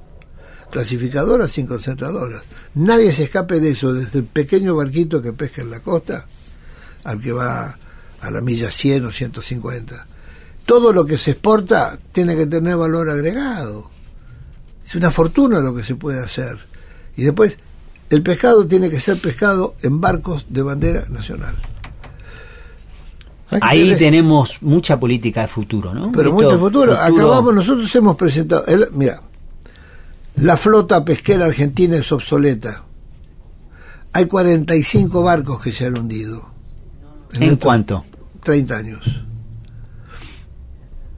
Clasificadoras 0.71 1.51
sin 1.51 1.67
concentradoras. 1.67 2.43
Nadie 2.73 3.13
se 3.13 3.23
escape 3.23 3.59
de 3.59 3.71
eso, 3.71 3.93
desde 3.93 4.19
el 4.19 4.25
pequeño 4.25 4.75
barquito 4.75 5.21
que 5.21 5.33
pesca 5.33 5.61
en 5.61 5.71
la 5.71 5.79
costa 5.79 6.25
al 7.03 7.21
que 7.21 7.31
va 7.31 7.77
a 8.21 8.31
la 8.31 8.41
milla 8.41 8.71
100 8.71 9.05
o 9.05 9.11
150. 9.11 10.07
Todo 10.65 10.91
lo 10.91 11.05
que 11.05 11.17
se 11.17 11.31
exporta 11.31 11.97
tiene 12.11 12.35
que 12.35 12.47
tener 12.47 12.75
valor 12.75 13.09
agregado. 13.09 13.89
Es 14.83 14.95
una 14.95 15.11
fortuna 15.11 15.59
lo 15.59 15.75
que 15.75 15.83
se 15.83 15.95
puede 15.95 16.19
hacer. 16.19 16.59
Y 17.15 17.23
después, 17.23 17.57
el 18.09 18.23
pescado 18.23 18.65
tiene 18.65 18.89
que 18.89 18.99
ser 18.99 19.19
pescado 19.19 19.75
en 19.81 20.01
barcos 20.01 20.47
de 20.49 20.63
bandera 20.63 21.05
nacional. 21.09 21.55
Ahí 23.61 23.95
tenemos 23.95 24.61
mucha 24.61 24.99
política 24.99 25.41
de 25.41 25.47
futuro, 25.47 25.93
¿no? 25.93 26.11
pero 26.11 26.29
Esto, 26.29 26.41
mucho 26.41 26.59
futuro. 26.59 26.93
Acabamos, 26.93 27.53
nosotros 27.53 27.93
hemos 27.95 28.15
presentado, 28.15 28.65
el- 28.65 28.89
mira, 28.91 29.21
La 30.37 30.57
flota 30.57 31.05
pesquera 31.05 31.45
argentina 31.45 31.95
es 31.95 32.11
obsoleta. 32.11 32.83
Hay 34.11 34.25
45 34.25 35.23
barcos 35.23 35.61
que 35.61 35.71
se 35.71 35.85
han 35.85 35.97
hundido. 35.97 36.45
¿En, 37.33 37.43
¿En 37.43 37.55
cuánto? 37.55 38.03
30 38.43 38.77
años. 38.77 39.21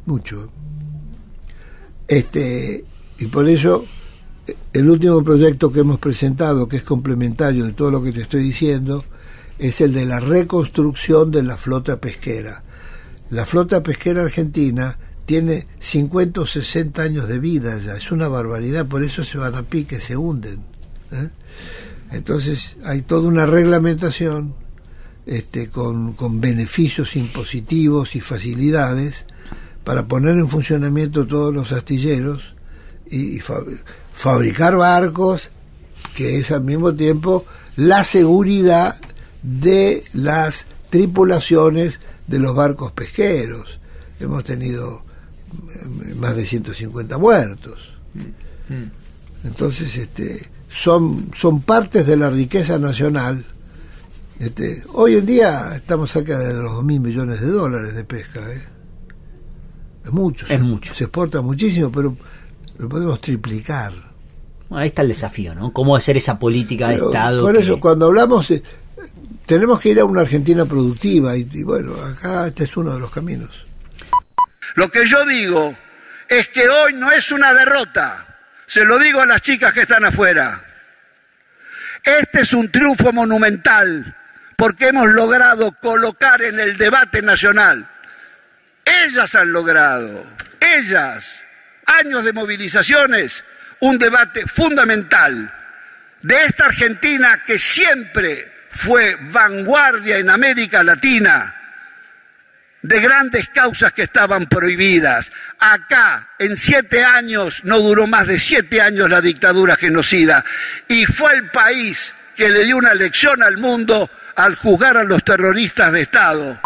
Mucho. 0.05 0.49
Este, 2.07 2.85
y 3.19 3.25
por 3.27 3.47
eso 3.49 3.85
el 4.71 4.89
último 4.89 5.23
proyecto 5.23 5.71
que 5.71 5.81
hemos 5.81 5.99
presentado, 5.99 6.67
que 6.67 6.77
es 6.77 6.83
complementario 6.83 7.65
de 7.65 7.73
todo 7.73 7.91
lo 7.91 8.01
que 8.03 8.11
te 8.11 8.21
estoy 8.21 8.43
diciendo, 8.43 9.03
es 9.59 9.81
el 9.81 9.93
de 9.93 10.05
la 10.05 10.19
reconstrucción 10.19 11.31
de 11.31 11.43
la 11.43 11.57
flota 11.57 11.99
pesquera. 11.99 12.63
La 13.29 13.45
flota 13.45 13.81
pesquera 13.81 14.21
argentina 14.21 14.97
tiene 15.25 15.67
50 15.79 16.41
o 16.41 16.45
60 16.45 17.01
años 17.01 17.27
de 17.27 17.39
vida 17.39 17.77
ya, 17.79 17.95
es 17.95 18.11
una 18.11 18.27
barbaridad, 18.27 18.85
por 18.85 19.03
eso 19.03 19.23
se 19.23 19.37
van 19.37 19.55
a 19.55 19.63
pique, 19.63 19.99
se 19.99 20.15
hunden. 20.15 20.59
¿eh? 21.11 21.29
Entonces 22.11 22.77
hay 22.85 23.01
toda 23.01 23.27
una 23.27 23.45
reglamentación 23.45 24.53
este, 25.25 25.69
con, 25.69 26.13
con 26.13 26.39
beneficios 26.39 27.15
impositivos 27.17 28.15
y 28.15 28.21
facilidades 28.21 29.25
para 29.83 30.05
poner 30.05 30.35
en 30.35 30.49
funcionamiento 30.49 31.25
todos 31.25 31.53
los 31.53 31.71
astilleros 31.71 32.55
y, 33.09 33.39
fabricar 34.13 34.75
barcos, 34.75 35.49
que 36.13 36.39
es 36.39 36.51
al 36.51 36.63
mismo 36.63 36.93
tiempo 36.93 37.45
la 37.75 38.03
seguridad 38.03 38.99
de 39.43 40.03
las 40.13 40.65
tripulaciones 40.89 41.99
de 42.27 42.39
los 42.39 42.55
barcos 42.55 42.91
pesqueros. 42.91 43.79
Hemos 44.19 44.43
tenido 44.43 45.03
eh, 45.53 46.15
más 46.15 46.35
de 46.35 46.45
150 46.45 47.17
muertos. 47.17 47.91
Entonces, 49.43 49.95
este, 49.95 50.49
son, 50.69 51.31
son 51.33 51.61
partes 51.61 52.05
de 52.05 52.17
la 52.17 52.29
riqueza 52.29 52.77
nacional. 52.77 53.43
Este, 54.39 54.83
hoy 54.93 55.15
en 55.15 55.25
día 55.25 55.75
estamos 55.75 56.11
cerca 56.11 56.37
de 56.37 56.53
los 56.53 56.73
2 56.73 56.83
mil 56.83 56.99
millones 56.99 57.41
de 57.41 57.47
dólares 57.47 57.95
de 57.95 58.03
pesca. 58.03 58.41
¿eh? 58.51 58.61
Es 60.05 60.11
mucho. 60.11 60.45
Es 60.47 60.61
mucho. 60.61 60.93
Se 60.93 61.05
exporta 61.05 61.41
muchísimo, 61.41 61.91
pero 61.91 62.15
lo 62.77 62.89
podemos 62.89 63.19
triplicar. 63.21 63.93
Bueno, 64.69 64.81
ahí 64.81 64.89
está 64.89 65.01
el 65.01 65.07
desafío, 65.07 65.55
¿no? 65.55 65.71
¿Cómo 65.71 65.95
hacer 65.95 66.17
esa 66.17 66.37
política 66.37 66.89
de 66.89 66.95
Estado? 66.95 67.41
Por 67.41 67.55
eso, 67.55 67.79
cuando 67.79 68.07
hablamos, 68.07 68.51
tenemos 69.47 69.79
que 69.79 69.89
ir 69.89 69.99
a 69.99 70.05
una 70.05 70.21
Argentina 70.21 70.65
productiva 70.65 71.35
y, 71.35 71.63
bueno, 71.63 71.95
acá 72.03 72.47
este 72.47 72.65
es 72.65 72.77
uno 72.77 72.93
de 72.93 72.99
los 72.99 73.09
caminos. 73.09 73.65
Lo 74.75 74.89
que 74.89 75.07
yo 75.07 75.25
digo 75.25 75.75
es 76.27 76.49
que 76.49 76.69
hoy 76.69 76.93
no 76.93 77.11
es 77.11 77.31
una 77.31 77.53
derrota. 77.53 78.25
Se 78.67 78.83
lo 78.83 78.99
digo 78.99 79.21
a 79.21 79.25
las 79.25 79.41
chicas 79.41 79.73
que 79.73 79.81
están 79.81 80.05
afuera. 80.05 80.63
Este 82.03 82.41
es 82.41 82.53
un 82.53 82.69
triunfo 82.69 83.11
monumental 83.11 84.15
porque 84.55 84.89
hemos 84.89 85.07
logrado 85.07 85.71
colocar 85.81 86.41
en 86.41 86.59
el 86.59 86.77
debate 86.77 87.21
nacional 87.21 87.89
ellas 88.87 89.35
han 89.35 89.51
logrado, 89.51 90.25
ellas, 90.59 91.35
años 91.85 92.23
de 92.23 92.33
movilizaciones, 92.33 93.43
un 93.81 93.99
debate 93.99 94.47
fundamental 94.47 95.53
de 96.21 96.45
esta 96.45 96.65
Argentina 96.65 97.43
que 97.45 97.59
siempre 97.59 98.51
fue 98.77 99.17
vanguardia 99.31 100.17
en 100.17 100.29
América 100.29 100.83
Latina 100.83 101.53
de 102.81 103.01
grandes 103.01 103.49
causas 103.49 103.91
que 103.91 104.03
estaban 104.03 104.45
prohibidas. 104.45 105.31
Acá, 105.59 106.29
en 106.39 106.55
siete 106.55 107.03
años, 107.03 107.61
no 107.63 107.79
duró 107.79 108.07
más 108.07 108.27
de 108.27 108.39
siete 108.39 108.79
años 108.79 109.09
la 109.09 109.19
dictadura 109.19 109.75
genocida, 109.75 110.45
y 110.87 111.05
fue 111.05 111.33
el 111.33 111.49
país 111.49 112.13
que 112.35 112.49
le 112.49 112.65
dio 112.65 112.77
una 112.77 112.93
lección 112.93 113.41
al 113.41 113.57
mundo 113.57 114.09
al 114.35 114.55
juzgar 114.55 114.95
a 114.97 115.03
los 115.03 115.23
terroristas 115.23 115.91
de 115.91 116.01
Estado. 116.01 116.61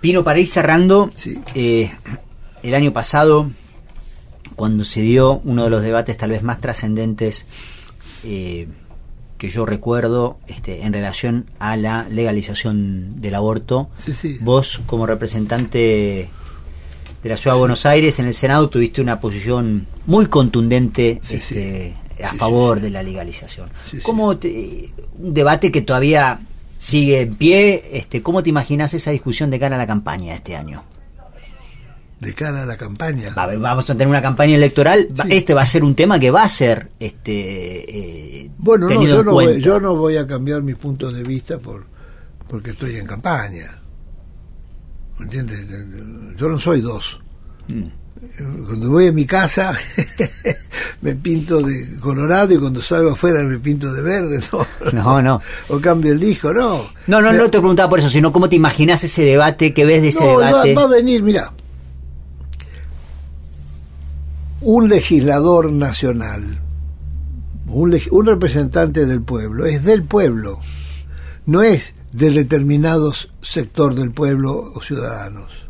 Pino, 0.00 0.22
para 0.22 0.38
ir 0.38 0.46
cerrando, 0.46 1.10
eh, 1.54 1.90
el 2.62 2.74
año 2.74 2.92
pasado, 2.92 3.50
cuando 4.54 4.84
se 4.84 5.00
dio 5.00 5.38
uno 5.38 5.64
de 5.64 5.70
los 5.70 5.82
debates 5.82 6.16
tal 6.18 6.30
vez 6.30 6.42
más 6.42 6.60
trascendentes 6.60 7.46
eh, 8.24 8.68
que 9.38 9.48
yo 9.48 9.66
recuerdo 9.66 10.38
este, 10.46 10.82
en 10.84 10.92
relación 10.92 11.46
a 11.58 11.76
la 11.76 12.06
legalización 12.10 13.20
del 13.20 13.34
aborto, 13.34 13.88
vos 14.40 14.80
como 14.86 15.06
representante 15.06 16.28
de 17.22 17.28
la 17.28 17.36
ciudad 17.36 17.56
de 17.56 17.60
Buenos 17.60 17.86
Aires 17.86 18.18
en 18.18 18.26
el 18.26 18.34
Senado 18.34 18.68
tuviste 18.68 19.00
una 19.00 19.20
posición 19.20 19.86
muy 20.06 20.26
contundente 20.26 21.20
este, 21.28 21.94
a 22.24 22.34
favor 22.34 22.80
de 22.80 22.90
la 22.90 23.02
legalización. 23.02 23.68
¿Cómo 24.02 24.30
un 24.30 25.34
debate 25.34 25.72
que 25.72 25.82
todavía 25.82 26.40
sigue 26.78 27.22
en 27.22 27.34
pie. 27.34 27.82
Este, 27.92 28.22
¿Cómo 28.22 28.42
te 28.42 28.50
imaginas 28.50 28.94
esa 28.94 29.10
discusión 29.10 29.50
de 29.50 29.58
cara 29.58 29.76
a 29.76 29.78
la 29.78 29.86
campaña 29.86 30.34
este 30.34 30.56
año? 30.56 30.84
De 32.20 32.32
cara 32.34 32.62
a 32.62 32.66
la 32.66 32.76
campaña. 32.76 33.32
vamos 33.34 33.90
a 33.90 33.92
tener 33.94 34.08
una 34.08 34.22
campaña 34.22 34.56
electoral. 34.56 35.08
Este 35.28 35.52
va 35.52 35.62
a 35.62 35.66
ser 35.66 35.84
un 35.84 35.94
tema 35.94 36.18
que 36.18 36.30
va 36.30 36.44
a 36.44 36.48
ser 36.48 36.90
este, 36.98 38.44
eh, 38.44 38.50
bueno, 38.56 38.88
no, 38.88 39.02
yo, 39.02 39.22
no 39.22 39.32
voy, 39.32 39.60
yo 39.60 39.78
no 39.80 39.94
voy 39.94 40.16
a 40.16 40.26
cambiar 40.26 40.62
mis 40.62 40.76
puntos 40.76 41.12
de 41.12 41.22
vista 41.22 41.58
por 41.58 41.84
porque 42.48 42.70
estoy 42.70 42.96
en 42.96 43.06
campaña. 43.06 43.80
¿Me 45.18 45.24
entiendes? 45.24 45.66
Yo 46.36 46.48
no 46.48 46.58
soy 46.58 46.80
dos. 46.80 47.20
Mm. 47.68 47.84
Cuando 48.66 48.90
voy 48.90 49.08
a 49.08 49.12
mi 49.12 49.26
casa 49.26 49.74
me 51.02 51.14
pinto 51.14 51.60
de 51.60 51.98
colorado 52.00 52.54
y 52.54 52.58
cuando 52.58 52.80
salgo 52.80 53.10
afuera 53.10 53.42
me 53.42 53.58
pinto 53.58 53.92
de 53.92 54.00
verde, 54.00 54.40
no. 54.92 55.20
No, 55.20 55.40
O 55.68 55.80
cambio 55.80 56.12
el 56.12 56.20
disco, 56.20 56.52
no. 56.52 56.88
No, 57.06 57.20
no, 57.20 57.32
no 57.32 57.50
te 57.50 57.58
preguntaba 57.58 57.90
por 57.90 57.98
eso, 57.98 58.08
sino 58.08 58.32
cómo 58.32 58.48
te 58.48 58.56
imaginas 58.56 59.04
ese 59.04 59.22
debate, 59.22 59.74
qué 59.74 59.84
ves 59.84 60.02
de 60.02 60.08
ese 60.08 60.24
debate. 60.24 60.74
Va, 60.74 60.82
va 60.82 60.86
a 60.88 60.90
venir, 60.90 61.22
mira. 61.22 61.52
Un 64.68 64.88
legislador 64.88 65.70
nacional, 65.70 66.60
un, 67.68 68.26
representante 68.26 69.06
del 69.06 69.22
pueblo, 69.22 69.64
es 69.64 69.84
del 69.84 70.02
pueblo, 70.02 70.58
no 71.46 71.62
es 71.62 71.94
de 72.10 72.32
determinados 72.32 73.30
sector 73.42 73.94
del 73.94 74.10
pueblo 74.10 74.72
o 74.74 74.80
ciudadanos. 74.80 75.68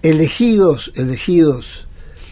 Elegidos, 0.00 0.92
elegidos 0.94 1.88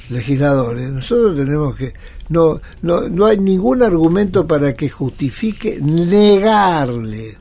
legisladores, 0.09 0.89
nosotros 0.89 1.37
tenemos 1.37 1.75
que 1.75 1.95
no, 2.29 2.61
no, 2.83 3.09
no 3.09 3.27
hay 3.27 3.41
ningún 3.41 3.83
argumento 3.83 4.47
para 4.47 4.75
que 4.75 4.89
justifique 4.89 5.81
negarle 5.83 7.39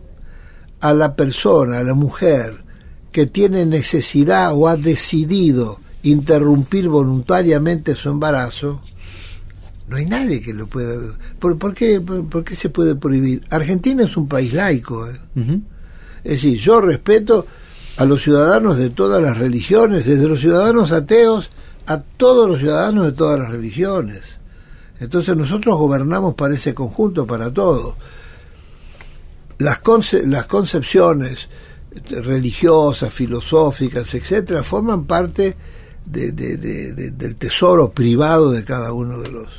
a 0.80 0.96
la 0.96 1.16
persona, 1.16 1.78
a 1.78 1.84
la 1.84 1.94
mujer 1.94 2.64
que 3.12 3.28
tiene 3.28 3.68
necesidad 3.68 4.56
o 4.56 4.68
ha 4.68 4.78
decidido 4.78 5.81
interrumpir 6.04 6.88
voluntariamente 6.88 7.96
su 7.96 8.10
embarazo, 8.10 8.82
no 9.88 9.98
hay 9.98 10.06
nadie 10.06 10.42
que 10.42 10.54
lo 10.54 10.68
pueda. 10.68 10.98
¿Por, 11.38 11.58
por, 11.58 11.74
qué, 11.74 12.00
por, 12.00 12.44
qué, 12.44 12.56
se 12.56 12.70
puede 12.70 12.96
prohibir? 12.96 13.44
Argentina 13.50 14.04
es 14.04 14.16
un 14.16 14.28
país 14.28 14.54
laico. 14.54 15.08
¿eh? 15.08 15.20
Es 16.24 16.32
decir, 16.44 16.58
yo 16.58 16.80
respeto 16.80 17.46
a 17.98 18.06
los 18.06 18.22
ciudadanos 18.22 18.78
de 18.78 18.90
todas 18.90 19.22
las 19.22 19.38
religiones, 19.38 20.06
desde 20.06 20.28
los 20.28 20.40
ciudadanos 20.40 20.92
ateos 20.92 21.50
a 21.88 22.02
todos 22.02 22.50
los 22.50 22.60
ciudadanos 22.60 23.06
de 23.06 23.12
todas 23.12 23.40
las 23.40 23.50
religiones. 23.50 24.22
Entonces 25.00 25.36
nosotros 25.36 25.78
gobernamos 25.78 26.36
para 26.36 26.54
ese 26.54 26.74
conjunto, 26.74 27.28
para 27.28 27.52
todo. 27.52 27.98
Las, 29.58 29.82
las 30.26 30.46
concepciones 30.46 31.50
religiosas, 32.10 33.14
filosóficas, 33.14 34.14
etcétera, 34.14 34.64
forman 34.64 35.06
parte 35.06 35.56
del 36.06 37.36
tesoro 37.38 37.92
privado 37.92 38.52
de 38.52 38.64
cada 38.64 38.94
uno 38.94 39.20
de 39.20 39.32
los 39.32 39.50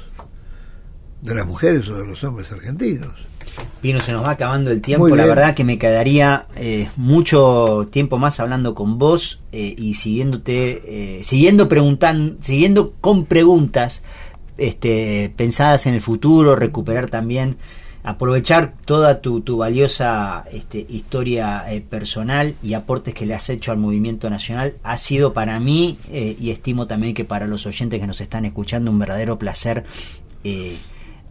de 1.23 1.35
las 1.35 1.47
mujeres 1.47 1.89
o 1.89 1.97
de 1.97 2.07
los 2.07 2.23
hombres 2.25 2.51
argentinos. 2.51 3.15
Pino, 3.81 4.01
se 4.01 4.13
nos 4.13 4.25
va 4.25 4.31
acabando 4.31 4.71
el 4.71 4.81
tiempo. 4.81 5.09
La 5.09 5.27
verdad 5.27 5.55
que 5.55 5.65
me 5.65 5.79
quedaría 5.79 6.47
eh, 6.57 6.89
mucho 6.97 7.89
tiempo 7.91 8.19
más 8.19 8.41
hablando 8.41 8.75
con 8.75 8.99
vos 8.99 9.41
eh, 9.53 9.75
y 9.77 9.95
siguiéndote, 9.95 11.19
eh, 11.19 11.25
siguiendo 11.25 11.69
preguntando, 11.69 12.37
siguiendo 12.41 12.95
con 13.01 13.27
preguntas 13.27 14.03
este, 14.57 15.33
pensadas 15.37 15.87
en 15.87 15.95
el 15.95 16.01
futuro, 16.01 16.57
recuperar 16.57 17.11
también, 17.11 17.57
aprovechar 18.03 18.75
toda 18.85 19.21
tu, 19.21 19.41
tu 19.43 19.59
valiosa 19.59 20.45
este, 20.51 20.85
historia 20.89 21.65
personal 21.89 22.57
y 22.63 22.75
aportes 22.75 23.15
que 23.15 23.27
le 23.27 23.35
has 23.35 23.49
hecho 23.51 23.73
al 23.73 23.79
movimiento 23.79 24.29
nacional. 24.29 24.75
Ha 24.83 24.97
sido 24.97 25.33
para 25.33 25.61
mí 25.61 25.99
y 26.11 26.51
estimo 26.51 26.87
también 26.87 27.15
que 27.15 27.25
para 27.25 27.47
los 27.47 27.67
oyentes 27.67 28.01
que 28.01 28.07
nos 28.07 28.21
están 28.21 28.45
escuchando 28.45 28.91
un 28.91 28.99
verdadero 28.99 29.39
placer 29.39 29.85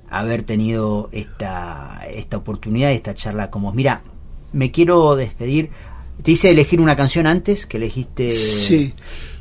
haber 0.09 0.43
tenido 0.43 1.09
esta, 1.11 2.01
esta 2.09 2.37
oportunidad, 2.37 2.91
esta 2.91 3.13
charla 3.13 3.49
como 3.49 3.73
Mira, 3.73 4.01
me 4.53 4.71
quiero 4.71 5.15
despedir 5.15 5.71
te 6.23 6.31
hice 6.31 6.51
elegir 6.51 6.79
una 6.79 6.95
canción 6.95 7.25
antes 7.25 7.65
que 7.65 7.77
elegiste. 7.77 8.31
Sí, 8.31 8.93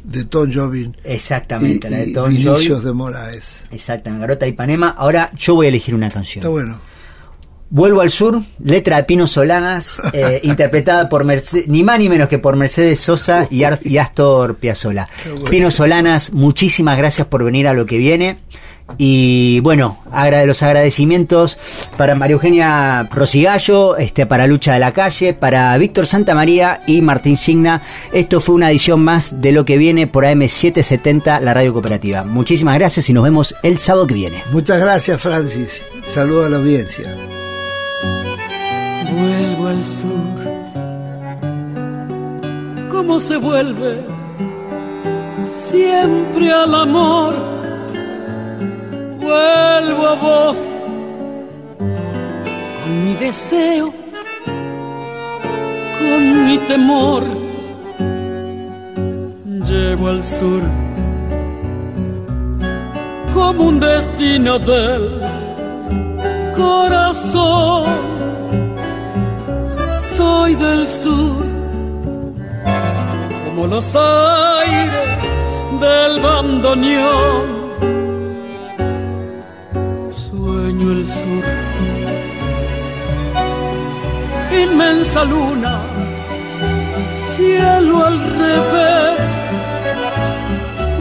de 0.03 0.25
Tom 0.25 0.51
Jobin. 0.53 0.97
Exactamente, 1.05 1.89
y, 1.89 1.91
la 1.91 1.97
de 1.99 2.13
Tom 2.13 2.37
Jobim. 2.43 2.83
de 2.83 2.93
Moraes. 2.93 3.65
Exactamente, 3.71 4.23
Garota 4.23 4.47
Ipanema. 4.47 4.91
Ahora 4.97 5.31
yo 5.37 5.55
voy 5.55 5.67
a 5.67 5.69
elegir 5.69 5.95
una 5.95 6.09
canción. 6.09 6.43
Está 6.43 6.49
bueno. 6.49 6.79
Vuelvo 7.73 8.01
al 8.01 8.11
sur, 8.11 8.43
letra 8.63 8.97
de 8.97 9.05
Pino 9.05 9.27
Solanas, 9.29 10.03
eh, 10.13 10.41
interpretada 10.45 11.09
por 11.09 11.25
Merce- 11.25 11.65
ni 11.69 11.85
más 11.85 12.01
ni 12.01 12.09
menos 12.09 12.29
que 12.29 12.39
por 12.39 12.57
Mercedes 12.57 12.99
Sosa 12.99 13.47
y, 13.49 13.63
Ar- 13.63 13.79
y 13.85 13.99
Astor 13.99 14.57
Piazzolla. 14.57 15.09
bueno. 15.25 15.45
Pino 15.51 15.71
Solanas, 15.71 16.33
muchísimas 16.33 16.99
gracias 16.99 17.29
por 17.29 17.45
venir 17.45 17.69
a 17.69 17.73
lo 17.75 17.87
que 17.87 17.97
viene. 17.99 18.39
Y 18.99 19.61
bueno, 19.61 20.01
agra- 20.11 20.45
los 20.47 20.65
agradecimientos 20.65 21.59
para 21.97 22.17
María 22.17 22.35
Eugenia 22.35 23.09
Rosigallo, 23.13 23.97
este, 23.97 24.27
para 24.27 24.49
Lucha 24.49 24.73
de 24.73 24.81
la 24.81 24.93
Calle, 24.93 25.33
para 25.33 25.79
Víctor 25.79 26.09
Santamaría 26.09 26.81
y 26.89 27.01
Martín 27.03 27.37
Signa. 27.37 27.83
Esto 28.13 28.41
fue 28.41 28.57
una 28.57 28.69
edición 28.69 28.99
más 28.99 29.41
de 29.41 29.53
lo 29.53 29.65
que 29.65 29.79
viene 29.79 30.09
por 30.09 30.25
AM770, 30.25 31.41
la 31.41 31.55
radio 31.55 31.73
cooperativa. 31.73 32.25
Muchísimas 32.25 32.77
gracias 32.81 33.09
y 33.09 33.13
nos 33.13 33.23
vemos 33.23 33.55
el 33.63 33.79
sábado 33.79 34.09
que 34.09 34.15
viene. 34.15 34.43
Muchas 34.51 34.81
gracias, 34.81 35.21
Francis. 35.21 35.81
Saludos 36.09 36.47
a 36.47 36.51
la 36.51 36.57
audiencia. 36.57 37.15
Vuelvo 39.09 39.69
al 39.69 39.83
sur. 39.83 40.41
¿Cómo 42.89 43.19
se 43.19 43.37
vuelve? 43.39 44.05
Siempre 45.51 46.53
al 46.53 46.75
amor. 46.75 47.35
Vuelvo 49.21 50.07
a 50.07 50.15
vos. 50.15 50.63
Con 51.79 53.05
mi 53.05 53.15
deseo. 53.15 53.93
Con 55.99 56.47
mi 56.47 56.59
temor. 56.69 57.23
Llevo 59.69 60.09
al 60.09 60.23
sur. 60.23 60.63
Como 63.33 63.69
un 63.69 63.81
destino 63.81 64.59
del 64.59 65.21
corazón 66.55 67.87
soy 70.21 70.55
del 70.55 70.87
sur, 70.87 71.47
como 73.45 73.67
los 73.75 73.87
aires 73.97 75.25
del 75.85 76.13
bandoneón. 76.21 77.47
Sueño 80.27 80.87
el 80.97 81.05
sur, 81.19 81.45
inmensa 84.65 85.25
luna, 85.25 85.75
cielo 87.33 87.95
al 88.09 88.19
revés. 88.43 89.21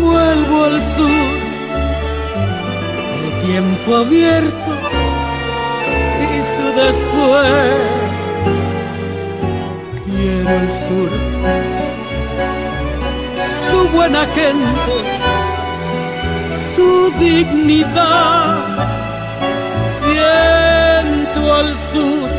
Vuelvo 0.01 0.57
al 0.70 0.78
sur, 0.95 1.36
el 3.24 3.32
tiempo 3.47 3.89
abierto 3.97 4.72
y 6.36 6.38
su 6.53 6.65
después 6.84 7.99
el 10.50 10.72
sur, 10.72 11.10
su 13.70 13.88
buena 13.95 14.26
gente, 14.28 14.91
su 16.76 17.12
dignidad. 17.20 18.58
Siento 20.02 21.56
al 21.56 21.76
sur 21.76 22.30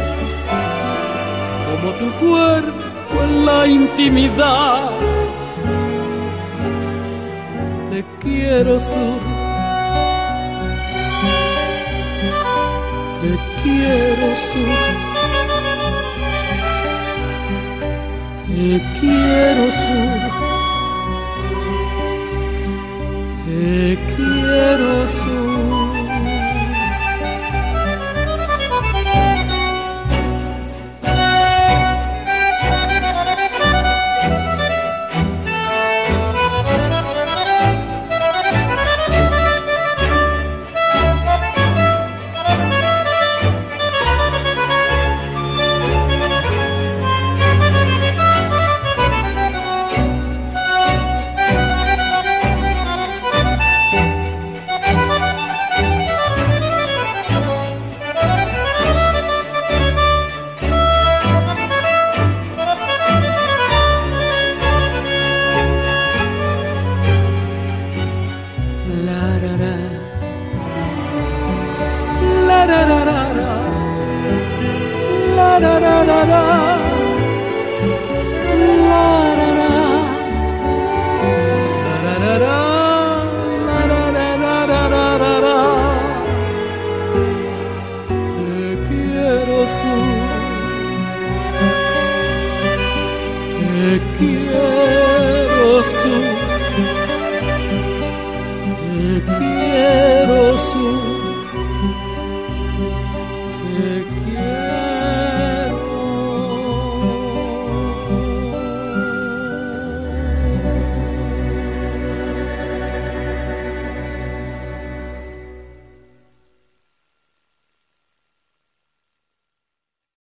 como 1.66 1.92
tu 1.98 2.10
cuerpo 2.24 3.22
en 3.22 3.46
la 3.46 3.66
intimidad. 3.66 4.90
Te 7.90 8.04
quiero 8.20 8.78
sur. 8.80 9.20
Te 13.20 13.30
quiero 13.62 14.26
sur. 14.34 15.39
Te 18.60 18.78
quiero 19.00 19.64
sur. 19.72 20.20
Te 23.46 23.98
quiero 24.14 25.08
sur. 25.08 25.79